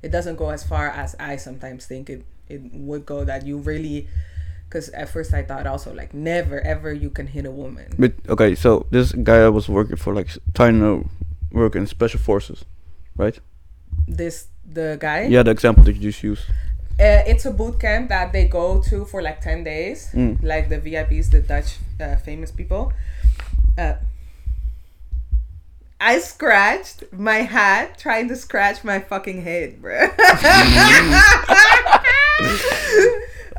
it 0.07 0.11
doesn't 0.17 0.37
go 0.43 0.49
as 0.57 0.63
far 0.73 0.87
as 1.03 1.11
i 1.31 1.35
sometimes 1.49 1.83
think 1.91 2.05
it 2.15 2.21
it 2.55 2.61
would 2.89 3.05
go 3.13 3.19
that 3.31 3.41
you 3.49 3.57
really 3.71 3.99
because 4.69 4.87
at 5.01 5.09
first 5.15 5.31
i 5.35 5.43
thought 5.49 5.67
also 5.67 5.91
like 6.01 6.11
never 6.15 6.59
ever 6.73 6.91
you 7.05 7.11
can 7.19 7.27
hit 7.37 7.45
a 7.53 7.55
woman 7.63 7.87
But 7.99 8.13
okay, 8.35 8.55
so 8.55 8.71
this 8.95 9.07
guy 9.29 9.39
I 9.49 9.51
was 9.59 9.67
working 9.79 9.97
for, 10.05 10.11
like, 10.15 10.31
trying 10.59 10.79
to 10.87 10.93
work 11.61 11.73
in 11.79 11.87
special 11.87 12.21
forces, 12.29 12.59
right? 13.23 13.37
this 14.21 14.37
the 14.79 14.89
guy 15.01 15.21
Yeah, 15.35 15.43
the 15.43 15.51
example 15.57 15.83
that 15.85 15.95
you 15.97 16.03
just 16.11 16.23
used. 16.23 16.45
Uh, 17.07 17.23
it's 17.31 17.45
a 17.47 17.51
boot 17.61 17.77
camp 17.81 18.09
that 18.15 18.33
they 18.35 18.47
go 18.61 18.67
to 18.89 19.05
for 19.11 19.21
like 19.29 19.39
10 19.41 19.65
days 19.65 19.99
Mm. 20.15 20.35
like 20.53 20.65
the 20.73 20.79
vips 20.87 21.29
the 21.35 21.41
dutch 21.53 21.71
uh, 22.01 22.17
famous 22.29 22.51
people 22.61 22.83
uh, 23.83 23.95
i 26.01 26.19
scratched 26.19 27.05
my 27.13 27.39
hat 27.39 27.99
trying 27.99 28.29
to 28.29 28.37
scratch 28.37 28.85
my 28.85 28.99
fucking 29.01 29.43
head 29.43 29.81
bro 29.81 30.03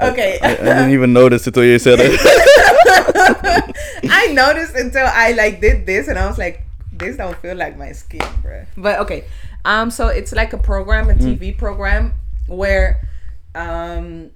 okay 0.02 0.38
I, 0.41 0.52
I 0.52 0.56
didn't 0.56 0.91
even 0.91 1.13
notice 1.13 1.47
until 1.47 1.63
you 1.63 1.80
said 1.80 2.00
it. 2.00 2.19
I 4.10 4.28
noticed 4.34 4.76
until 4.76 5.06
I 5.08 5.32
like 5.32 5.62
did 5.62 5.86
this 5.86 6.08
and 6.08 6.17
I 6.19 6.28
was 6.28 6.38
like, 6.38 6.62
this 6.91 7.17
don't 7.17 7.36
feel 7.38 7.56
like 7.56 7.78
my 7.78 7.91
skin, 7.91 8.21
bro. 8.41 8.65
But 8.76 9.00
okay. 9.00 9.26
Um, 9.65 9.91
so 9.91 10.08
it's 10.08 10.34
like 10.34 10.54
a 10.54 10.58
program, 10.58 11.10
a 11.10 11.13
TV 11.15 11.58
program 11.58 12.13
where 12.47 13.08
um 13.56 14.32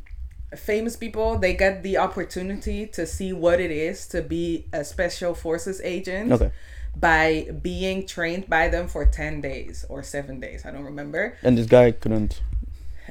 famous 0.55 0.95
people 0.95 1.37
they 1.37 1.53
get 1.53 1.81
the 1.83 1.97
opportunity 1.97 2.85
to 2.85 3.05
see 3.05 3.31
what 3.33 3.59
it 3.59 3.71
is 3.71 4.05
to 4.07 4.21
be 4.21 4.65
a 4.73 4.83
special 4.83 5.33
forces 5.33 5.79
agent 5.83 6.31
Okay. 6.31 6.51
by 6.95 7.47
being 7.61 8.05
trained 8.05 8.49
by 8.49 8.67
them 8.67 8.87
for 8.87 9.05
10 9.05 9.39
days 9.41 9.85
or 9.87 10.03
7 10.03 10.39
days, 10.41 10.65
I 10.65 10.71
don't 10.71 10.83
remember 10.83 11.37
and 11.41 11.57
this 11.57 11.67
guy 11.67 11.91
couldn't. 11.91 12.41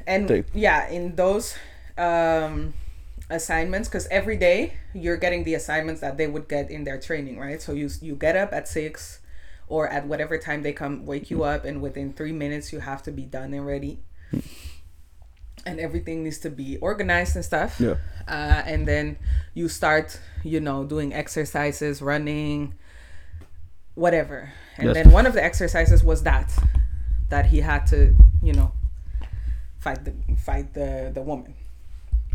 and 0.05 0.27
Take. 0.27 0.45
yeah 0.53 0.87
in 0.89 1.15
those 1.15 1.55
um 1.97 2.73
assignments 3.29 3.87
because 3.87 4.07
every 4.11 4.35
day 4.37 4.73
you're 4.93 5.17
getting 5.17 5.43
the 5.43 5.53
assignments 5.55 6.01
that 6.01 6.17
they 6.17 6.27
would 6.27 6.47
get 6.47 6.69
in 6.69 6.83
their 6.83 6.99
training 6.99 7.39
right 7.39 7.61
so 7.61 7.71
you 7.73 7.89
you 8.01 8.13
get 8.15 8.35
up 8.35 8.51
at 8.53 8.67
six 8.67 9.19
or 9.67 9.87
at 9.87 10.05
whatever 10.05 10.37
time 10.37 10.63
they 10.63 10.73
come 10.73 11.05
wake 11.05 11.31
you 11.31 11.43
up 11.43 11.63
and 11.63 11.81
within 11.81 12.11
three 12.13 12.33
minutes 12.33 12.73
you 12.73 12.79
have 12.79 13.01
to 13.01 13.11
be 13.11 13.23
done 13.23 13.53
and 13.53 13.65
ready 13.65 13.99
and 15.65 15.79
everything 15.79 16.23
needs 16.23 16.39
to 16.39 16.49
be 16.49 16.77
organized 16.77 17.35
and 17.35 17.45
stuff 17.45 17.79
Yeah. 17.79 17.95
uh, 18.27 18.63
and 18.65 18.87
then 18.87 19.17
you 19.53 19.67
start 19.69 20.19
you 20.43 20.59
know 20.59 20.83
doing 20.83 21.13
exercises 21.13 22.01
running 22.01 22.73
whatever 23.95 24.51
and 24.77 24.87
Yes. 24.87 24.93
then 24.95 25.11
one 25.11 25.25
of 25.25 25.33
the 25.33 25.43
exercises 25.43 26.03
was 26.03 26.23
that 26.23 26.51
that 27.29 27.45
he 27.47 27.59
had 27.61 27.85
to 27.87 28.15
you 28.41 28.53
know 28.53 28.71
fight 29.79 30.03
the 30.05 30.13
fight 30.37 30.73
the 30.73 31.11
the 31.13 31.21
woman 31.21 31.53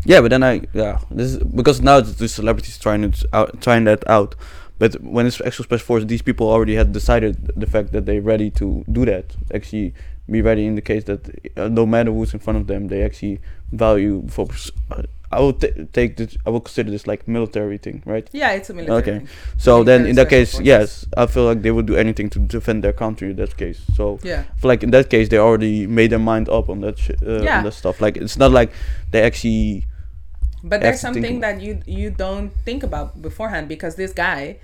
Yeah, 0.04 0.20
but 0.20 0.28
then 0.30 0.42
I 0.44 0.62
yeah 0.72 0.98
this 1.10 1.28
is, 1.34 1.38
because 1.42 1.80
now 1.80 2.00
the 2.00 2.12
the 2.12 2.28
celebrities 2.28 2.78
trying 2.78 3.02
it 3.04 3.18
out, 3.32 3.60
trying 3.60 3.84
that 3.84 4.02
out, 4.08 4.34
but 4.78 4.92
when 5.02 5.26
it's 5.26 5.40
actual 5.40 5.64
special 5.64 5.86
force, 5.86 6.04
these 6.04 6.22
people 6.22 6.46
already 6.48 6.76
had 6.76 6.92
decided 6.92 7.34
the 7.56 7.66
fact 7.66 7.90
that 7.92 8.04
they're 8.06 8.22
ready 8.22 8.50
to 8.60 8.84
do 8.92 9.04
that. 9.06 9.34
Actually, 9.56 9.94
be 10.30 10.42
ready 10.42 10.66
in 10.66 10.74
the 10.74 10.82
case 10.82 11.04
that 11.04 11.20
uh, 11.56 11.68
no 11.68 11.86
matter 11.86 12.10
who's 12.12 12.34
in 12.34 12.40
front 12.40 12.58
of 12.58 12.66
them, 12.66 12.88
they 12.88 13.02
actually 13.02 13.40
value 13.72 14.26
for. 14.28 14.48
I 15.32 15.40
will 15.40 15.54
ta 15.54 15.66
take 15.92 16.16
this. 16.16 16.36
I 16.46 16.50
will 16.50 16.60
consider 16.60 16.90
this 16.90 17.06
like 17.06 17.26
military 17.26 17.78
thing, 17.78 18.02
right? 18.06 18.28
yeah 18.32 18.52
it's 18.52 18.70
a 18.70 18.74
military 18.74 18.98
Okay. 19.00 19.18
thing. 19.18 19.28
So 19.58 19.82
then, 19.82 20.06
in 20.06 20.14
that 20.16 20.28
case, 20.28 20.52
forces. 20.52 20.66
yes, 20.66 21.06
I 21.16 21.26
feel 21.26 21.44
like 21.44 21.62
they 21.62 21.72
would 21.72 21.86
do 21.86 21.96
anything 21.96 22.30
to 22.30 22.38
defend 22.38 22.84
their 22.84 22.92
country. 22.92 23.30
In 23.30 23.36
that 23.36 23.56
case, 23.56 23.80
so 23.96 24.18
yeah 24.22 24.44
like 24.62 24.82
in 24.84 24.90
that 24.92 25.10
case 25.10 25.28
they 25.28 25.38
already 25.38 25.86
made 25.86 26.10
their 26.10 26.20
mind 26.32 26.48
up 26.48 26.68
on 26.70 26.80
that 26.82 26.98
sh- 26.98 27.10
uh, 27.26 27.42
Yeah. 27.42 27.58
on 27.58 27.64
that 27.64 27.74
stuff. 27.74 28.00
Like 28.00 28.16
it's 28.16 28.36
not 28.38 28.52
like 28.52 28.70
they 29.10 29.22
actually 29.22 29.84
but 30.62 30.80
there's 30.80 31.02
have 31.02 31.14
to 31.14 31.20
think 31.20 31.26
something 31.26 31.40
that 31.40 31.60
you 31.60 31.82
you 31.86 32.10
don't 32.10 32.50
think 32.64 32.82
about 32.82 33.20
beforehand 33.20 33.68
because 33.68 33.96
this 33.96 34.12
guy 34.12 34.58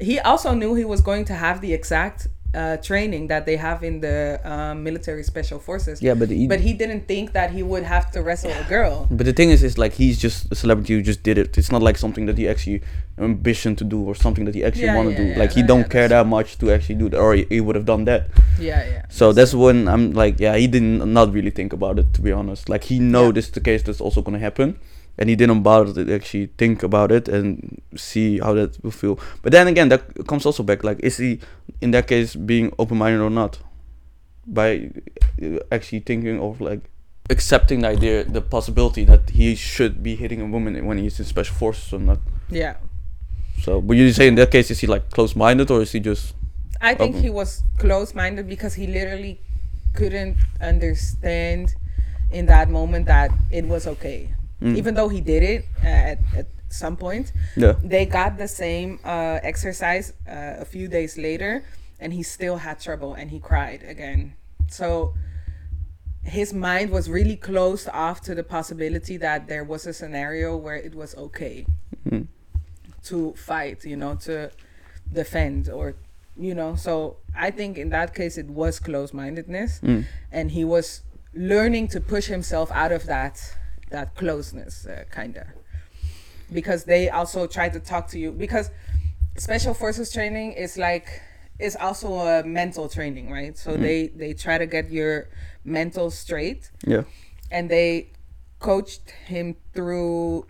he 0.00 0.18
also 0.20 0.52
knew 0.54 0.74
he 0.74 0.84
was 0.84 1.00
going 1.00 1.24
to 1.26 1.34
have 1.34 1.60
the 1.60 1.72
exact 1.72 2.28
uh, 2.54 2.76
training 2.78 3.28
that 3.28 3.44
they 3.44 3.56
have 3.56 3.84
in 3.84 4.00
the 4.00 4.40
um, 4.42 4.82
military 4.82 5.22
special 5.22 5.58
forces 5.58 6.00
yeah, 6.00 6.14
but 6.14 6.30
he, 6.30 6.46
but 6.48 6.60
he 6.60 6.72
didn't 6.72 7.06
think 7.06 7.32
that 7.32 7.50
he 7.50 7.62
would 7.62 7.82
have 7.82 8.10
to 8.10 8.22
wrestle 8.22 8.50
a 8.50 8.64
girl 8.68 9.06
But 9.10 9.26
the 9.26 9.32
thing 9.34 9.50
is, 9.50 9.62
is 9.62 9.76
like 9.76 9.92
he's 9.92 10.18
just 10.18 10.50
a 10.50 10.54
celebrity 10.54 10.94
who 10.94 11.02
just 11.02 11.22
did 11.22 11.36
it. 11.38 11.58
It's 11.58 11.70
not 11.70 11.82
like 11.82 11.98
something 11.98 12.24
that 12.26 12.38
he 12.38 12.48
actually 12.48 12.80
ambition 13.18 13.76
to 13.76 13.84
do 13.84 14.02
or 14.02 14.14
something 14.14 14.44
that 14.46 14.54
he 14.54 14.64
actually 14.64 14.84
Yeah, 14.86 14.96
want 14.96 15.08
to 15.08 15.12
yeah, 15.12 15.18
do. 15.28 15.32
yeah, 15.32 15.38
like 15.38 15.52
he 15.52 15.62
don't 15.62 15.90
care 15.90 16.08
that 16.08 16.26
much 16.26 16.56
to 16.58 16.70
actually 16.72 16.94
do 16.96 17.08
that, 17.10 17.18
or 17.18 17.34
he, 17.34 17.44
he 17.50 17.60
would 17.60 17.76
have 17.76 17.84
done 17.84 18.04
that. 18.06 18.28
yeah 18.58 18.82
yeah 18.92 19.02
So 19.10 19.32
that's 19.32 19.52
when 19.54 19.86
I'm 19.88 20.12
like, 20.12 20.40
yeah, 20.40 20.56
he 20.56 20.66
didn't 20.68 21.12
not 21.12 21.32
really 21.32 21.50
think 21.50 21.72
about 21.72 21.98
it 21.98 22.14
to 22.14 22.22
be 22.22 22.32
honest. 22.32 22.68
Like 22.68 22.84
he 22.84 22.98
know 22.98 23.30
this 23.32 23.46
is 23.46 23.52
the 23.52 23.60
case 23.60 23.82
that's 23.82 24.00
also 24.00 24.22
gonna 24.22 24.38
happen, 24.38 24.78
and 25.18 25.28
he 25.28 25.36
didn't 25.36 25.62
bother 25.62 25.92
to 26.04 26.14
actually 26.14 26.46
think 26.58 26.82
about 26.82 27.10
it 27.12 27.28
and 27.28 27.80
see 27.96 28.38
how 28.38 28.54
that 28.54 28.82
will 28.84 28.90
feel. 28.92 29.18
But 29.42 29.52
then 29.52 29.66
again, 29.66 29.88
that 29.88 30.26
comes 30.26 30.46
also 30.46 30.62
back. 30.62 30.84
Like, 30.84 31.00
is 31.00 31.16
he 31.18 31.40
in 31.80 31.90
that 31.90 32.06
case 32.06 32.34
being 32.36 32.72
open 32.78 32.98
minded 32.98 33.20
or 33.20 33.30
not? 33.30 33.58
By 34.46 34.90
uh, 35.42 35.58
actually 35.70 36.00
thinking 36.00 36.40
of 36.40 36.60
like 36.60 36.80
accepting 37.28 37.80
the 37.82 37.88
idea, 37.88 38.24
the 38.24 38.40
possibility 38.40 39.04
that 39.04 39.30
he 39.30 39.54
should 39.54 40.02
be 40.02 40.16
hitting 40.16 40.40
a 40.40 40.46
woman 40.46 40.86
when 40.86 40.98
he's 40.98 41.18
in 41.18 41.26
special 41.26 41.54
forces 41.56 41.92
or 41.92 41.98
not. 42.00 42.18
yeah 42.48 42.76
So, 43.60 43.80
but 43.82 43.96
you 43.96 44.10
say 44.12 44.28
in 44.28 44.36
that 44.36 44.50
case, 44.50 44.70
is 44.70 44.80
he 44.80 44.86
like 44.86 45.10
close 45.10 45.36
minded 45.36 45.70
or 45.70 45.82
is 45.82 45.92
he 45.92 46.00
just 46.00 46.34
I 46.80 46.94
think 46.94 47.16
Okay. 47.16 47.22
he 47.26 47.30
was 47.30 47.62
close 47.76 48.14
minded 48.14 48.48
because 48.48 48.74
he 48.74 48.86
literally 48.86 49.40
couldn't 49.94 50.36
understand 50.60 51.74
in 52.30 52.46
that 52.46 52.70
moment 52.70 53.06
that 53.06 53.30
it 53.50 53.66
was 53.66 53.86
okay. 53.86 54.32
Mm. 54.62 54.76
Even 54.76 54.94
though 54.94 55.08
he 55.08 55.20
did 55.20 55.42
it 55.42 55.64
at, 55.82 56.18
at 56.36 56.46
some 56.68 56.96
point, 56.96 57.32
yeah? 57.56 57.74
they 57.82 58.04
got 58.06 58.38
the 58.38 58.48
same 58.48 58.98
uh, 59.04 59.38
exercise 59.42 60.12
uh, 60.28 60.54
a 60.58 60.64
few 60.64 60.88
days 60.88 61.16
later 61.16 61.62
and 62.00 62.12
he 62.12 62.22
still 62.22 62.56
had 62.56 62.80
trouble 62.80 63.14
and 63.14 63.30
he 63.30 63.38
cried 63.38 63.82
again. 63.84 64.34
So 64.68 65.14
his 66.22 66.52
mind 66.52 66.90
was 66.90 67.08
really 67.08 67.36
closed 67.36 67.88
off 67.92 68.20
to 68.22 68.34
the 68.34 68.42
possibility 68.42 69.16
that 69.16 69.46
there 69.48 69.64
was 69.64 69.86
a 69.86 69.92
scenario 69.92 70.56
where 70.56 70.76
it 70.76 70.94
was 70.94 71.14
okay 71.16 71.64
Mm. 72.08 72.26
to 73.04 73.34
fight, 73.34 73.84
you 73.84 73.96
know, 73.96 74.14
to 74.26 74.50
defend 75.12 75.68
or 75.68 75.94
you 76.36 76.54
know. 76.54 76.74
So 76.76 77.16
I 77.34 77.50
think 77.50 77.78
in 77.78 77.88
that 77.90 78.14
case 78.14 78.36
it 78.38 78.46
was 78.48 78.78
closed 78.78 79.14
mindedness 79.14 79.80
Mm. 79.82 80.04
and 80.32 80.50
he 80.50 80.64
was 80.64 81.02
learning 81.34 81.88
to 81.88 82.00
push 82.00 82.26
himself 82.26 82.70
out 82.72 82.92
of 82.92 83.06
that 83.06 83.54
that 83.90 84.14
closeness 84.14 84.86
uh, 84.86 85.04
kind 85.10 85.36
of 85.36 85.46
because 86.52 86.84
they 86.84 87.10
also 87.10 87.46
try 87.46 87.68
to 87.68 87.80
talk 87.80 88.08
to 88.08 88.18
you 88.18 88.32
because 88.32 88.70
special 89.36 89.74
forces 89.74 90.12
training 90.12 90.52
is 90.52 90.76
like 90.78 91.22
is 91.58 91.76
also 91.76 92.14
a 92.14 92.44
mental 92.44 92.88
training 92.88 93.30
right? 93.30 93.56
So 93.58 93.76
they 93.76 94.08
they 94.08 94.32
try 94.32 94.58
to 94.58 94.66
get 94.66 94.90
your 94.90 95.28
mental 95.64 96.10
straight. 96.10 96.70
Yeah. 96.86 97.02
and 97.50 97.70
they 97.70 98.08
coached 98.60 99.10
him 99.26 99.56
through 99.74 100.46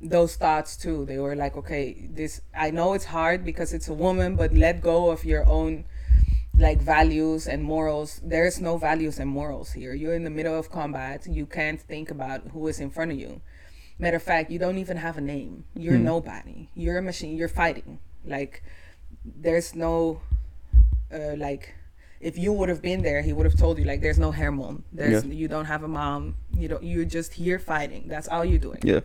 those 0.00 0.36
thoughts 0.36 0.76
too. 0.76 1.04
They 1.06 1.18
were 1.18 1.36
like 1.36 1.56
okay 1.56 2.08
this 2.10 2.40
i 2.54 2.70
know 2.70 2.92
it's 2.92 3.06
hard 3.06 3.44
because 3.44 3.72
it's 3.72 3.88
a 3.88 3.94
woman 3.94 4.36
but 4.36 4.52
let 4.52 4.80
go 4.80 5.10
of 5.10 5.24
your 5.24 5.46
own 5.46 5.84
like 6.58 6.80
values 6.80 7.46
and 7.48 7.62
morals 7.64 8.20
there's 8.22 8.60
no 8.60 8.76
values 8.76 9.18
and 9.18 9.28
morals 9.28 9.72
here 9.72 9.92
you're 9.94 10.14
in 10.14 10.22
the 10.24 10.30
middle 10.30 10.56
of 10.58 10.70
combat 10.70 11.26
you 11.28 11.46
can't 11.46 11.80
think 11.80 12.10
about 12.10 12.42
who 12.52 12.66
is 12.68 12.78
in 12.80 12.90
front 12.90 13.10
of 13.12 13.18
you 13.18 13.40
Matter 13.96 14.16
of 14.16 14.24
fact, 14.24 14.50
you 14.50 14.58
don't 14.58 14.78
even 14.78 14.96
have 14.96 15.16
a 15.18 15.20
name. 15.20 15.66
You're 15.76 15.98
Hmm. 15.98 16.02
nobody. 16.02 16.68
You're 16.74 16.98
a 16.98 17.02
machine. 17.02 17.36
You're 17.36 17.46
fighting. 17.62 18.00
Like 18.26 18.64
there's 19.24 19.72
no 19.76 20.20
uh, 21.14 21.36
like 21.36 21.74
if 22.20 22.36
you 22.36 22.52
would 22.52 22.68
have 22.68 22.82
been 22.82 23.02
there, 23.02 23.22
he 23.22 23.32
would 23.32 23.46
have 23.46 23.56
told 23.56 23.78
you 23.78 23.84
like 23.84 24.00
there's 24.00 24.18
no 24.18 24.32
hormone. 24.32 24.82
There's 24.92 25.24
Yeah. 25.24 25.32
you 25.32 25.46
don't 25.46 25.66
have 25.66 25.84
a 25.84 25.88
mom. 25.88 26.34
You 26.58 26.66
don't. 26.66 26.82
You're 26.82 27.04
just 27.04 27.34
here 27.34 27.60
fighting. 27.60 28.08
That's 28.08 28.26
all 28.26 28.44
you're 28.44 28.58
doing. 28.58 28.80
Yeah. 28.82 29.02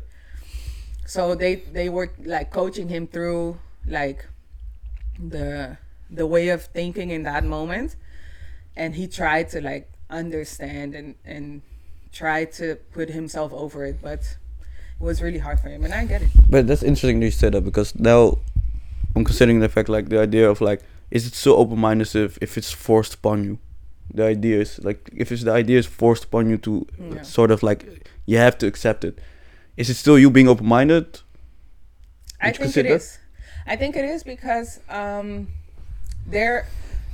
So 1.06 1.36
they 1.36 1.54
they 1.72 1.88
were 1.90 2.10
like 2.26 2.50
coaching 2.50 2.90
him 2.90 3.06
through 3.06 3.60
like 3.86 4.26
the 5.22 5.78
the 6.10 6.26
way 6.26 6.50
of 6.50 6.63
thinking 6.65 7.10
in 7.12 7.24
that 7.24 7.43
moment, 7.43 7.95
and 8.76 8.95
he 8.95 9.08
tried 9.08 9.50
to 9.50 9.62
like 9.62 9.89
understand 10.10 10.95
and 10.95 11.15
and 11.26 11.62
try 12.12 12.45
to 12.45 12.76
put 12.91 13.10
himself 13.10 13.54
over 13.54 13.86
it, 13.86 14.02
but 14.02 14.19
it 14.22 15.04
was 15.04 15.22
really 15.22 15.39
hard 15.39 15.60
for 15.60 15.69
him, 15.69 15.84
and 15.86 15.93
I 15.93 16.06
get 16.06 16.22
it. 16.22 16.30
But 16.50 16.67
that's 16.67 16.84
interesting 16.84 17.19
that 17.19 17.26
you 17.28 17.32
said 17.32 17.54
that 17.54 17.62
because 17.63 17.93
now 17.95 18.39
I'm 19.15 19.24
considering 19.24 19.60
the 19.60 19.69
fact 19.69 19.89
like 19.89 20.10
the 20.10 20.19
idea 20.19 20.50
of 20.50 20.62
like 20.62 20.82
is 21.12 21.26
it 21.26 21.34
so 21.34 21.56
open 21.56 21.80
minded 21.80 22.15
if, 22.15 22.38
if 22.41 22.58
it's 22.58 22.72
forced 22.72 23.15
upon 23.15 23.43
you? 23.43 23.58
The 24.13 24.26
idea 24.26 24.60
is 24.62 24.80
like 24.84 25.10
if 25.15 25.32
it's 25.32 25.43
the 25.43 25.52
idea 25.52 25.80
is 25.80 25.86
forced 25.86 26.24
upon 26.26 26.50
you 26.50 26.58
to 26.58 26.86
Yeah. 27.00 27.22
sort 27.24 27.52
of 27.52 27.62
like 27.63 27.86
you 28.26 28.38
have 28.38 28.58
to 28.60 28.67
accept 28.67 29.04
it. 29.04 29.17
Is 29.78 29.89
it 29.89 29.95
still 29.95 30.19
you 30.19 30.30
being 30.30 30.48
open 30.48 30.65
minded? 30.67 31.22
I 32.41 32.48
you 32.48 32.54
think 32.54 32.56
it 32.56 32.63
consider? 32.63 32.95
is. 32.95 33.17
I 33.67 33.76
think 33.76 33.95
it 33.95 34.06
is 34.06 34.24
because 34.24 34.80
um, 34.89 35.48
they're, 36.30 36.68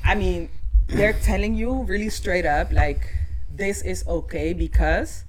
I 0.04 0.16
mean, 0.16 0.50
they're 0.88 1.14
telling 1.14 1.56
you 1.56 1.84
really 1.84 2.10
straight 2.10 2.46
up 2.46 2.72
like 2.72 3.10
this 3.52 3.82
is 3.82 4.06
okay 4.08 4.54
because, 4.54 5.24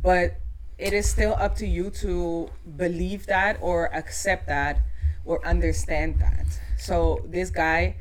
but 0.00 0.36
it 0.78 0.92
is 0.92 1.08
still 1.08 1.34
up 1.38 1.56
to 1.56 1.66
you 1.66 1.90
to 1.90 2.50
believe 2.76 3.26
that 3.26 3.58
or 3.60 3.86
accept 3.94 4.46
that 4.48 4.80
or 5.24 5.44
understand 5.46 6.18
that. 6.20 6.46
So 6.78 7.20
this 7.24 7.50
guy, 7.50 7.96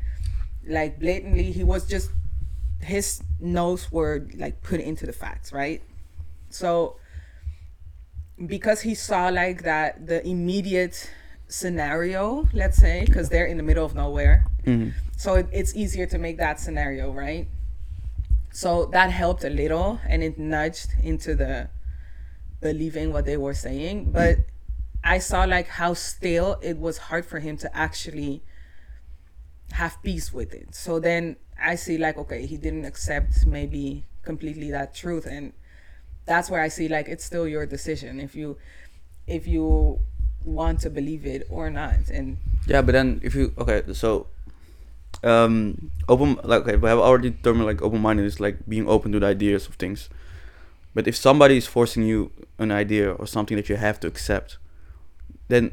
like 0.68 1.00
blatantly, 1.00 1.52
he 1.52 1.64
was 1.64 1.86
just 1.88 2.12
his 2.80 3.22
notes 3.40 3.92
were 3.92 4.28
like 4.36 4.62
put 4.62 4.80
into 4.80 5.06
the 5.06 5.14
facts, 5.14 5.54
right? 5.54 5.82
So 6.50 6.98
because 8.44 8.82
he 8.82 8.96
saw 8.96 9.30
like 9.30 9.64
that 9.64 10.08
the 10.08 10.26
immediate 10.28 11.12
scenario, 11.52 12.48
let's 12.54 12.78
say, 12.78 13.04
because 13.06 13.30
they're 13.30 13.46
in 13.46 13.58
the 13.58 13.64
middle 13.64 13.86
of 13.86 13.94
nowhere. 13.94 14.46
Mhm. 14.66 14.94
So 15.18 15.36
it, 15.36 15.48
it's 15.52 15.76
easier 15.76 16.06
to 16.08 16.18
make 16.18 16.38
that 16.38 16.60
scenario, 16.60 17.12
right? 17.12 17.48
So 18.52 18.86
that 18.88 19.12
helped 19.12 19.44
a 19.44 19.50
little 19.50 20.00
and 20.08 20.24
it 20.24 20.38
nudged 20.38 20.90
into 21.04 21.36
the 21.36 21.70
believing 22.62 23.12
what 23.14 23.26
they 23.26 23.38
were 23.38 23.54
saying. 23.54 24.12
But 24.12 24.38
I 25.04 25.20
saw 25.20 25.44
like 25.44 25.68
how 25.68 25.94
still 25.94 26.58
it 26.62 26.78
was 26.78 26.98
hard 27.10 27.26
for 27.26 27.40
him 27.40 27.58
to 27.58 27.76
actually 27.76 28.44
have 29.74 30.02
peace 30.04 30.32
with 30.34 30.54
it. 30.54 30.74
So 30.76 31.00
then 31.00 31.36
I 31.62 31.76
see 31.76 31.98
like, 31.98 32.18
okay, 32.18 32.46
he 32.46 32.58
didn't 32.58 32.86
accept 32.86 33.46
maybe 33.46 34.06
completely 34.24 34.72
that 34.72 34.94
truth 34.94 35.26
and 35.26 35.54
that's 36.26 36.50
where 36.50 36.62
I 36.62 36.68
see 36.68 36.88
like 36.88 37.08
it's 37.08 37.26
still 37.26 37.48
your 37.48 37.66
decision 37.66 38.20
if 38.20 38.36
you 38.36 38.56
if 39.26 39.48
you 39.48 40.00
want 40.46 40.80
to 40.82 40.90
believe 40.90 41.26
it 41.26 41.48
or 41.50 41.70
not. 41.70 42.10
And 42.12 42.38
Yeah, 42.68 42.82
but 42.82 42.94
then 42.94 43.20
if 43.24 43.36
you 43.36 43.54
okay, 43.58 43.84
so 43.94 44.28
um 45.24 45.92
open 46.08 46.40
like 46.44 46.62
okay, 46.64 46.76
we 46.76 46.90
have 46.90 47.00
already 47.00 47.30
determined 47.30 47.66
like 47.66 47.82
open 47.82 48.02
minded 48.02 48.26
is 48.26 48.40
like 48.40 48.58
being 48.68 48.88
open 48.88 49.12
to 49.12 49.20
the 49.20 49.28
ideas 49.28 49.68
of 49.68 49.76
things. 49.76 50.10
But 50.94 51.08
if 51.08 51.16
somebody 51.16 51.58
is 51.58 51.68
forcing 51.68 52.04
you 52.04 52.32
an 52.60 52.72
idea 52.72 53.12
or 53.14 53.26
something 53.26 53.56
that 53.56 53.70
you 53.70 53.78
have 53.78 54.00
to 54.02 54.08
accept, 54.08 54.58
then 55.48 55.72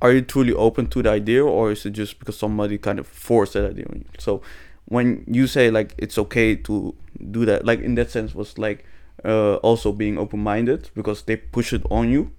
are 0.00 0.12
you 0.12 0.22
truly 0.22 0.52
open 0.52 0.86
to 0.88 1.02
the 1.02 1.10
idea 1.10 1.44
or 1.44 1.72
is 1.72 1.84
it 1.84 1.90
just 1.90 2.18
because 2.18 2.38
somebody 2.38 2.78
kind 2.78 2.98
of 2.98 3.06
forced 3.06 3.54
that 3.54 3.70
idea 3.70 3.86
on 3.90 3.98
you? 3.98 4.04
So 4.18 4.42
when 4.86 5.24
you 5.26 5.46
say 5.46 5.70
like 5.70 5.94
it's 5.98 6.18
okay 6.18 6.54
to 6.54 6.94
do 7.30 7.44
that, 7.46 7.64
like 7.64 7.80
in 7.80 7.94
that 7.96 8.10
sense 8.10 8.34
was 8.34 8.58
like 8.58 8.84
uh, 9.24 9.56
also 9.56 9.92
being 9.92 10.18
open 10.18 10.40
minded 10.40 10.90
because 10.94 11.22
they 11.22 11.36
push 11.36 11.72
it 11.72 11.82
on 11.90 12.10
you. 12.10 12.30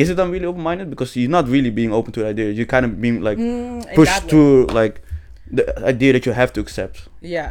Is 0.00 0.10
it 0.10 0.18
really 0.18 0.46
open 0.46 0.62
minded? 0.62 0.90
Because 0.90 1.16
you're 1.16 1.30
not 1.38 1.48
really 1.48 1.70
being 1.70 1.92
open 1.92 2.12
to 2.12 2.20
the 2.20 2.28
idea. 2.28 2.50
You're 2.50 2.66
kind 2.74 2.84
of 2.86 3.00
being 3.00 3.20
like 3.28 3.38
Mm, 3.38 3.94
pushed 3.94 4.22
way. 4.24 4.28
through 4.30 4.66
like 4.80 5.02
the 5.50 5.64
idea 5.92 6.12
that 6.12 6.24
you 6.26 6.32
have 6.32 6.52
to 6.54 6.60
accept. 6.60 7.08
yeah. 7.20 7.50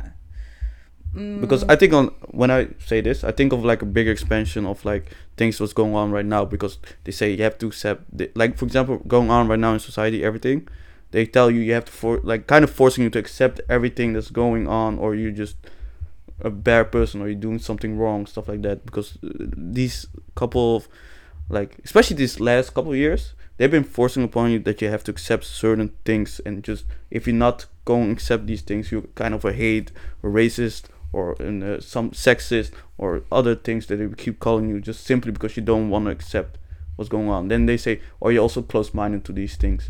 Mm, 1.15 1.41
Because 1.41 1.63
I 1.73 1.75
think 1.75 1.93
on 1.93 2.07
when 2.41 2.51
I 2.51 2.67
say 2.85 3.01
this, 3.01 3.23
I 3.23 3.31
think 3.31 3.53
of 3.53 3.63
like 3.65 3.81
a 3.81 3.85
bigger 3.85 4.11
expansion 4.11 4.65
of 4.65 4.83
like 4.85 5.05
things 5.37 5.59
what's 5.59 5.73
going 5.73 5.95
on 5.95 6.11
right 6.11 6.25
now. 6.25 6.45
Because 6.45 6.77
they 7.05 7.11
say 7.11 7.31
you 7.31 7.43
have 7.43 7.57
to 7.59 7.67
accept, 7.67 8.01
the, 8.17 8.29
like 8.35 8.57
for 8.57 8.65
example, 8.65 8.97
going 9.07 9.29
on 9.31 9.47
right 9.47 9.59
now 9.59 9.73
in 9.73 9.79
society, 9.79 10.23
everything. 10.23 10.67
They 11.11 11.25
tell 11.25 11.49
you 11.49 11.61
you 11.61 11.73
have 11.73 11.85
to 11.85 11.91
for 11.91 12.19
like 12.23 12.47
kind 12.47 12.63
of 12.63 12.69
forcing 12.69 13.03
you 13.03 13.09
to 13.11 13.19
accept 13.19 13.61
everything 13.69 14.13
that's 14.13 14.29
going 14.43 14.67
on, 14.67 14.99
or 14.99 15.15
you're 15.15 15.31
just 15.31 15.55
a 16.41 16.49
bad 16.49 16.91
person, 16.91 17.21
or 17.21 17.27
you're 17.29 17.39
doing 17.47 17.59
something 17.59 17.97
wrong, 17.97 18.25
stuff 18.27 18.47
like 18.47 18.61
that. 18.67 18.85
Because 18.85 19.17
uh, 19.23 19.29
these 19.55 20.05
couple 20.35 20.75
of 20.75 20.87
like 21.49 21.77
especially 21.83 22.17
these 22.17 22.39
last 22.39 22.73
couple 22.73 22.95
years 22.95 23.33
they've 23.57 23.71
been 23.71 23.83
forcing 23.83 24.23
upon 24.23 24.51
you 24.51 24.59
that 24.59 24.81
you 24.81 24.89
have 24.89 25.03
to 25.03 25.11
accept 25.11 25.43
certain 25.43 25.91
things. 26.05 26.39
And 26.45 26.63
just 26.63 26.85
if 27.09 27.27
you're 27.27 27.35
not 27.35 27.65
going 27.85 28.07
to 28.07 28.11
accept 28.11 28.47
these 28.47 28.61
things 28.61 28.91
you're 28.91 29.03
kind 29.15 29.33
of 29.33 29.45
a 29.45 29.53
hate 29.53 29.91
or 30.21 30.29
racist 30.29 30.85
or 31.11 31.35
in, 31.39 31.63
uh, 31.63 31.79
some 31.79 32.11
sexist 32.11 32.71
or 32.97 33.23
other 33.31 33.55
things 33.55 33.87
that 33.87 33.95
they 33.97 34.07
keep 34.15 34.39
calling 34.39 34.69
you 34.69 34.79
just 34.79 35.03
simply 35.05 35.31
because 35.31 35.57
you 35.57 35.63
don't 35.63 35.89
want 35.89 36.05
to 36.05 36.11
accept 36.11 36.57
what's 36.95 37.09
going 37.09 37.29
on. 37.29 37.47
Then 37.47 37.65
they 37.65 37.77
say 37.77 38.01
are 38.21 38.31
you 38.31 38.39
also 38.39 38.61
close-minded 38.61 39.23
to 39.25 39.31
these 39.31 39.55
things 39.55 39.89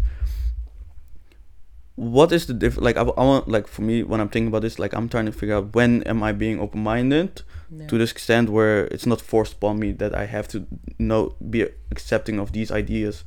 what 1.98 2.32
is 2.32 2.46
the 2.46 2.54
difference 2.54 2.84
like 2.84 2.96
I, 2.96 3.02
I 3.02 3.24
want 3.24 3.50
like 3.50 3.68
for 3.68 3.82
me 3.82 4.04
when 4.04 4.22
i'm 4.22 4.30
thinking 4.30 4.48
about 4.48 4.62
this 4.62 4.80
like 4.80 4.94
i'm 4.94 5.10
trying 5.10 5.26
to 5.26 5.32
figure 5.32 5.56
out 5.56 5.76
when 5.76 6.04
am 6.04 6.24
i 6.24 6.32
being 6.32 6.60
open-minded 6.60 7.42
yeah. 7.76 7.88
to 7.88 7.98
this 7.98 8.12
extent 8.12 8.50
where 8.50 8.86
it's 8.86 9.06
not 9.06 9.22
forced 9.22 9.54
upon 9.54 9.80
me 9.80 9.92
that 9.94 10.16
I 10.16 10.26
have 10.26 10.48
to 10.50 10.66
know 11.00 11.36
be 11.50 11.68
accepting 11.92 12.40
of 12.40 12.52
these 12.52 12.72
ideas 12.72 13.24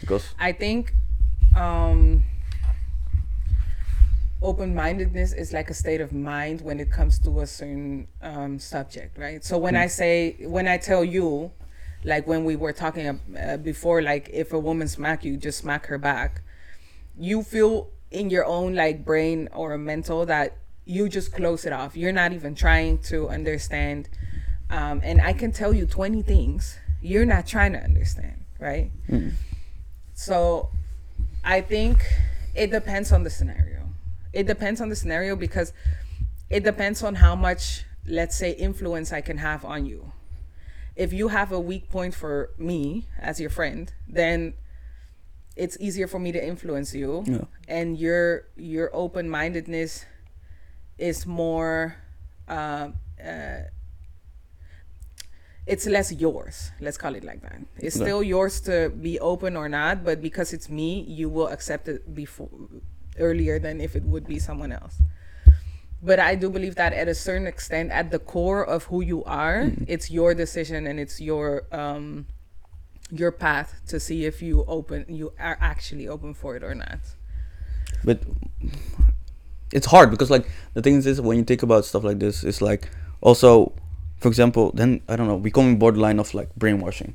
because 0.00 0.34
I 0.38 0.52
think 0.52 0.94
um, 1.56 2.24
open 4.42 4.74
mindedness 4.74 5.32
is 5.32 5.52
like 5.52 5.70
a 5.70 5.74
state 5.74 6.00
of 6.00 6.12
mind 6.12 6.60
when 6.60 6.80
it 6.80 6.90
comes 6.90 7.18
to 7.20 7.40
a 7.40 7.46
certain 7.46 8.08
um, 8.22 8.58
subject, 8.58 9.16
right? 9.18 9.44
So 9.44 9.58
when 9.58 9.76
I 9.76 9.86
say, 9.86 10.36
when 10.40 10.66
I 10.66 10.78
tell 10.78 11.04
you, 11.04 11.52
like 12.04 12.26
when 12.26 12.44
we 12.44 12.56
were 12.56 12.72
talking 12.72 13.20
uh, 13.40 13.56
before, 13.58 14.02
like 14.02 14.28
if 14.32 14.52
a 14.52 14.58
woman 14.58 14.88
smack 14.88 15.24
you, 15.24 15.36
just 15.36 15.58
smack 15.58 15.86
her 15.86 15.98
back. 15.98 16.42
You 17.16 17.42
feel 17.42 17.90
in 18.14 18.30
your 18.30 18.44
own 18.44 18.74
like 18.74 19.04
brain 19.04 19.48
or 19.52 19.76
mental 19.76 20.24
that 20.26 20.56
you 20.84 21.08
just 21.08 21.32
close 21.32 21.64
it 21.64 21.72
off. 21.72 21.96
You're 21.96 22.12
not 22.12 22.32
even 22.32 22.54
trying 22.54 22.98
to 23.10 23.28
understand. 23.28 24.08
Um, 24.70 25.00
and 25.02 25.20
I 25.20 25.32
can 25.32 25.52
tell 25.52 25.74
you 25.74 25.86
20 25.86 26.22
things 26.22 26.78
you're 27.02 27.26
not 27.26 27.46
trying 27.46 27.72
to 27.72 27.78
understand, 27.78 28.44
right? 28.58 28.90
So 30.14 30.70
I 31.44 31.60
think 31.60 32.02
it 32.54 32.70
depends 32.70 33.12
on 33.12 33.24
the 33.24 33.30
scenario. 33.30 33.90
It 34.32 34.46
depends 34.46 34.80
on 34.80 34.88
the 34.88 34.96
scenario 34.96 35.36
because 35.36 35.72
it 36.48 36.64
depends 36.64 37.02
on 37.02 37.16
how 37.16 37.36
much, 37.36 37.84
let's 38.06 38.36
say, 38.36 38.52
influence 38.52 39.12
I 39.12 39.20
can 39.20 39.36
have 39.38 39.64
on 39.66 39.84
you. 39.84 40.12
If 40.96 41.12
you 41.12 41.28
have 41.28 41.52
a 41.52 41.60
weak 41.60 41.90
point 41.90 42.14
for 42.14 42.50
me 42.56 43.06
as 43.18 43.38
your 43.38 43.50
friend, 43.50 43.92
then 44.08 44.54
it's 45.56 45.76
easier 45.80 46.06
for 46.06 46.18
me 46.18 46.32
to 46.32 46.40
influence 46.44 46.94
you. 46.94 47.22
Yeah. 47.26 47.44
and 47.68 47.96
your 47.98 48.44
your 48.56 48.90
open-mindedness 48.92 50.04
is 50.98 51.26
more 51.26 51.96
uh, 52.48 52.88
uh, 53.22 53.60
it's 55.66 55.86
less 55.86 56.12
yours. 56.12 56.72
Let's 56.80 56.98
call 56.98 57.14
it 57.14 57.24
like 57.24 57.40
that. 57.42 57.56
It's 57.78 57.96
Yeah. 57.96 58.04
still 58.04 58.22
yours 58.22 58.60
to 58.68 58.90
be 58.90 59.18
open 59.20 59.56
or 59.56 59.68
not 59.68 60.04
but 60.04 60.20
because 60.20 60.52
it's 60.52 60.68
me 60.68 61.00
you 61.08 61.28
will 61.28 61.48
accept 61.48 61.88
it 61.88 62.14
before 62.14 62.50
earlier 63.18 63.58
than 63.58 63.80
if 63.80 63.96
it 63.96 64.02
would 64.04 64.26
be 64.26 64.38
someone 64.38 64.72
else. 64.72 64.96
But 66.02 66.18
i 66.20 66.34
do 66.34 66.50
believe 66.50 66.74
that 66.76 66.92
at 66.92 67.08
a 67.08 67.14
certain 67.14 67.46
extent 67.46 67.90
at 67.90 68.10
the 68.10 68.18
core 68.18 68.60
of 68.62 68.84
who 68.92 69.00
you 69.00 69.24
are 69.24 69.72
it's 69.88 70.10
your 70.10 70.34
decision 70.34 70.86
and 70.86 71.00
it's 71.00 71.16
your 71.18 71.64
um 71.72 72.26
your 73.10 73.30
path 73.32 73.80
to 73.88 74.00
see 74.00 74.24
if 74.24 74.42
you 74.42 74.64
open 74.66 75.04
you 75.08 75.32
are 75.38 75.58
actually 75.60 76.08
open 76.08 76.34
for 76.34 76.56
it 76.56 76.62
or 76.62 76.74
not. 76.74 77.00
But 78.04 78.20
it's 79.72 79.86
hard 79.86 80.10
because 80.10 80.30
like 80.30 80.48
the 80.74 80.82
thing 80.82 80.96
is 80.96 81.20
when 81.20 81.36
you 81.38 81.44
think 81.44 81.62
about 81.62 81.84
stuff 81.84 82.04
like 82.04 82.18
this 82.18 82.44
it's 82.44 82.60
like 82.62 82.88
also 83.20 83.72
for 84.18 84.28
example 84.28 84.70
then 84.74 85.00
i 85.08 85.16
don't 85.16 85.26
know 85.26 85.38
becoming 85.38 85.78
borderline 85.78 86.18
of 86.18 86.32
like 86.34 86.54
brainwashing. 86.56 87.14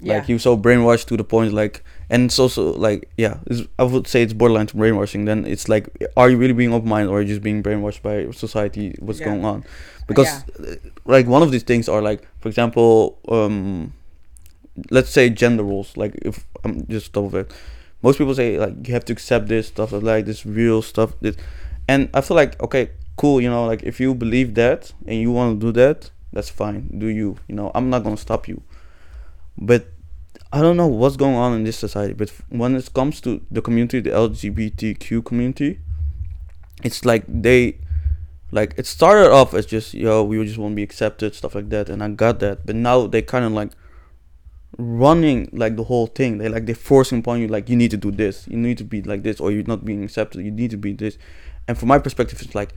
Yeah. 0.00 0.14
like 0.18 0.28
you 0.28 0.38
so 0.38 0.58
brainwashed 0.58 1.06
to 1.06 1.16
the 1.16 1.24
point 1.24 1.54
like 1.54 1.82
and 2.10 2.24
it's 2.26 2.38
also 2.38 2.74
like 2.74 3.08
yeah 3.16 3.38
i 3.78 3.84
would 3.84 4.06
say 4.06 4.22
it's 4.22 4.32
borderline 4.34 4.66
to 4.66 4.76
brainwashing. 4.76 5.24
Then 5.24 5.46
it's 5.46 5.68
like 5.68 5.88
are 6.16 6.28
you 6.28 6.36
really 6.36 6.52
being 6.52 6.74
open-minded 6.74 7.08
or 7.10 7.18
are 7.18 7.22
you 7.22 7.28
just 7.28 7.42
being 7.42 7.62
brainwashed 7.62 8.02
by 8.02 8.30
society 8.32 8.96
what's 8.98 9.20
Yeah. 9.20 9.26
going 9.26 9.44
on? 9.44 9.64
Because 10.06 10.28
uh, 10.58 10.74
like 11.06 11.26
one 11.26 11.42
of 11.42 11.50
these 11.52 11.62
things 11.62 11.88
are 11.88 12.02
like 12.02 12.26
for 12.40 12.48
example 12.48 13.18
um 13.28 13.94
let's 14.90 15.10
say 15.10 15.30
gender 15.30 15.62
roles. 15.62 15.96
Like 15.96 16.14
if 16.22 16.46
I'm 16.64 16.86
just 16.86 17.12
double 17.12 17.36
it, 17.36 17.52
most 18.02 18.18
people 18.18 18.34
say 18.34 18.58
like 18.58 18.86
you 18.86 18.94
have 18.94 19.04
to 19.06 19.12
accept 19.12 19.48
this 19.48 19.68
stuff 19.68 19.92
like 19.92 20.26
this 20.26 20.44
real 20.44 20.82
stuff. 20.82 21.14
This, 21.20 21.36
and 21.88 22.08
I 22.14 22.20
feel 22.20 22.36
like 22.36 22.60
okay, 22.62 22.90
cool. 23.16 23.40
You 23.40 23.50
know, 23.50 23.66
like 23.66 23.82
if 23.82 24.00
you 24.00 24.14
believe 24.14 24.54
that 24.54 24.92
and 25.06 25.20
you 25.20 25.30
want 25.30 25.60
to 25.60 25.66
do 25.66 25.72
that, 25.72 26.10
that's 26.32 26.50
fine. 26.50 26.98
Do 26.98 27.06
you? 27.06 27.36
You 27.48 27.54
know, 27.54 27.70
I'm 27.74 27.90
not 27.90 28.04
gonna 28.04 28.16
stop 28.16 28.48
you. 28.48 28.62
But 29.56 29.86
I 30.52 30.60
don't 30.60 30.76
know 30.76 30.86
what's 30.86 31.16
going 31.16 31.36
on 31.36 31.54
in 31.54 31.64
this 31.64 31.78
society. 31.78 32.14
But 32.14 32.30
when 32.48 32.76
it 32.76 32.92
comes 32.92 33.20
to 33.22 33.40
the 33.50 33.62
community, 33.62 34.00
the 34.00 34.10
LGBTQ 34.10 35.24
community, 35.24 35.80
it's 36.82 37.04
like 37.04 37.24
they 37.28 37.78
like 38.50 38.74
it 38.76 38.86
started 38.86 39.32
off 39.32 39.52
as 39.52 39.66
just 39.66 39.94
yo 39.94 40.22
we 40.22 40.42
just 40.44 40.58
want 40.58 40.72
to 40.72 40.76
be 40.76 40.82
accepted 40.82 41.34
stuff 41.34 41.56
like 41.56 41.70
that 41.70 41.88
and 41.88 42.02
i 42.02 42.08
got 42.08 42.38
that 42.38 42.64
but 42.64 42.76
now 42.76 43.06
they 43.06 43.20
kind 43.20 43.44
of 43.44 43.50
like 43.50 43.70
running 44.78 45.48
like 45.52 45.76
the 45.76 45.84
whole 45.84 46.06
thing. 46.06 46.38
They 46.38 46.48
like 46.48 46.66
they're 46.66 46.74
forcing 46.74 47.18
upon 47.20 47.40
you 47.40 47.48
like 47.48 47.68
you 47.68 47.76
need 47.76 47.90
to 47.92 47.96
do 47.96 48.10
this. 48.10 48.46
You 48.48 48.56
need 48.56 48.78
to 48.78 48.84
be 48.84 49.02
like 49.02 49.22
this 49.22 49.40
or 49.40 49.50
you're 49.50 49.64
not 49.66 49.84
being 49.84 50.02
accepted. 50.04 50.44
You 50.44 50.50
need 50.50 50.70
to 50.70 50.76
be 50.76 50.92
this. 50.92 51.18
And 51.68 51.78
from 51.78 51.88
my 51.88 51.98
perspective 51.98 52.40
it's 52.42 52.54
like 52.54 52.74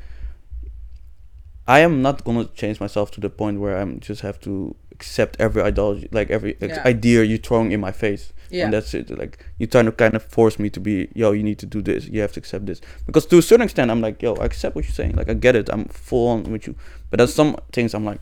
i 1.68 1.80
am 1.80 2.02
not 2.02 2.24
gonna 2.24 2.46
change 2.56 2.80
myself 2.80 3.12
to 3.12 3.20
the 3.20 3.30
point 3.30 3.60
where 3.60 3.78
i'm 3.78 4.00
just 4.00 4.22
have 4.22 4.40
to 4.40 4.74
accept 4.94 5.36
every 5.38 5.62
ideology 5.62 6.08
like 6.14 6.30
every 6.30 6.56
Yeah. 6.62 6.82
idea 6.86 7.24
you're 7.24 7.38
throwing 7.38 7.72
in 7.74 7.80
my 7.82 7.92
face. 7.92 8.32
Yeah. 8.50 8.64
and 8.64 8.74
that's 8.74 8.94
it. 8.94 9.10
Like 9.10 9.44
you're 9.58 9.68
trying 9.68 9.88
to 9.88 9.92
kind 9.92 10.16
of 10.16 10.24
force 10.24 10.58
me 10.58 10.70
to 10.70 10.80
be 10.80 11.10
yo 11.14 11.34
you 11.34 11.44
need 11.44 11.60
to 11.60 11.66
do 11.66 11.82
this. 11.82 12.08
You 12.08 12.22
have 12.22 12.32
to 12.34 12.40
accept 12.40 12.66
this. 12.66 12.80
Because 13.06 13.26
to 13.26 13.38
a 13.38 13.42
certain 13.42 13.66
extent 13.66 13.92
i'm 13.92 14.00
like 14.00 14.22
yo 14.22 14.36
i 14.36 14.46
accept 14.46 14.74
what 14.76 14.86
you're 14.86 14.94
saying. 14.94 15.16
Like 15.18 15.30
i 15.30 15.34
get 15.34 15.56
it. 15.58 15.68
I'm 15.70 15.86
full 15.86 16.30
on 16.30 16.44
with 16.54 16.66
you. 16.68 16.76
But 17.10 17.18
there's 17.18 17.34
some 17.34 17.58
things 17.74 17.94
i'm 17.94 18.06
like 18.06 18.22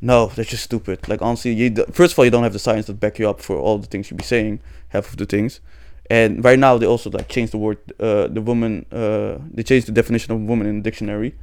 no 0.00 0.26
that's 0.34 0.50
just 0.50 0.64
stupid. 0.64 1.08
Like 1.08 1.22
honestly 1.22 1.52
you 1.52 1.70
d- 1.70 1.84
first 1.92 2.12
of 2.12 2.18
all 2.18 2.24
you 2.24 2.30
don't 2.30 2.42
have 2.42 2.52
the 2.52 2.58
science 2.58 2.86
to 2.86 2.94
back 2.94 3.18
you 3.18 3.28
up 3.28 3.40
for 3.40 3.56
all 3.56 3.78
the 3.78 3.86
things 3.86 4.10
you 4.10 4.16
be 4.16 4.24
saying 4.24 4.60
half 4.88 5.10
of 5.10 5.16
the 5.16 5.26
things. 5.26 5.60
And 6.08 6.44
right 6.44 6.58
now 6.58 6.76
they 6.78 6.86
also 6.86 7.10
like 7.10 7.28
changed 7.28 7.52
the 7.52 7.58
word 7.58 7.78
uh 8.00 8.26
the 8.28 8.40
woman 8.40 8.86
uh 8.92 9.38
they 9.52 9.62
changed 9.62 9.86
the 9.86 9.92
definition 9.92 10.32
of 10.32 10.40
woman 10.40 10.66
in 10.66 10.76
the 10.76 10.82
dictionary 10.82 11.34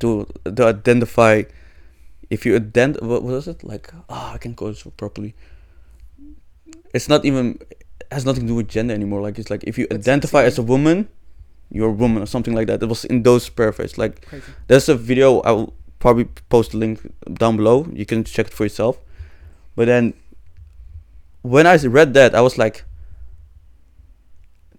to 0.00 0.26
to 0.44 0.66
identify 0.66 1.42
if 2.28 2.44
you 2.44 2.58
ident 2.58 3.00
what 3.02 3.22
was 3.22 3.46
it? 3.48 3.62
Like 3.64 3.92
ah 4.08 4.34
i 4.34 4.38
can't 4.38 4.56
go 4.56 4.72
so 4.72 4.90
properly. 4.90 5.34
It's 6.92 7.08
not 7.08 7.24
even 7.24 7.58
has 8.10 8.24
nothing 8.24 8.42
to 8.42 8.48
do 8.48 8.54
with 8.56 8.68
gender 8.68 8.94
anymore. 8.94 9.20
Like 9.22 9.38
it's 9.38 9.50
like 9.50 9.64
if 9.64 9.78
you 9.78 9.86
identify 9.90 10.42
as 10.44 10.58
a 10.58 10.62
woman 10.62 11.08
you're 11.70 11.88
a 11.88 11.92
woman 11.92 12.22
or 12.22 12.26
something 12.26 12.54
like 12.54 12.68
that. 12.68 12.82
It 12.82 12.86
was 12.86 13.04
in 13.04 13.22
those 13.22 13.48
paraphrase. 13.48 13.98
Like 13.98 14.24
Crazy. 14.26 14.52
there's 14.68 14.88
a 14.88 14.94
video 14.94 15.40
i 15.40 15.50
will 15.50 15.74
probably 16.06 16.26
post 16.54 16.72
a 16.72 16.76
link 16.76 17.00
down 17.42 17.56
below. 17.56 17.76
You 17.92 18.06
can 18.06 18.22
check 18.22 18.46
it 18.46 18.52
for 18.52 18.64
yourself. 18.64 18.94
But 19.74 19.86
then 19.86 20.14
when 21.54 21.66
i 21.66 21.76
read 21.76 22.12
that 22.14 22.34
i 22.34 22.40
was 22.40 22.58
like 22.58 22.84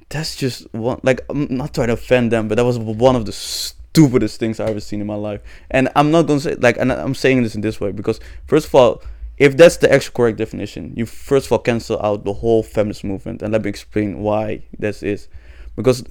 that's 0.09 0.35
just 0.35 0.71
one 0.73 0.99
like 1.01 1.21
i'm 1.29 1.47
not 1.49 1.73
trying 1.73 1.87
to 1.87 1.93
offend 1.93 2.29
them 2.29 2.47
but 2.49 2.55
that 2.55 2.65
was 2.65 2.77
one 2.77 3.15
of 3.15 3.25
the 3.25 3.31
stupidest 3.31 4.37
things 4.37 4.59
i've 4.59 4.69
ever 4.69 4.81
seen 4.81 4.99
in 4.99 5.07
my 5.07 5.15
life. 5.15 5.41
And 5.71 5.89
i'm 5.95 6.11
not 6.11 6.23
gonna 6.27 6.41
say 6.41 6.55
like 6.55 6.77
and 6.77 6.91
i'm 6.91 7.15
saying 7.15 7.43
this 7.43 7.55
in 7.55 7.61
this 7.61 7.79
way 7.79 7.91
because 7.91 8.19
first 8.45 8.67
of 8.67 8.75
all 8.75 9.01
if 9.37 9.55
that's 9.55 9.77
the 9.77 9.89
actual 9.91 10.13
correct 10.13 10.37
definition 10.37 10.93
you 10.95 11.05
first 11.05 11.45
of 11.45 11.51
all 11.53 11.59
cancel 11.59 12.01
out 12.01 12.25
the 12.25 12.33
whole 12.33 12.63
feminist 12.63 13.03
movement 13.03 13.41
and 13.41 13.53
let 13.53 13.63
me 13.63 13.69
explain 13.69 14.19
why 14.19 14.63
this 14.77 15.03
is. 15.03 15.27
Because 15.75 16.03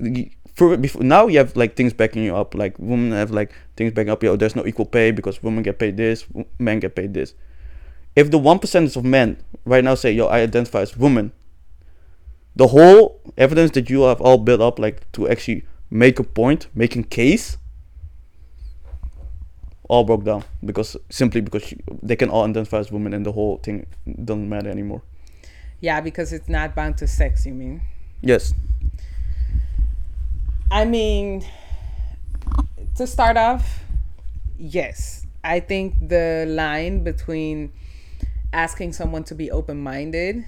for 0.57 0.77
before 0.77 1.03
now 1.03 1.27
you 1.27 1.38
have 1.38 1.55
like 1.57 1.77
things 1.77 1.92
backing 1.92 2.25
you 2.25 2.35
up 2.35 2.55
like 2.55 2.79
women 2.79 3.12
have 3.12 3.31
like 3.31 3.53
things 3.77 3.92
backing 3.92 4.11
up 4.11 4.23
yo 4.23 4.37
there's 4.37 4.57
no 4.57 4.66
equal 4.66 4.87
pay 4.87 5.11
because 5.11 5.42
women 5.42 5.62
get 5.62 5.79
paid 5.79 5.97
this 5.97 6.27
men 6.59 6.81
get 6.81 6.97
paid 6.97 7.14
this 7.14 7.35
if 8.16 8.31
the 8.31 8.38
one 8.38 8.59
percentage 8.59 8.97
of 8.97 9.05
men 9.05 9.37
right 9.64 9.85
now 9.85 9.95
say 9.95 10.11
yo 10.11 10.27
i 10.27 10.40
identify 10.40 10.81
as 10.81 10.97
woman 10.97 11.31
the 12.57 12.69
whole 12.69 13.21
evidence 13.37 13.71
that 13.73 13.90
you 13.90 14.03
have 14.03 14.21
all 14.21 14.38
built 14.38 14.61
up 14.62 14.79
like 14.79 15.11
to 15.12 15.29
actually 15.29 15.62
make 15.90 16.19
a 16.19 16.25
point 16.25 16.69
making 16.75 17.05
case 17.05 17.59
all 19.88 20.05
broke 20.05 20.25
down 20.25 20.42
because 20.64 20.97
simply 21.11 21.40
because 21.40 21.71
you, 21.71 21.79
they 22.03 22.16
can 22.16 22.29
all 22.29 22.45
identify 22.45 22.79
as 22.79 22.90
women 22.90 23.12
and 23.12 23.25
the 23.25 23.33
whole 23.33 23.59
thing 23.59 23.87
doesn't 24.25 24.49
matter 24.49 24.71
anymore 24.71 25.03
Yeah, 25.81 26.01
because 26.01 26.33
it's 26.33 26.49
not 26.49 26.75
bound 26.75 26.97
to 26.99 27.07
sex. 27.07 27.45
You 27.47 27.53
mean? 27.55 27.83
yes 28.23 28.55
I 30.70 30.85
mean, 30.85 31.44
to 32.96 33.07
start 33.07 33.37
off, 33.37 33.85
yes. 34.59 35.26
I 35.44 35.61
think 35.61 35.94
the 36.09 36.44
line 36.48 37.05
between 37.05 37.72
asking 38.52 38.92
someone 38.94 39.22
to 39.24 39.35
be 39.35 39.50
open 39.50 39.81
minded 39.81 40.44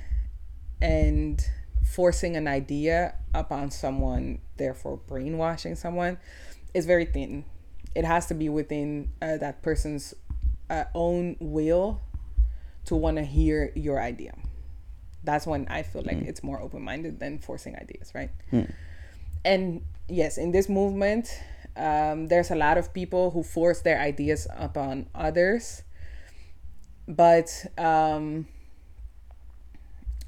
and 0.83 1.45
forcing 1.87 2.37
an 2.37 2.49
idea 2.49 3.15
upon 3.33 3.71
someone, 3.71 4.41
therefore 4.57 4.97
brainwashing 4.97 5.77
someone, 5.77 6.19
is 6.75 6.85
very 6.85 7.05
thin. 7.05 7.45
It 7.95 8.05
has 8.05 8.27
to 8.27 8.35
be 8.35 8.49
within 8.49 9.11
uh, 9.23 9.37
that 9.37 9.63
person's 9.63 10.15
uh, 10.69 10.85
own 10.95 11.37
will 11.39 12.01
to 12.87 12.97
want 12.97 13.19
to 13.19 13.25
hear 13.25 13.71
your 13.75 14.01
idea. 14.01 14.35
That's 15.23 15.47
when 15.47 15.67
I 15.69 15.83
feel 15.83 16.03
like 16.03 16.17
it's 16.23 16.43
more 16.43 16.61
open 16.61 16.83
minded 16.83 17.21
than 17.21 17.39
forcing 17.39 17.77
ideas, 17.77 18.13
right? 18.15 18.31
and 19.45 19.83
yes, 20.09 20.39
in 20.39 20.51
this 20.53 20.69
movement, 20.69 21.29
um, 21.77 22.27
there's 22.29 22.51
a 22.51 22.57
lot 22.57 22.79
of 22.79 22.93
people 22.93 23.31
who 23.31 23.43
force 23.43 23.81
their 23.83 24.01
ideas 24.01 24.47
upon 24.57 25.07
others, 25.15 25.83
but 27.07 27.49
um, 27.79 28.47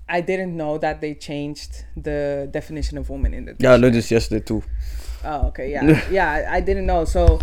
I 0.08 0.20
didn't 0.20 0.56
know 0.56 0.78
that 0.78 1.00
they 1.00 1.14
changed 1.14 1.84
the 1.96 2.48
definition 2.50 2.98
of 2.98 3.10
woman 3.10 3.32
in 3.34 3.44
the. 3.44 3.56
yeah 3.58 3.72
i 3.72 3.76
learned 3.76 3.94
this 3.94 4.10
yesterday 4.10 4.44
too 4.44 4.62
Oh, 5.22 5.48
okay, 5.48 5.70
yeah, 5.70 6.00
yeah. 6.10 6.30
I- 6.32 6.56
I 6.56 6.60
didn't 6.62 6.86
know. 6.86 7.04
So, 7.04 7.40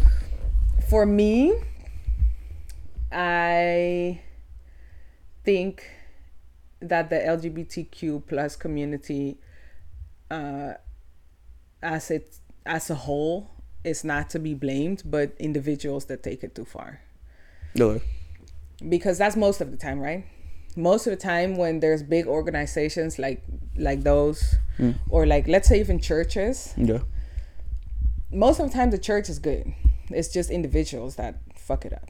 for 0.90 1.06
me, 1.06 1.54
I 3.12 4.20
think 5.44 5.84
that 6.82 7.10
the 7.12 7.18
LGBTQ 7.18 8.26
plus 8.28 8.56
community, 8.56 9.38
uh, 10.32 10.74
as 11.82 12.12
it 12.12 12.38
as 12.66 12.90
a 12.90 12.96
whole, 12.96 13.50
is 13.84 14.04
not 14.04 14.30
to 14.32 14.40
be 14.40 14.54
blamed, 14.54 15.04
but 15.06 15.32
individuals 15.40 16.06
that 16.06 16.22
take 16.24 16.44
it 16.44 16.54
too 16.56 16.66
far. 16.66 17.02
No. 17.76 18.02
Because 18.90 19.18
that's 19.18 19.36
most 19.36 19.62
of 19.62 19.72
the 19.72 19.78
time 19.78 20.00
right? 20.00 20.26
Most 20.76 21.08
of 21.08 21.12
the 21.12 21.18
time 21.18 21.56
when 21.58 21.80
there's 21.80 22.04
big 22.04 22.28
organizations 22.28 23.18
like 23.20 23.44
like 23.76 24.04
those 24.04 24.56
Mm. 24.80 24.94
or 25.10 25.26
like 25.26 25.48
let's 25.48 25.68
say 25.68 25.80
even 25.80 26.00
churches 26.00 26.72
yeah. 26.78 27.00
most 28.32 28.60
of 28.60 28.68
the 28.70 28.74
time 28.78 28.92
the 28.92 29.00
church 29.00 29.28
is 29.28 29.40
good. 29.40 29.74
It's 30.12 30.28
just 30.28 30.52
individuals 30.52 31.16
that 31.16 31.40
fuck 31.56 31.84
it 31.86 31.94
up 31.94 32.10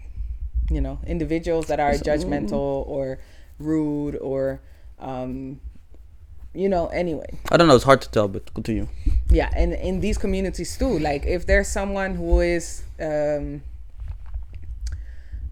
you 0.69 0.81
know? 0.81 0.99
Individuals 1.07 1.67
that 1.67 1.79
are 1.79 1.93
So- 1.95 2.03
judgmental 2.03 2.85
or 2.85 3.19
rude 3.57 4.17
or 4.17 4.59
um 4.99 5.61
you 6.53 6.67
know 6.67 6.87
anyway. 6.87 7.29
I 7.49 7.55
don't 7.55 7.67
know 7.69 7.75
it's 7.75 7.85
hard 7.85 8.01
to 8.01 8.09
tell 8.11 8.27
but 8.27 8.53
continue 8.53 8.87
yeah 9.29 9.49
and 9.55 9.73
in 9.73 9.99
these 9.99 10.17
communities 10.17 10.77
too 10.77 10.99
like 10.99 11.25
if 11.25 11.45
there's 11.45 11.67
someone 11.67 12.15
who 12.15 12.39
is 12.39 12.83
um 13.01 13.61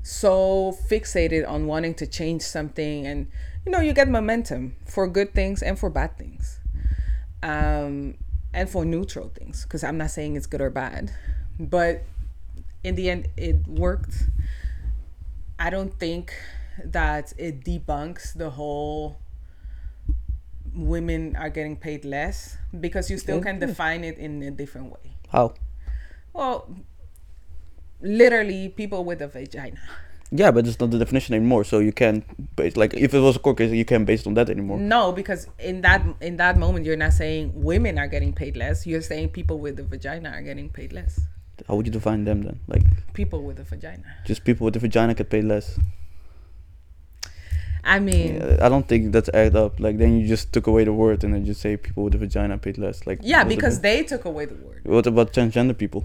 so 0.02 0.78
fixated 0.90 1.48
on 1.48 1.66
wanting 1.66 1.94
to 1.94 2.06
change 2.06 2.42
something 2.42 3.06
and 3.06 3.28
you 3.66 3.72
know 3.72 3.80
you 3.80 3.92
get 3.92 4.08
momentum 4.08 4.76
for 4.86 5.08
good 5.08 5.34
things 5.34 5.62
and 5.64 5.80
for 5.80 5.90
bad 5.90 6.18
things 6.18 6.60
um 7.44 8.16
and 8.54 8.70
for 8.70 8.86
neutral 8.86 9.30
things 9.30 9.64
because 9.64 9.84
i'm 9.84 9.98
not 9.98 10.12
saying 10.12 10.36
it's 10.36 10.46
good 10.46 10.62
or 10.62 10.70
bad 10.70 11.12
but 11.60 12.04
in 12.86 12.96
the 12.96 13.10
end 13.10 13.28
it 13.36 13.68
worked. 13.68 14.16
I 15.58 15.70
don't 15.70 15.98
think 16.00 16.34
that 16.84 17.34
it 17.38 17.64
debunks 17.64 18.34
the 18.34 18.52
whole 18.52 19.18
women 20.76 21.36
are 21.36 21.50
getting 21.50 21.76
paid 21.78 22.06
less 22.06 22.58
because 22.80 23.10
you 23.10 23.18
still 23.18 23.42
can 23.42 23.60
define 23.60 24.04
it 24.04 24.18
in 24.18 24.44
a 24.44 24.52
different 24.52 24.92
way. 24.92 25.16
How? 25.30 25.54
Well 26.34 26.70
literally 28.02 28.70
people 28.70 29.04
with 29.04 29.22
a 29.22 29.28
vagina. 29.28 29.80
Yeah 30.32 30.52
but 30.52 30.68
it's 30.68 30.80
not 30.80 30.92
the 30.92 31.00
definition 31.00 31.34
anymore 31.36 31.64
so 31.64 31.80
you 31.80 31.94
can't 31.94 32.26
base 32.56 32.76
like 32.76 32.94
if 32.94 33.14
it 33.14 33.20
was 33.20 33.36
a 33.36 33.40
court 33.40 33.58
case 33.58 33.72
you 33.72 33.86
can't 33.86 34.06
base 34.06 34.22
it 34.22 34.28
on 34.28 34.34
that 34.34 34.50
anymore. 34.50 34.78
No 34.78 35.12
because 35.12 35.48
in 35.60 35.82
that 35.82 36.04
in 36.20 36.38
that 36.38 36.58
moment 36.58 36.86
you're 36.86 36.98
not 36.98 37.14
saying 37.14 37.52
women 37.56 37.98
are 37.98 38.08
getting 38.08 38.34
paid 38.34 38.58
less 38.58 38.86
you're 38.86 39.02
saying 39.02 39.30
people 39.30 39.60
with 39.60 39.80
a 39.80 39.84
vagina 39.84 40.30
are 40.30 40.42
getting 40.42 40.70
paid 40.70 40.92
less. 40.94 41.20
How 41.68 41.76
would 41.76 41.86
you 41.86 41.92
define 41.92 42.26
them 42.26 42.44
then? 42.44 42.60
Like 42.68 42.84
people 43.14 43.44
with 43.44 43.60
a 43.60 43.64
vagina. 43.64 44.04
just 44.26 44.44
people 44.44 44.66
with 44.66 44.76
a 44.76 44.80
vagina 44.80 45.14
get 45.14 45.30
paid 45.30 45.46
less 45.46 45.80
i 47.86 48.00
mean 48.00 48.36
Yeah, 48.36 48.66
I 48.66 48.68
don't 48.70 48.88
think 48.88 49.12
that's 49.14 49.30
add 49.30 49.56
up. 49.56 49.80
Like 49.80 49.98
then 50.02 50.20
you 50.20 50.28
just 50.28 50.52
took 50.54 50.66
away 50.68 50.84
the 50.84 50.94
word 50.94 51.24
and 51.24 51.34
then 51.34 51.46
just 51.46 51.62
say 51.62 51.78
people 51.78 52.04
with 52.06 52.16
a 52.16 52.18
vagina 52.18 52.58
paid 52.58 52.78
less. 52.78 53.06
Like 53.08 53.20
yeah 53.22 53.44
because 53.44 53.76
about, 53.78 53.84
they 53.84 54.04
took 54.04 54.26
away 54.26 54.46
the 54.46 54.56
word 54.56 54.82
what 54.84 55.06
about 55.08 55.34
transgender 55.34 55.78
people? 55.78 56.04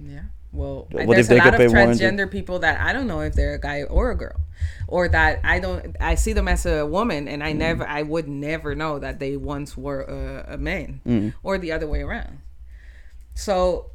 yeah 0.00 0.22
well, 0.52 0.86
What 0.90 1.06
there's 1.16 1.26
if 1.26 1.28
they 1.28 1.38
a 1.38 1.44
lot 1.44 1.54
of 1.60 1.60
transgender 1.70 2.30
people 2.30 2.60
that 2.60 2.80
I 2.80 2.94
don't 2.94 3.06
know 3.06 3.20
if 3.20 3.34
they're 3.34 3.54
a 3.54 3.60
guy 3.60 3.82
or 3.82 4.10
a 4.10 4.14
girl, 4.16 4.40
or 4.88 5.06
that 5.08 5.40
I 5.44 5.58
don't. 5.58 5.94
I 6.00 6.14
see 6.14 6.32
them 6.32 6.48
as 6.48 6.64
a 6.64 6.86
woman, 6.86 7.28
and 7.28 7.44
I 7.44 7.52
Mm. 7.52 7.56
never, 7.58 7.84
I 7.86 8.00
would 8.02 8.26
never 8.26 8.74
know 8.74 8.98
that 8.98 9.18
they 9.18 9.36
once 9.36 9.76
were 9.76 10.00
a, 10.02 10.54
a 10.54 10.56
man, 10.56 11.00
Mm. 11.06 11.34
or 11.42 11.58
the 11.58 11.72
other 11.72 11.86
way 11.86 12.00
around. 12.00 12.38
So, 13.34 13.90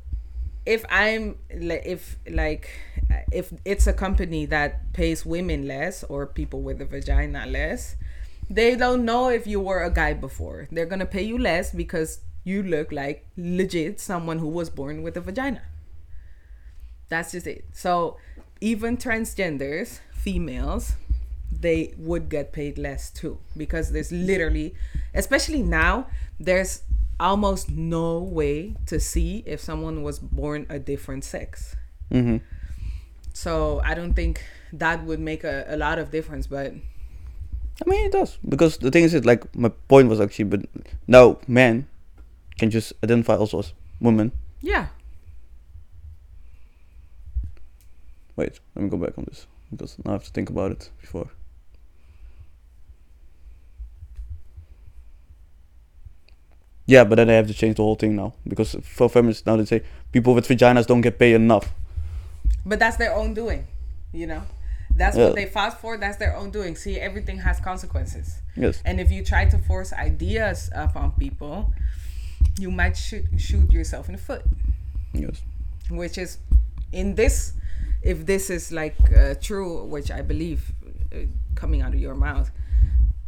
if 0.66 0.86
I'm, 0.90 1.38
if 1.50 2.18
like, 2.30 2.70
if 3.32 3.54
it's 3.66 3.88
a 3.88 3.94
company 3.94 4.46
that 4.48 4.94
pays 4.94 5.26
women 5.26 5.68
less 5.68 6.04
or 6.04 6.28
people 6.28 6.62
with 6.62 6.82
a 6.82 6.86
vagina 6.86 7.46
less, 7.46 7.96
they 8.50 8.76
don't 8.76 9.06
know 9.06 9.30
if 9.30 9.48
you 9.48 9.60
were 9.60 9.84
a 9.84 9.90
guy 9.90 10.14
before. 10.14 10.68
They're 10.72 10.86
gonna 10.86 11.06
pay 11.06 11.24
you 11.24 11.38
less 11.38 11.72
because 11.72 12.20
you 12.44 12.64
look 12.64 12.92
like 12.92 13.26
legit 13.38 14.00
someone 14.00 14.40
who 14.40 14.48
was 14.48 14.70
born 14.70 15.04
with 15.04 15.16
a 15.18 15.22
vagina. 15.22 15.62
That's 17.10 17.32
just 17.32 17.48
it. 17.48 17.66
So 17.74 18.18
even 18.60 18.98
transgenders, 18.98 20.00
females, 20.14 20.94
they 21.52 21.94
would 21.98 22.30
get 22.30 22.54
paid 22.54 22.78
less 22.78 23.10
too 23.10 23.38
because 23.58 23.92
there's 23.92 24.12
literally, 24.12 24.76
especially 25.14 25.62
now, 25.62 26.08
there's 26.40 26.84
almost 27.22 27.70
no 27.70 28.20
way 28.20 28.76
to 28.88 29.00
see 29.00 29.44
if 29.46 29.62
someone 29.62 30.02
was 30.04 30.20
born 30.20 30.66
a 30.70 30.80
different 30.80 31.24
sex. 31.24 31.76
hmm 32.12 32.38
So 33.34 33.80
I 33.86 33.94
don't 33.94 34.14
think 34.14 34.42
that 34.74 35.06
would 35.06 35.20
make 35.20 35.44
a, 35.44 35.66
a 35.68 35.78
lot 35.78 36.00
of 36.00 36.12
difference, 36.12 36.48
but 36.48 36.74
I 37.82 37.90
mean, 37.90 38.06
it 38.06 38.12
does 38.12 38.38
because 38.48 38.78
the 38.78 38.92
thing 38.92 39.04
is, 39.06 39.14
it 39.14 39.26
like 39.26 39.46
my 39.56 39.70
point 39.88 40.10
was 40.10 40.20
actually, 40.20 40.46
but 40.46 40.62
now 41.08 41.38
men 41.48 41.88
can 42.60 42.70
just 42.70 42.94
identify 43.04 43.36
also 43.36 43.60
as 43.60 43.74
women. 44.00 44.32
yeah. 44.62 44.88
Wait, 48.36 48.60
let 48.76 48.84
me 48.84 48.90
go 48.90 48.98
back 48.98 49.18
on 49.18 49.26
this 49.30 49.46
because 49.70 49.98
now 50.04 50.12
I 50.12 50.14
have 50.14 50.24
to 50.24 50.32
think 50.32 50.50
about 50.50 50.72
it 50.72 50.90
before. 51.02 51.30
Yeah, 56.92 57.06
but 57.06 57.16
then 57.16 57.30
I 57.30 57.34
have 57.34 57.48
to 57.48 57.54
change 57.54 57.78
the 57.78 57.84
whole 57.84 57.96
thing 57.96 58.16
now 58.18 58.34
because 58.48 58.76
for 58.84 59.08
feminists 59.10 59.46
now 59.46 59.56
they 59.56 59.66
say 59.66 59.82
people 60.12 60.34
with 60.36 60.46
vaginas 60.48 60.86
don't 60.86 61.02
get 61.02 61.18
paid 61.18 61.36
enough. 61.36 61.74
But 62.66 62.80
that's 62.80 62.98
their 62.98 63.14
own 63.16 63.34
doing, 63.34 63.66
you 64.12 64.28
know? 64.28 64.44
That's 64.94 65.16
Yeah. 65.16 65.28
what 65.28 65.36
they 65.36 65.46
fought 65.46 65.80
for. 65.80 65.98
That's 65.98 66.18
their 66.18 66.36
own 66.36 66.52
doing. 66.52 66.76
See, 66.76 67.00
everything 67.00 67.38
has 67.48 67.60
consequences. 67.62 68.42
Yes. 68.58 68.82
And 68.84 69.00
if 69.00 69.10
you 69.10 69.24
try 69.24 69.46
to 69.46 69.58
force 69.58 69.94
ideas 69.94 70.70
upon 70.86 71.12
people, 71.12 71.74
you 72.60 72.70
might 72.72 72.98
shoot, 72.98 73.24
shoot 73.38 73.72
yourself 73.72 74.10
in 74.10 74.16
the 74.18 74.22
foot. 74.22 74.44
Yes. 75.14 75.42
Which 75.90 76.18
is, 76.18 76.38
in 76.92 77.16
this, 77.16 77.54
if 78.04 78.26
this 78.26 78.50
is 78.50 78.72
like 78.72 78.96
uh, 79.16 79.36
true, 79.48 79.86
which 79.86 80.12
I 80.12 80.22
believe 80.22 80.74
uh, 81.16 81.20
coming 81.56 81.82
out 81.82 81.94
of 81.94 82.00
your 82.02 82.16
mouth, 82.16 82.52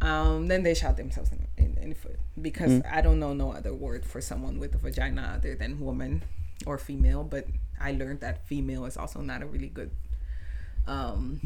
um, 0.02 0.48
then 0.48 0.64
they 0.64 0.74
shot 0.74 0.96
themselves 0.98 1.32
in 1.32 1.38
the 1.38 1.43
Because 2.40 2.82
I 2.90 3.00
don't 3.00 3.18
know 3.18 3.32
no 3.34 3.52
other 3.52 3.74
word 3.74 4.04
for 4.04 4.20
someone 4.20 4.58
with 4.58 4.74
a 4.74 4.78
vagina 4.78 5.34
other 5.36 5.54
than 5.54 5.80
woman 5.80 6.22
or 6.66 6.78
female. 6.78 7.24
But 7.24 7.46
I 7.80 7.92
learned 7.92 8.20
that 8.20 8.46
female 8.46 8.86
is 8.86 8.96
also 8.96 9.20
not 9.20 9.42
a 9.42 9.46
really 9.46 9.68
good 9.68 9.90
um, 10.86 11.40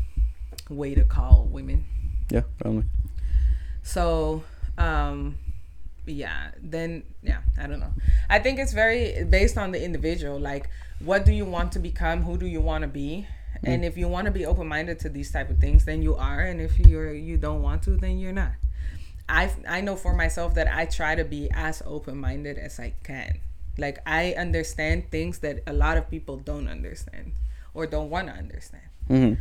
way 0.69 0.95
to 0.95 1.05
call 1.05 1.49
women. 1.51 1.85
Yeah, 2.31 2.43
probably. 2.59 2.85
So, 3.83 4.45
um, 4.77 5.39
yeah, 6.07 6.51
then, 6.61 7.05
yeah, 7.23 7.41
I 7.59 7.67
don't 7.67 7.81
know. 7.81 7.93
I 8.29 8.39
think 8.39 8.59
it's 8.59 8.73
very 8.73 9.25
based 9.25 9.57
on 9.57 9.73
the 9.73 9.83
individual. 9.83 10.39
Like, 10.39 10.69
what 11.01 11.25
do 11.25 11.33
you 11.33 11.45
want 11.45 11.73
to 11.73 11.79
become? 11.79 12.23
Who 12.23 12.37
do 12.37 12.47
you 12.47 12.61
want 12.61 12.83
to 12.83 12.89
be? 12.89 13.27
And 13.65 13.85
if 13.85 13.97
you 13.97 14.09
want 14.09 14.27
to 14.27 14.31
be 14.31 14.47
open 14.47 14.69
minded 14.69 15.01
to 15.01 15.09
these 15.09 15.33
type 15.33 15.51
of 15.51 15.59
things, 15.59 15.85
then 15.85 16.03
you 16.03 16.15
are. 16.15 16.41
And 16.41 16.61
if 16.61 16.79
you're 16.79 17.13
you 17.13 17.37
don't 17.37 17.63
want 17.63 17.83
to, 17.85 17.97
then 17.97 18.19
you're 18.19 18.33
not. 18.33 18.53
I 19.29 19.51
I 19.69 19.81
know 19.81 19.97
for 19.97 20.15
myself 20.15 20.55
that 20.55 20.69
I 20.73 20.87
try 20.87 21.15
to 21.15 21.25
be 21.25 21.51
as 21.53 21.83
open 21.87 22.19
minded 22.19 22.59
as 22.59 22.79
I 22.81 22.95
can. 23.03 23.39
Like 23.77 23.99
I 24.07 24.33
understand 24.33 25.11
things 25.11 25.39
that 25.41 25.63
a 25.67 25.73
lot 25.73 25.97
of 25.97 26.11
people 26.11 26.37
don't 26.39 26.69
understand 26.69 27.33
or 27.75 27.87
don't 27.87 28.11
want 28.11 28.29
to 28.29 28.35
understand. 28.35 28.89
hmm 29.07 29.35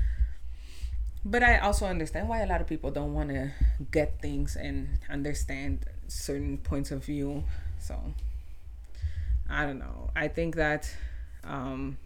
But 1.26 1.44
I 1.44 1.58
also 1.60 1.86
understand 1.86 2.30
why 2.30 2.40
a 2.42 2.48
lot 2.48 2.62
of 2.62 2.68
people 2.68 2.92
don't 2.92 3.14
want 3.14 3.30
to 3.30 3.52
get 3.92 4.22
things 4.22 4.56
and 4.56 5.00
understand 5.10 5.86
certain 6.08 6.58
points 6.58 6.92
of 6.92 7.04
view. 7.04 7.44
So 7.80 8.14
I 9.50 9.66
don't 9.66 9.80
know. 9.80 10.10
I 10.16 10.28
think 10.28 10.56
that 10.56 10.90
um, 11.44 11.98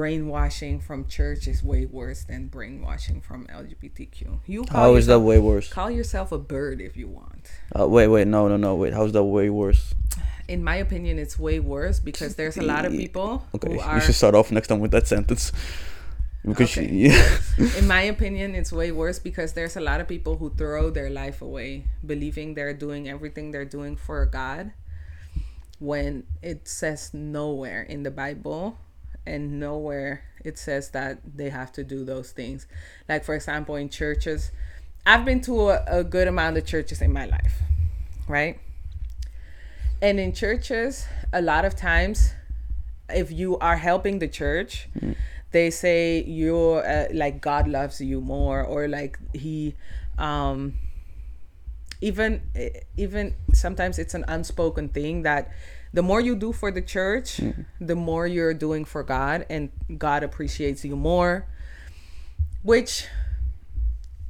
brainwashing 0.00 0.78
from 0.78 1.06
church 1.06 1.48
is 1.48 1.62
way 1.62 1.86
worse 1.86 2.24
than 2.24 2.48
brainwashing 2.48 3.18
from 3.22 3.46
LGBTQ. 3.46 4.40
You 4.46 4.64
call 4.64 4.80
How 4.92 4.94
is 4.94 5.06
that 5.06 5.20
way 5.20 5.38
worse? 5.38 5.72
call 5.72 5.90
yourself 5.90 6.32
a 6.32 6.38
bird 6.38 6.82
if 6.82 6.98
you 6.98 7.08
want. 7.08 7.48
Uh, 7.74 7.88
wait, 7.88 8.08
wait, 8.08 8.26
no, 8.28 8.46
no, 8.46 8.58
no, 8.58 8.74
wait. 8.76 8.92
How's 8.92 9.12
that 9.12 9.24
way 9.24 9.48
worse? 9.48 9.94
In 10.48 10.62
my 10.62 10.76
opinion, 10.76 11.18
it's 11.18 11.38
way 11.38 11.60
worse 11.60 11.98
because 11.98 12.36
there's 12.36 12.58
a 12.58 12.62
lot 12.62 12.84
of 12.84 12.92
people 12.92 13.46
Okay, 13.54 13.72
who 13.72 13.94
you 13.94 14.00
should 14.02 14.14
start 14.14 14.34
off 14.34 14.52
next 14.52 14.68
time 14.68 14.80
with 14.80 14.90
that 14.90 15.08
sentence. 15.08 15.50
Because 16.44 16.76
Okay. 16.76 16.92
you- 16.92 17.08
yeah. 17.08 17.38
in 17.80 17.86
my 17.88 18.02
opinion, 18.02 18.54
it's 18.54 18.70
way 18.70 18.92
worse 18.92 19.18
because 19.18 19.54
there's 19.54 19.76
a 19.78 19.80
lot 19.80 20.02
of 20.02 20.06
people 20.06 20.36
who 20.36 20.50
throw 20.60 20.90
their 20.90 21.08
life 21.08 21.40
away, 21.40 21.88
believing 22.04 22.52
they're 22.52 22.74
doing 22.76 23.08
everything 23.08 23.50
they're 23.50 23.64
doing 23.64 23.96
for 23.96 24.26
God, 24.26 24.72
when 25.78 26.24
it 26.42 26.68
says 26.68 27.14
nowhere 27.14 27.80
in 27.80 28.02
the 28.04 28.10
Bible 28.12 28.76
and 29.26 29.60
nowhere 29.60 30.22
it 30.44 30.58
says 30.58 30.90
that 30.90 31.18
they 31.36 31.50
have 31.50 31.72
to 31.72 31.82
do 31.82 32.04
those 32.04 32.30
things. 32.30 32.66
Like, 33.08 33.24
for 33.24 33.34
example, 33.34 33.74
in 33.74 33.88
churches, 33.88 34.52
I've 35.04 35.24
been 35.24 35.40
to 35.42 35.70
a, 35.70 35.84
a 35.86 36.04
good 36.04 36.28
amount 36.28 36.56
of 36.56 36.64
churches 36.64 37.02
in 37.02 37.12
my 37.12 37.26
life, 37.26 37.60
right? 38.28 38.58
And 40.00 40.20
in 40.20 40.32
churches, 40.32 41.06
a 41.32 41.42
lot 41.42 41.64
of 41.64 41.74
times, 41.74 42.32
if 43.08 43.32
you 43.32 43.58
are 43.58 43.76
helping 43.76 44.18
the 44.18 44.28
church, 44.28 44.88
they 45.52 45.70
say 45.70 46.22
you're 46.24 46.86
uh, 46.86 47.06
like 47.12 47.40
God 47.40 47.66
loves 47.66 48.00
you 48.00 48.20
more, 48.20 48.62
or 48.62 48.88
like 48.88 49.18
He, 49.32 49.74
um, 50.18 50.74
even 52.00 52.42
even 52.96 53.34
sometimes 53.52 53.98
it's 53.98 54.14
an 54.14 54.24
unspoken 54.28 54.88
thing 54.88 55.22
that 55.22 55.50
the 55.96 56.02
more 56.02 56.20
you 56.20 56.36
do 56.36 56.52
for 56.52 56.70
the 56.70 56.82
church, 56.82 57.40
the 57.80 57.96
more 57.96 58.26
you're 58.26 58.52
doing 58.52 58.84
for 58.84 59.02
God, 59.02 59.46
and 59.48 59.70
God 59.96 60.22
appreciates 60.22 60.84
you 60.84 60.94
more, 60.94 61.46
which, 62.62 63.06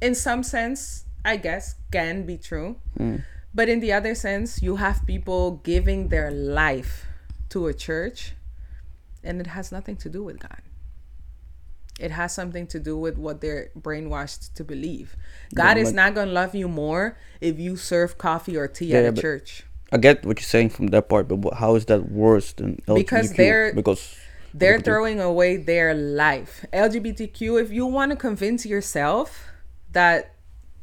in 0.01 0.15
some 0.15 0.43
sense, 0.43 1.03
I 1.25 1.35
guess 1.35 1.75
can 1.91 2.25
be 2.25 2.37
true. 2.37 2.77
But 3.53 3.67
in 3.67 3.81
the 3.81 3.91
other 3.91 4.15
sense, 4.15 4.61
you 4.61 4.77
have 4.77 5.05
people 5.05 5.59
giving 5.73 6.07
their 6.07 6.31
life 6.31 7.05
to 7.49 7.67
a 7.67 7.73
church, 7.73 8.33
and 9.21 9.41
it 9.41 9.47
has 9.47 9.69
nothing 9.69 9.97
to 9.97 10.09
do 10.09 10.23
with 10.23 10.39
God. 10.39 10.61
It 11.99 12.11
has 12.11 12.33
something 12.33 12.67
to 12.67 12.79
do 12.79 12.95
with 12.95 13.17
what 13.17 13.41
they're 13.41 13.71
brainwashed 13.77 14.53
to 14.53 14.63
believe. 14.63 15.17
God 15.53 15.77
is 15.77 15.91
not 15.91 16.13
going 16.13 16.27
to 16.27 16.33
love 16.33 16.55
you 16.55 16.69
more 16.69 17.17
if 17.41 17.59
you 17.59 17.75
serve 17.75 18.17
coffee 18.17 18.55
or 18.55 18.69
tea 18.69 18.93
Yeah, 18.93 18.99
at 18.99 19.17
a 19.17 19.21
church. 19.21 19.66
I 19.91 19.97
get 19.97 20.25
what 20.25 20.39
you're 20.39 20.45
saying 20.45 20.69
from 20.69 20.87
that 20.87 21.07
part, 21.09 21.27
but 21.27 21.53
how 21.55 21.75
is 21.75 21.85
that 21.85 22.11
worse 22.11 22.53
than 22.53 22.81
LGBTQ? 22.87 22.95
Because 22.95 23.33
they're- 23.33 23.73
because 23.73 24.15
They're 24.53 24.79
LGBT. 24.79 24.85
throwing 24.85 25.19
away 25.19 25.57
their 25.57 25.93
life. 25.93 26.65
LGBTQ, 26.73 27.57
if 27.61 27.71
you 27.71 27.85
want 27.85 28.11
to 28.11 28.17
convince 28.17 28.65
yourself 28.65 29.45
that 29.91 30.33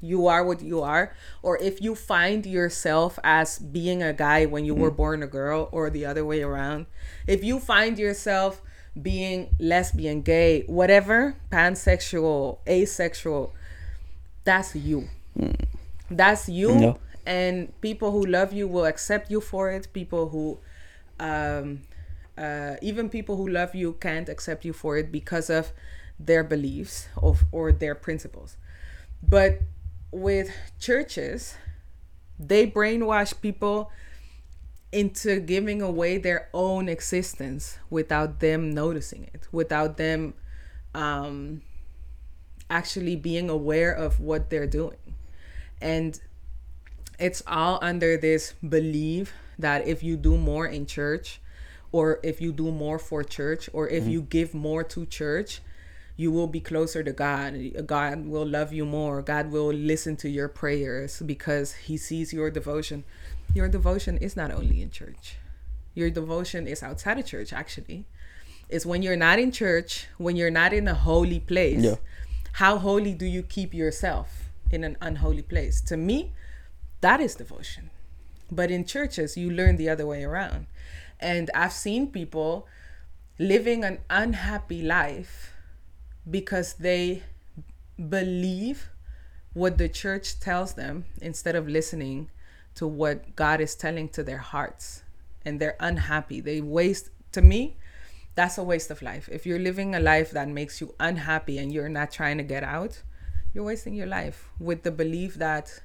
you 0.00 0.26
are 0.26 0.44
what 0.44 0.62
you 0.62 0.82
are, 0.82 1.14
or 1.42 1.58
if 1.58 1.80
you 1.80 1.94
find 1.94 2.44
yourself 2.46 3.18
as 3.24 3.58
being 3.58 4.02
a 4.02 4.12
guy 4.12 4.44
when 4.44 4.64
you 4.64 4.74
were 4.74 4.88
mm-hmm. 4.88 4.96
born 4.96 5.22
a 5.22 5.26
girl, 5.26 5.68
or 5.72 5.90
the 5.90 6.04
other 6.04 6.24
way 6.24 6.42
around, 6.42 6.86
if 7.26 7.42
you 7.42 7.58
find 7.58 7.98
yourself 7.98 8.60
being 9.00 9.48
lesbian, 9.58 10.22
gay, 10.22 10.62
whatever, 10.66 11.34
pansexual, 11.50 12.58
asexual, 12.68 13.54
that's 14.44 14.76
you. 14.76 15.08
Mm. 15.38 15.56
That's 16.10 16.48
you. 16.48 16.78
Yeah. 16.78 16.94
And 17.26 17.78
people 17.80 18.10
who 18.10 18.24
love 18.26 18.52
you 18.52 18.68
will 18.68 18.84
accept 18.84 19.30
you 19.30 19.40
for 19.40 19.70
it. 19.70 19.92
People 19.92 20.28
who, 20.28 20.58
um, 21.18 21.82
uh, 22.36 22.76
even 22.82 23.08
people 23.08 23.36
who 23.36 23.48
love 23.48 23.74
you 23.74 23.94
can't 23.94 24.28
accept 24.28 24.64
you 24.64 24.72
for 24.72 24.98
it 24.98 25.10
because 25.10 25.48
of 25.48 25.72
their 26.18 26.44
beliefs 26.44 27.08
of 27.16 27.44
or 27.50 27.72
their 27.72 27.94
principles. 27.94 28.56
But 29.26 29.60
with 30.10 30.50
churches, 30.78 31.54
they 32.38 32.70
brainwash 32.70 33.40
people 33.40 33.90
into 34.92 35.40
giving 35.40 35.82
away 35.82 36.18
their 36.18 36.48
own 36.54 36.88
existence 36.88 37.78
without 37.90 38.38
them 38.40 38.70
noticing 38.70 39.24
it, 39.34 39.48
without 39.50 39.96
them 39.96 40.34
um, 40.94 41.62
actually 42.70 43.16
being 43.16 43.50
aware 43.50 43.92
of 43.92 44.20
what 44.20 44.50
they're 44.50 44.68
doing. 44.68 45.16
And 45.80 46.20
it's 47.18 47.42
all 47.46 47.78
under 47.82 48.16
this 48.16 48.54
belief 48.66 49.32
that 49.58 49.86
if 49.86 50.02
you 50.02 50.16
do 50.16 50.36
more 50.36 50.66
in 50.66 50.86
church 50.86 51.40
or 51.92 52.18
if 52.22 52.40
you 52.40 52.52
do 52.52 52.70
more 52.70 52.98
for 52.98 53.22
church 53.22 53.70
or 53.72 53.88
if 53.88 54.02
mm-hmm. 54.02 54.12
you 54.12 54.22
give 54.22 54.54
more 54.54 54.82
to 54.82 55.06
church 55.06 55.60
you 56.16 56.30
will 56.30 56.46
be 56.46 56.60
closer 56.60 57.02
to 57.02 57.12
God. 57.12 57.58
God 57.86 58.26
will 58.26 58.46
love 58.46 58.72
you 58.72 58.84
more. 58.84 59.20
God 59.22 59.50
will 59.50 59.72
listen 59.72 60.16
to 60.18 60.28
your 60.28 60.48
prayers 60.48 61.20
because 61.24 61.72
he 61.72 61.96
sees 61.96 62.32
your 62.32 62.50
devotion. 62.50 63.04
Your 63.54 63.68
devotion 63.68 64.18
is 64.18 64.36
not 64.36 64.52
only 64.52 64.80
in 64.80 64.90
church. 64.90 65.36
Your 65.94 66.10
devotion 66.10 66.66
is 66.66 66.82
outside 66.82 67.18
of 67.18 67.26
church 67.26 67.52
actually. 67.52 68.06
It's 68.68 68.86
when 68.86 69.02
you're 69.02 69.16
not 69.16 69.38
in 69.38 69.52
church, 69.52 70.06
when 70.18 70.36
you're 70.36 70.50
not 70.50 70.72
in 70.72 70.88
a 70.88 70.94
holy 70.94 71.40
place. 71.40 71.82
Yeah. 71.82 71.96
How 72.52 72.78
holy 72.78 73.14
do 73.14 73.26
you 73.26 73.42
keep 73.42 73.74
yourself 73.74 74.50
in 74.70 74.84
an 74.84 74.96
unholy 75.00 75.42
place? 75.42 75.80
To 75.82 75.96
me, 75.96 76.32
that 77.00 77.20
is 77.20 77.34
devotion. 77.34 77.90
But 78.50 78.70
in 78.70 78.84
churches, 78.84 79.36
you 79.36 79.50
learn 79.50 79.76
the 79.76 79.88
other 79.88 80.06
way 80.06 80.24
around. 80.24 80.66
And 81.20 81.50
I've 81.54 81.72
seen 81.72 82.08
people 82.08 82.66
living 83.38 83.84
an 83.84 83.98
unhappy 84.10 84.82
life 84.82 85.52
because 86.28 86.74
they 86.74 87.22
believe 88.08 88.90
what 89.52 89.78
the 89.78 89.88
church 89.88 90.40
tells 90.40 90.74
them 90.74 91.04
instead 91.20 91.54
of 91.54 91.68
listening 91.68 92.30
to 92.74 92.86
what 92.86 93.36
God 93.36 93.60
is 93.60 93.74
telling 93.74 94.08
to 94.10 94.22
their 94.22 94.38
hearts. 94.38 95.02
And 95.44 95.60
they're 95.60 95.76
unhappy. 95.78 96.40
They 96.40 96.60
waste, 96.60 97.10
to 97.32 97.42
me, 97.42 97.76
that's 98.34 98.58
a 98.58 98.64
waste 98.64 98.90
of 98.90 99.02
life. 99.02 99.28
If 99.30 99.46
you're 99.46 99.58
living 99.58 99.94
a 99.94 100.00
life 100.00 100.32
that 100.32 100.48
makes 100.48 100.80
you 100.80 100.94
unhappy 100.98 101.58
and 101.58 101.72
you're 101.72 101.88
not 101.88 102.10
trying 102.10 102.38
to 102.38 102.44
get 102.44 102.64
out, 102.64 103.02
you're 103.52 103.64
wasting 103.64 103.94
your 103.94 104.08
life 104.08 104.48
with 104.58 104.82
the 104.82 104.90
belief 104.90 105.34
that 105.36 105.82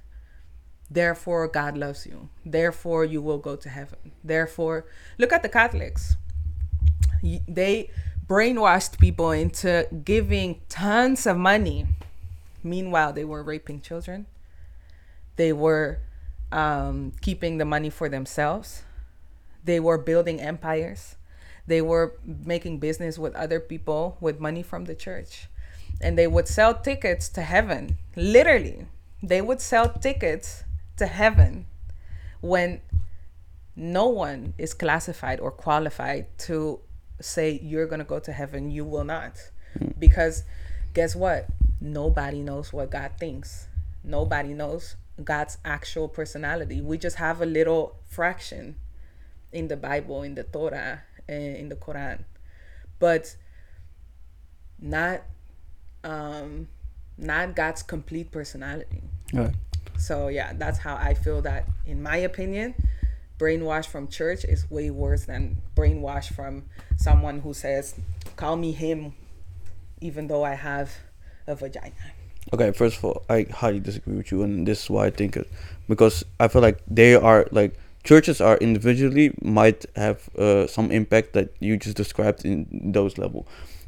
therefore 0.90 1.48
God 1.48 1.78
loves 1.78 2.06
you. 2.06 2.30
Therefore 2.46 3.06
you 3.06 3.22
will 3.22 3.38
go 3.38 3.56
to 3.56 3.70
heaven. 3.70 4.12
Therefore, 4.24 4.86
look 5.18 5.32
at 5.32 5.44
the 5.44 5.50
Catholics. 5.50 6.16
They 7.48 7.90
brainwashed 8.28 9.00
people 9.00 9.32
into 9.32 9.88
giving 10.04 10.62
tons 10.70 11.26
of 11.26 11.38
money. 11.38 11.88
Meanwhile, 12.64 13.14
they 13.14 13.26
were 13.26 13.44
raping 13.44 13.82
children. 13.82 14.28
They 15.36 15.54
were 15.54 16.00
um, 16.52 17.14
keeping 17.22 17.58
the 17.58 17.66
money 17.66 17.90
for 17.90 18.10
themselves. 18.10 18.84
They 19.64 19.80
were 19.80 19.98
building 19.98 20.40
empires. 20.40 21.16
They 21.68 21.82
were 21.82 22.16
making 22.26 22.80
business 22.80 23.18
with 23.18 23.36
other 23.36 23.60
people 23.60 24.18
with 24.20 24.40
money 24.40 24.64
from 24.64 24.86
the 24.86 24.96
church. 24.96 25.48
And 26.02 26.18
they 26.18 26.28
would 26.28 26.48
sell 26.48 26.74
tickets 26.74 27.30
to 27.30 27.42
heaven. 27.42 27.98
Literally, 28.16 28.88
they 29.22 29.42
would 29.42 29.62
sell 29.62 29.90
tickets 29.90 30.64
to 31.00 31.08
heaven 31.08 31.66
when 32.42 32.82
no 33.76 34.08
one 34.08 34.54
is 34.58 34.74
classified 34.74 35.40
or 35.40 35.52
qualified 35.52 36.26
to 36.38 36.80
say 37.22 37.60
you're 37.64 37.88
going 37.88 38.00
to 38.00 38.06
go 38.06 38.20
to 38.20 38.32
heaven 38.32 38.72
you 38.72 38.86
will 38.86 39.04
not. 39.04 39.38
Because 39.98 40.44
guess 40.94 41.16
what? 41.16 41.48
Nobody 41.82 42.42
knows 42.42 42.74
what 42.74 42.92
god 42.92 43.12
thinks. 43.20 43.68
Nobody 44.04 44.54
knows 44.54 44.96
god's 45.24 45.58
actual 45.66 46.08
personality. 46.08 46.82
We 46.82 46.98
just 46.98 47.18
have 47.18 47.42
a 47.42 47.46
little 47.46 47.98
fraction 48.08 48.76
in 49.52 49.68
the 49.68 49.76
bible 49.76 50.22
in 50.24 50.36
the 50.36 50.44
torah 50.44 51.04
in 51.28 51.70
the 51.70 51.76
quran. 51.76 52.24
But 53.00 53.36
not 54.80 55.22
um 56.04 56.68
not 57.18 57.56
god's 57.56 57.84
complete 57.84 58.32
personality. 58.32 59.04
Right. 59.34 59.56
So 60.00 60.28
yeah, 60.30 60.54
that's 60.56 60.80
how 60.80 60.96
I 60.96 61.14
feel 61.14 61.42
that 61.44 61.66
in 61.86 62.02
my 62.02 62.18
opinion, 62.18 62.76
brainwash 63.38 63.86
from 63.86 64.08
church 64.08 64.44
is 64.44 64.70
way 64.70 64.90
worse 64.90 65.26
than 65.26 65.62
brainwash 65.76 66.34
from 66.34 66.64
someone 66.98 67.40
who 67.40 67.54
says, 67.54 67.96
"Call 68.36 68.56
me 68.56 68.72
him," 68.72 69.14
even 70.02 70.28
though 70.28 70.44
I 70.44 70.56
have 70.56 70.92
a 71.48 71.56
vagina. 71.56 71.94
Okay, 72.54 72.72
first 72.72 72.98
of 72.98 73.06
all, 73.06 73.24
I 73.30 73.46
highly 73.52 73.80
disagree 73.80 74.16
with 74.18 74.32
you, 74.32 74.44
and 74.44 74.68
this 74.68 74.84
is 74.84 74.90
why 74.90 75.08
I 75.08 75.10
think 75.12 75.38
it, 75.38 75.50
because 75.88 76.24
I 76.40 76.48
feel 76.48 76.62
like 76.62 76.80
they 76.88 77.16
are 77.16 77.48
like 77.52 77.78
churches 78.04 78.42
are 78.42 78.58
individually 78.58 79.34
might 79.42 79.86
have 79.96 80.30
uh, 80.38 80.68
some 80.68 80.92
impact 80.92 81.34
that 81.34 81.54
you 81.60 81.78
just 81.78 81.98
described 81.98 82.46
in 82.46 82.92
those 82.94 83.18
level. 83.18 83.48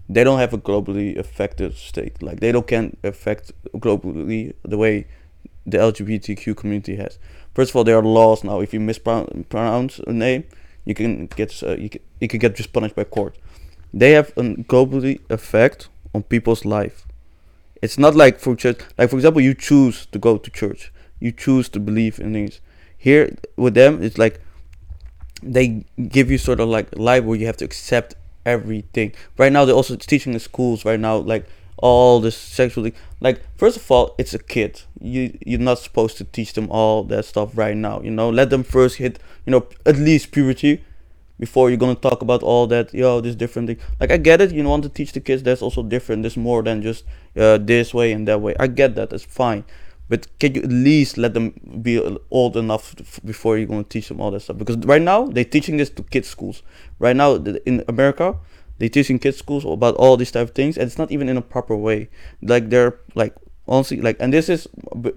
They 0.09 0.23
don't 0.23 0.39
have 0.39 0.53
a 0.53 0.57
globally 0.57 1.15
effective 1.15 1.77
state. 1.77 2.21
Like 2.21 2.39
they 2.41 2.51
don't 2.51 2.67
can 2.67 2.97
affect 3.03 3.51
globally 3.75 4.53
the 4.63 4.77
way 4.77 5.07
the 5.65 5.77
LGBTQ 5.77 6.55
community 6.55 6.95
has. 6.95 7.19
First 7.53 7.71
of 7.71 7.75
all, 7.75 7.83
there 7.83 7.97
are 7.97 8.03
laws 8.03 8.43
now. 8.43 8.61
If 8.61 8.73
you 8.73 8.79
mispronounce 8.79 9.99
a 9.99 10.13
name, 10.13 10.45
you 10.85 10.95
can 10.95 11.27
get 11.27 11.61
uh, 11.63 11.75
you 11.75 11.89
can, 11.89 12.01
you 12.19 12.27
can 12.27 12.39
get 12.39 12.55
just 12.55 12.73
punished 12.73 12.95
by 12.95 13.03
court. 13.03 13.37
They 13.93 14.11
have 14.11 14.29
a 14.37 14.41
globally 14.41 15.19
effect 15.29 15.89
on 16.13 16.23
people's 16.23 16.65
life. 16.65 17.05
It's 17.81 17.97
not 17.97 18.15
like 18.15 18.39
for 18.39 18.55
church. 18.55 18.79
Like 18.97 19.09
for 19.09 19.17
example, 19.17 19.41
you 19.41 19.53
choose 19.53 20.05
to 20.07 20.19
go 20.19 20.37
to 20.37 20.49
church. 20.51 20.91
You 21.19 21.31
choose 21.31 21.69
to 21.69 21.79
believe 21.79 22.19
in 22.19 22.33
things. 22.33 22.61
Here 22.97 23.35
with 23.57 23.73
them, 23.73 24.01
it's 24.01 24.17
like 24.17 24.39
they 25.43 25.85
give 26.07 26.31
you 26.31 26.37
sort 26.37 26.59
of 26.59 26.69
like 26.69 26.95
life 26.97 27.23
where 27.23 27.37
you 27.37 27.47
have 27.47 27.57
to 27.57 27.65
accept 27.65 28.15
everything. 28.45 29.13
Right 29.37 29.51
now, 29.51 29.65
they're 29.65 29.75
also 29.75 29.95
teaching 29.95 30.33
in 30.33 30.39
schools. 30.39 30.85
Right 30.85 30.99
now, 30.99 31.17
like 31.17 31.45
all 31.81 32.19
this 32.19 32.37
sexually. 32.37 32.93
Like 33.19 33.41
first 33.57 33.77
of 33.77 33.91
all, 33.91 34.15
it's 34.17 34.33
a 34.33 34.39
kid. 34.39 34.81
You 34.99 35.37
you're 35.45 35.59
not 35.59 35.79
supposed 35.79 36.17
to 36.17 36.23
teach 36.23 36.53
them 36.53 36.69
all 36.71 37.03
that 37.05 37.25
stuff 37.25 37.57
right 37.57 37.75
now. 37.75 38.01
You 38.01 38.11
know, 38.11 38.29
let 38.29 38.49
them 38.49 38.63
first 38.63 38.97
hit 38.97 39.19
you 39.45 39.51
know 39.51 39.67
at 39.85 39.97
least 39.97 40.31
puberty 40.31 40.83
before 41.39 41.69
you're 41.69 41.77
gonna 41.77 41.95
talk 41.95 42.21
about 42.21 42.43
all 42.43 42.67
that 42.67 42.93
yo 42.93 43.19
this 43.19 43.35
different 43.35 43.67
thing 43.67 43.77
like 43.99 44.11
i 44.11 44.17
get 44.17 44.39
it 44.39 44.51
you 44.51 44.63
want 44.63 44.83
to 44.83 44.89
teach 44.89 45.11
the 45.11 45.19
kids 45.19 45.41
that's 45.43 45.61
also 45.61 45.81
different 45.81 46.21
there's 46.21 46.37
more 46.37 46.61
than 46.61 46.81
just 46.81 47.03
uh, 47.35 47.57
this 47.57 47.93
way 47.93 48.11
and 48.11 48.27
that 48.27 48.39
way 48.39 48.55
i 48.59 48.67
get 48.67 48.95
that 48.95 49.09
that's 49.09 49.25
fine 49.25 49.63
but 50.07 50.27
can 50.39 50.53
you 50.53 50.61
at 50.61 50.69
least 50.69 51.17
let 51.17 51.33
them 51.33 51.51
be 51.81 51.99
old 52.29 52.55
enough 52.55 52.95
before 53.25 53.57
you're 53.57 53.67
gonna 53.67 53.83
teach 53.83 54.07
them 54.07 54.21
all 54.21 54.29
that 54.29 54.41
stuff 54.41 54.57
because 54.57 54.77
right 54.85 55.01
now 55.01 55.25
they're 55.25 55.43
teaching 55.43 55.77
this 55.77 55.89
to 55.89 56.03
kids 56.03 56.27
schools 56.27 56.61
right 56.99 57.15
now 57.15 57.35
in 57.65 57.83
america 57.87 58.37
they're 58.81 58.89
teaching 58.89 59.19
kids 59.19 59.37
schools 59.37 59.63
about 59.63 59.95
all 59.95 60.17
these 60.17 60.31
type 60.31 60.49
of 60.49 60.55
things 60.55 60.75
and 60.75 60.87
it's 60.87 60.97
not 60.97 61.11
even 61.11 61.29
in 61.29 61.37
a 61.37 61.41
proper 61.41 61.75
way 61.75 62.09
like 62.41 62.69
they're 62.69 62.99
like 63.15 63.33
honestly 63.67 64.01
like 64.01 64.17
and 64.19 64.33
this 64.33 64.49
is 64.49 64.67
a 65.05 65.13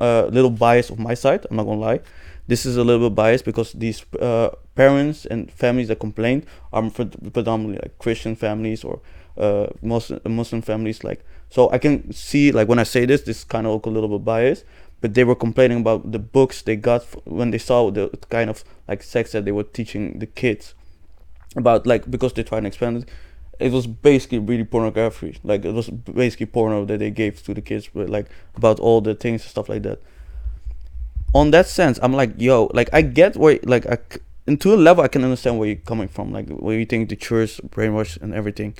uh, 0.00 0.28
little 0.30 0.50
bias 0.50 0.90
of 0.90 0.98
my 0.98 1.14
side 1.14 1.44
i'm 1.50 1.56
not 1.56 1.64
gonna 1.64 1.80
lie 1.80 2.00
this 2.48 2.64
is 2.64 2.76
a 2.76 2.84
little 2.84 3.08
bit 3.08 3.14
biased 3.14 3.44
because 3.44 3.72
these 3.72 4.04
uh, 4.20 4.50
parents 4.74 5.26
and 5.26 5.50
families 5.50 5.88
that 5.88 5.98
complained 5.98 6.46
are 6.72 6.88
predominantly 6.90 7.78
like 7.82 7.98
Christian 7.98 8.36
families 8.36 8.84
or 8.84 9.00
uh, 9.36 9.66
Muslim 9.82 10.20
Muslim 10.26 10.62
families. 10.62 11.02
Like, 11.02 11.24
so 11.50 11.70
I 11.72 11.78
can 11.78 12.12
see 12.12 12.52
like 12.52 12.68
when 12.68 12.78
I 12.78 12.84
say 12.84 13.04
this, 13.04 13.22
this 13.22 13.44
kind 13.44 13.66
of 13.66 13.84
a 13.84 13.90
little 13.90 14.08
bit 14.08 14.24
biased. 14.24 14.64
But 15.02 15.12
they 15.12 15.24
were 15.24 15.34
complaining 15.34 15.80
about 15.80 16.10
the 16.10 16.18
books 16.18 16.62
they 16.62 16.74
got 16.74 17.04
when 17.26 17.50
they 17.50 17.58
saw 17.58 17.90
the 17.90 18.08
kind 18.30 18.48
of 18.48 18.64
like 18.88 19.02
sex 19.02 19.32
that 19.32 19.44
they 19.44 19.52
were 19.52 19.64
teaching 19.64 20.18
the 20.20 20.26
kids 20.26 20.74
about, 21.56 21.86
like 21.86 22.10
because 22.10 22.32
they 22.32 22.42
try 22.42 22.58
and 22.58 22.66
expand 22.66 22.98
it. 22.98 23.08
It 23.58 23.72
was 23.72 23.86
basically 23.86 24.38
really 24.38 24.64
pornography. 24.64 25.38
Like 25.42 25.64
it 25.64 25.72
was 25.72 25.88
basically 25.88 26.46
porno 26.46 26.84
that 26.84 26.98
they 26.98 27.10
gave 27.10 27.42
to 27.44 27.54
the 27.54 27.62
kids, 27.62 27.88
but 27.92 28.10
like 28.10 28.26
about 28.54 28.78
all 28.80 29.00
the 29.00 29.14
things 29.14 29.42
and 29.42 29.50
stuff 29.50 29.68
like 29.68 29.82
that 29.82 30.00
on 31.36 31.50
that 31.50 31.66
sense, 31.66 31.98
I'm 32.02 32.14
like, 32.14 32.32
yo, 32.38 32.70
like 32.72 32.88
I 32.92 33.02
get 33.02 33.36
where, 33.36 33.58
like, 33.62 33.86
I, 33.86 33.98
c- 34.10 34.20
and 34.46 34.58
to 34.62 34.74
a 34.74 34.76
level, 34.76 35.04
I 35.04 35.08
can 35.08 35.22
understand 35.22 35.58
where 35.58 35.68
you're 35.68 35.76
coming 35.76 36.08
from, 36.08 36.32
like 36.32 36.48
where 36.48 36.78
you 36.78 36.86
think 36.86 37.10
the 37.10 37.16
church 37.16 37.60
brainwash 37.68 38.20
and 38.22 38.32
everything, 38.32 38.74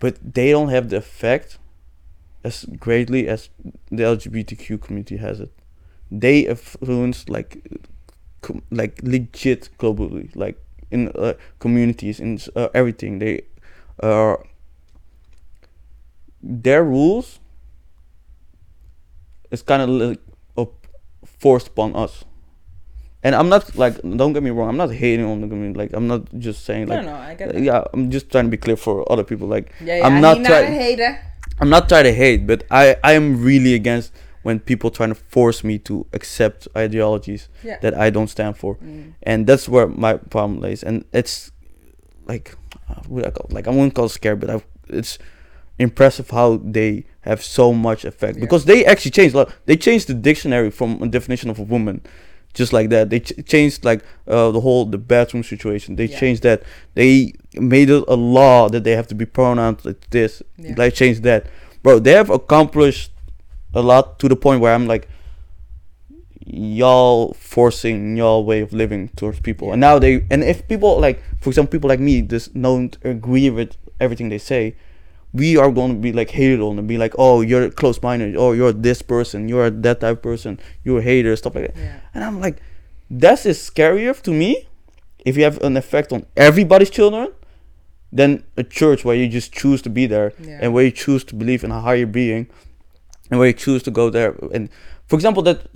but 0.00 0.16
they 0.34 0.50
don't 0.50 0.70
have 0.70 0.88
the 0.88 0.96
effect 0.96 1.58
as 2.42 2.64
greatly 2.64 3.28
as 3.28 3.50
the 3.90 4.02
LGBTQ 4.02 4.80
community 4.80 5.18
has 5.18 5.38
it. 5.38 5.52
They 6.10 6.40
influence 6.40 7.28
like, 7.28 7.62
like 8.70 9.00
legit 9.02 9.68
globally, 9.78 10.34
like 10.34 10.58
in 10.90 11.08
uh, 11.14 11.34
communities 11.58 12.20
in 12.20 12.38
uh, 12.56 12.68
everything. 12.74 13.18
They 13.18 13.42
are 14.02 14.44
their 16.42 16.84
rules 16.84 17.40
is 19.50 19.62
kind 19.62 19.82
of 19.82 19.88
like 19.88 20.20
up 20.56 20.86
forced 21.24 21.68
upon 21.68 21.96
us. 21.96 22.24
And 23.22 23.34
I'm 23.34 23.48
not 23.48 23.74
like 23.76 24.00
don't 24.02 24.32
get 24.32 24.42
me 24.42 24.50
wrong, 24.50 24.68
I'm 24.68 24.76
not 24.76 24.92
hating 24.92 25.26
on 25.26 25.40
the 25.40 25.48
community. 25.48 25.78
Like 25.78 25.92
I'm 25.92 26.06
not 26.06 26.22
just 26.38 26.64
saying 26.64 26.86
like 26.86 27.02
no, 27.02 27.12
no, 27.12 27.18
I 27.18 27.34
get 27.34 27.48
uh, 27.48 27.52
that. 27.52 27.62
yeah, 27.62 27.84
I'm 27.92 28.10
just 28.10 28.30
trying 28.30 28.44
to 28.44 28.50
be 28.50 28.56
clear 28.56 28.76
for 28.76 29.10
other 29.10 29.24
people. 29.24 29.48
Like 29.48 29.72
Yeah, 29.80 29.98
yeah. 29.98 30.06
I'm 30.06 30.20
not 30.20 30.36
he 30.36 30.42
not 30.44 30.52
a 30.52 30.54
trying 30.54 30.72
hater. 30.72 31.20
I'm 31.60 31.70
not 31.70 31.88
trying 31.88 32.04
to 32.04 32.12
hate, 32.12 32.46
but 32.46 32.64
I 32.70 32.96
I 33.02 33.12
am 33.12 33.42
really 33.42 33.74
against 33.74 34.12
when 34.48 34.58
people 34.60 34.90
trying 34.90 35.10
to 35.14 35.20
force 35.36 35.62
me 35.68 35.78
to 35.78 35.94
accept 36.12 36.58
ideologies 36.84 37.42
Yeah. 37.68 37.78
that 37.82 37.92
I 38.06 38.10
don't 38.10 38.30
stand 38.36 38.54
for. 38.56 38.72
Mm. 38.76 39.12
And 39.30 39.46
that's 39.46 39.68
where 39.68 39.86
my 40.06 40.12
problem 40.34 40.60
lays. 40.66 40.82
And 40.88 41.04
it's 41.12 41.52
like 42.32 42.46
uh, 42.90 43.02
what 43.12 43.26
I 43.26 43.30
call 43.36 43.46
like 43.56 43.66
I 43.68 43.70
wouldn't 43.70 43.94
call 43.94 44.06
it 44.06 44.14
scared, 44.20 44.40
but 44.40 44.50
i 44.50 44.56
it's 44.98 45.18
impressive 45.78 46.30
how 46.30 46.48
they 46.76 47.04
have 47.20 47.40
so 47.42 47.72
much 47.72 48.04
effect 48.04 48.34
Yeah. 48.36 48.44
because 48.46 48.64
they 48.64 48.84
actually 48.92 49.10
changed. 49.18 49.34
Like, 49.34 49.48
they 49.66 49.76
changed 49.76 50.06
the 50.08 50.14
dictionary 50.28 50.70
from 50.78 50.90
a 51.02 51.08
definition 51.18 51.50
of 51.50 51.58
a 51.58 51.66
woman 51.74 52.00
just 52.60 52.72
like 52.72 52.88
that. 52.94 53.04
They 53.10 53.20
ch- 53.20 53.44
changed 53.52 53.84
like 53.84 54.00
uh, 54.26 54.50
the 54.56 54.60
whole 54.66 54.84
the 54.94 54.98
bathroom 55.14 55.44
situation. 55.52 55.96
They 55.96 56.06
Yeah. 56.08 56.20
changed 56.22 56.42
that. 56.48 56.58
They 56.94 57.32
made 57.74 57.88
it 57.96 58.02
a 58.08 58.16
law 58.38 58.68
that 58.72 58.82
they 58.86 58.94
have 58.96 59.06
to 59.08 59.14
be 59.22 59.26
pronounced 59.26 59.84
like 59.84 60.00
this. 60.10 60.42
Yeah. 60.56 60.74
They 60.78 60.90
changed 60.90 61.22
that, 61.30 61.42
bro. 61.82 61.98
They 62.00 62.14
have 62.20 62.30
accomplished 62.40 63.10
a 63.74 63.82
lot 63.82 64.18
to 64.20 64.28
the 64.28 64.36
point 64.36 64.60
where 64.60 64.74
I'm 64.74 64.86
like, 64.86 65.08
y'all 66.46 67.34
forcing 67.34 68.16
y'all 68.16 68.44
way 68.44 68.60
of 68.60 68.72
living 68.72 69.08
towards 69.16 69.40
people, 69.40 69.72
and 69.72 69.80
now 69.80 69.98
they 69.98 70.26
and 70.30 70.42
if 70.42 70.66
people 70.68 70.98
like, 71.00 71.22
for 71.40 71.50
example, 71.50 71.72
people 71.72 71.88
like 71.88 72.00
me 72.00 72.22
just 72.22 72.54
don't 72.60 72.96
agree 73.04 73.50
with 73.50 73.76
everything 74.00 74.28
they 74.28 74.38
say. 74.38 74.76
We 75.34 75.58
are 75.58 75.70
going 75.70 75.92
to 75.92 75.98
be 76.00 76.10
like 76.10 76.30
hated 76.30 76.58
on 76.60 76.78
and 76.78 76.88
be 76.88 76.96
like, 76.96 77.14
oh, 77.18 77.42
you're 77.42 77.68
close 77.70 78.02
minded, 78.02 78.34
oh, 78.38 78.52
you're 78.52 78.72
this 78.72 79.02
person, 79.02 79.46
you're 79.46 79.68
that 79.68 80.00
type 80.00 80.16
of 80.16 80.22
person, 80.22 80.58
you're 80.84 81.00
a 81.00 81.02
hater, 81.02 81.36
stuff 81.36 81.54
like 81.54 81.66
that. 81.74 81.76
Yeah. 81.78 82.00
And 82.14 82.24
I'm 82.24 82.40
like, 82.40 82.62
that's 83.10 83.44
is 83.44 83.58
scarier 83.58 84.18
to 84.22 84.30
me 84.30 84.66
if 85.26 85.36
you 85.36 85.44
have 85.44 85.58
an 85.62 85.76
effect 85.76 86.14
on 86.14 86.24
everybody's 86.34 86.88
children 86.88 87.28
than 88.10 88.42
a 88.56 88.64
church 88.64 89.04
where 89.04 89.14
you 89.16 89.28
just 89.28 89.52
choose 89.52 89.82
to 89.82 89.90
be 89.90 90.06
there 90.06 90.32
Yeah. 90.40 90.60
and 90.62 90.72
where 90.72 90.84
you 90.86 90.90
choose 90.90 91.24
to 91.24 91.34
believe 91.34 91.62
in 91.62 91.70
a 91.72 91.80
higher 91.82 92.06
being 92.06 92.46
and 93.30 93.38
where 93.38 93.48
you 93.48 93.54
choose 93.54 93.82
to 93.84 93.90
go 93.90 94.10
there. 94.10 94.34
And 94.52 94.68
for 95.06 95.16
example, 95.16 95.42
that 95.44 95.66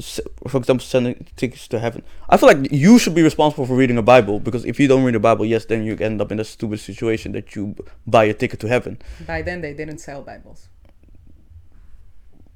for 0.47 0.59
example, 0.59 0.85
sending 0.85 1.27
tickets 1.37 1.67
to 1.69 1.79
heaven. 1.79 2.03
I 2.29 2.37
feel 2.37 2.49
like 2.49 2.71
you 2.73 2.99
should 2.99 3.15
be 3.15 3.23
responsible 3.23 3.67
for 3.67 3.75
reading 3.75 3.99
a 3.99 4.03
Bible 4.03 4.41
because 4.41 4.65
if 4.65 4.79
you 4.79 4.89
don't 4.89 5.05
read 5.05 5.15
the 5.15 5.21
Bible, 5.21 5.45
yes, 5.45 5.65
then 5.65 5.85
you 5.85 5.97
end 5.97 6.21
up 6.21 6.31
in 6.33 6.39
a 6.41 6.45
stupid 6.45 6.81
situation 6.81 7.33
that 7.33 7.55
you 7.57 7.75
buy 8.07 8.25
a 8.25 8.35
ticket 8.35 8.61
to 8.61 8.69
heaven. 8.69 8.99
By 9.27 9.43
then, 9.43 9.61
they 9.61 9.73
didn't 9.73 9.99
sell 9.99 10.23
Bibles. 10.23 10.69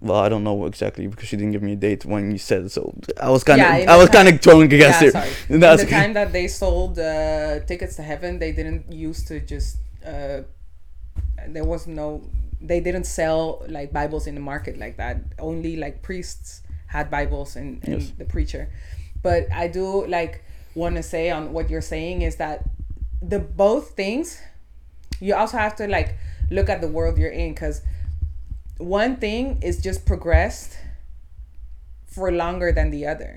Well, 0.00 0.18
I 0.18 0.28
don't 0.28 0.44
know 0.44 0.66
exactly 0.66 1.06
because 1.06 1.28
she 1.28 1.36
didn't 1.36 1.52
give 1.52 1.62
me 1.62 1.72
a 1.72 1.76
date 1.76 2.04
when 2.04 2.30
you 2.30 2.36
said 2.36 2.70
so 2.70 2.94
I 3.20 3.30
was 3.30 3.42
kind 3.42 3.60
of 3.60 3.66
Yeah, 3.66 3.92
I 3.92 3.96
was 3.96 4.10
kind 4.10 4.28
of 4.28 4.40
throwing 4.42 4.70
against 4.70 5.00
yeah, 5.00 5.08
it. 5.08 5.12
sorry. 5.12 5.30
No, 5.48 5.72
In 5.72 5.78
the 5.78 5.86
time 5.86 6.12
that 6.12 6.32
they 6.32 6.48
sold 6.48 6.98
uh, 6.98 7.60
tickets 7.60 7.96
to 7.96 8.02
heaven, 8.02 8.38
they 8.38 8.52
didn't 8.52 8.92
used 8.92 9.26
to 9.28 9.40
just. 9.40 9.78
Uh, 10.04 10.42
there 11.48 11.64
was 11.64 11.86
no. 11.86 12.22
They 12.60 12.80
didn't 12.80 13.04
sell 13.04 13.64
like 13.68 13.92
Bibles 13.92 14.26
in 14.26 14.34
the 14.34 14.40
market 14.40 14.78
like 14.78 14.96
that. 14.96 15.18
Only 15.38 15.76
like 15.76 16.02
priests 16.02 16.62
had 16.88 17.10
Bibles 17.10 17.56
and, 17.56 17.82
and 17.84 18.02
Yes. 18.02 18.12
the 18.16 18.24
preacher. 18.24 18.70
But 19.22 19.46
I 19.52 19.68
do 19.68 20.06
like 20.06 20.42
want 20.74 20.96
to 20.96 21.02
say 21.02 21.30
on 21.30 21.52
what 21.52 21.68
you're 21.70 21.80
saying 21.96 22.22
is 22.22 22.36
that 22.36 22.64
the 23.22 23.38
both 23.38 23.90
things. 23.96 24.40
You 25.20 25.34
also 25.34 25.56
have 25.56 25.74
to 25.76 25.86
like 25.88 26.16
look 26.50 26.68
at 26.68 26.80
the 26.80 26.88
world 26.88 27.18
you're 27.18 27.30
in 27.30 27.52
because 27.54 27.82
one 28.78 29.16
thing 29.16 29.58
is 29.62 29.80
just 29.82 30.04
progressed 30.04 30.76
for 32.06 32.30
longer 32.30 32.70
than 32.72 32.90
the 32.90 33.06
other 33.06 33.34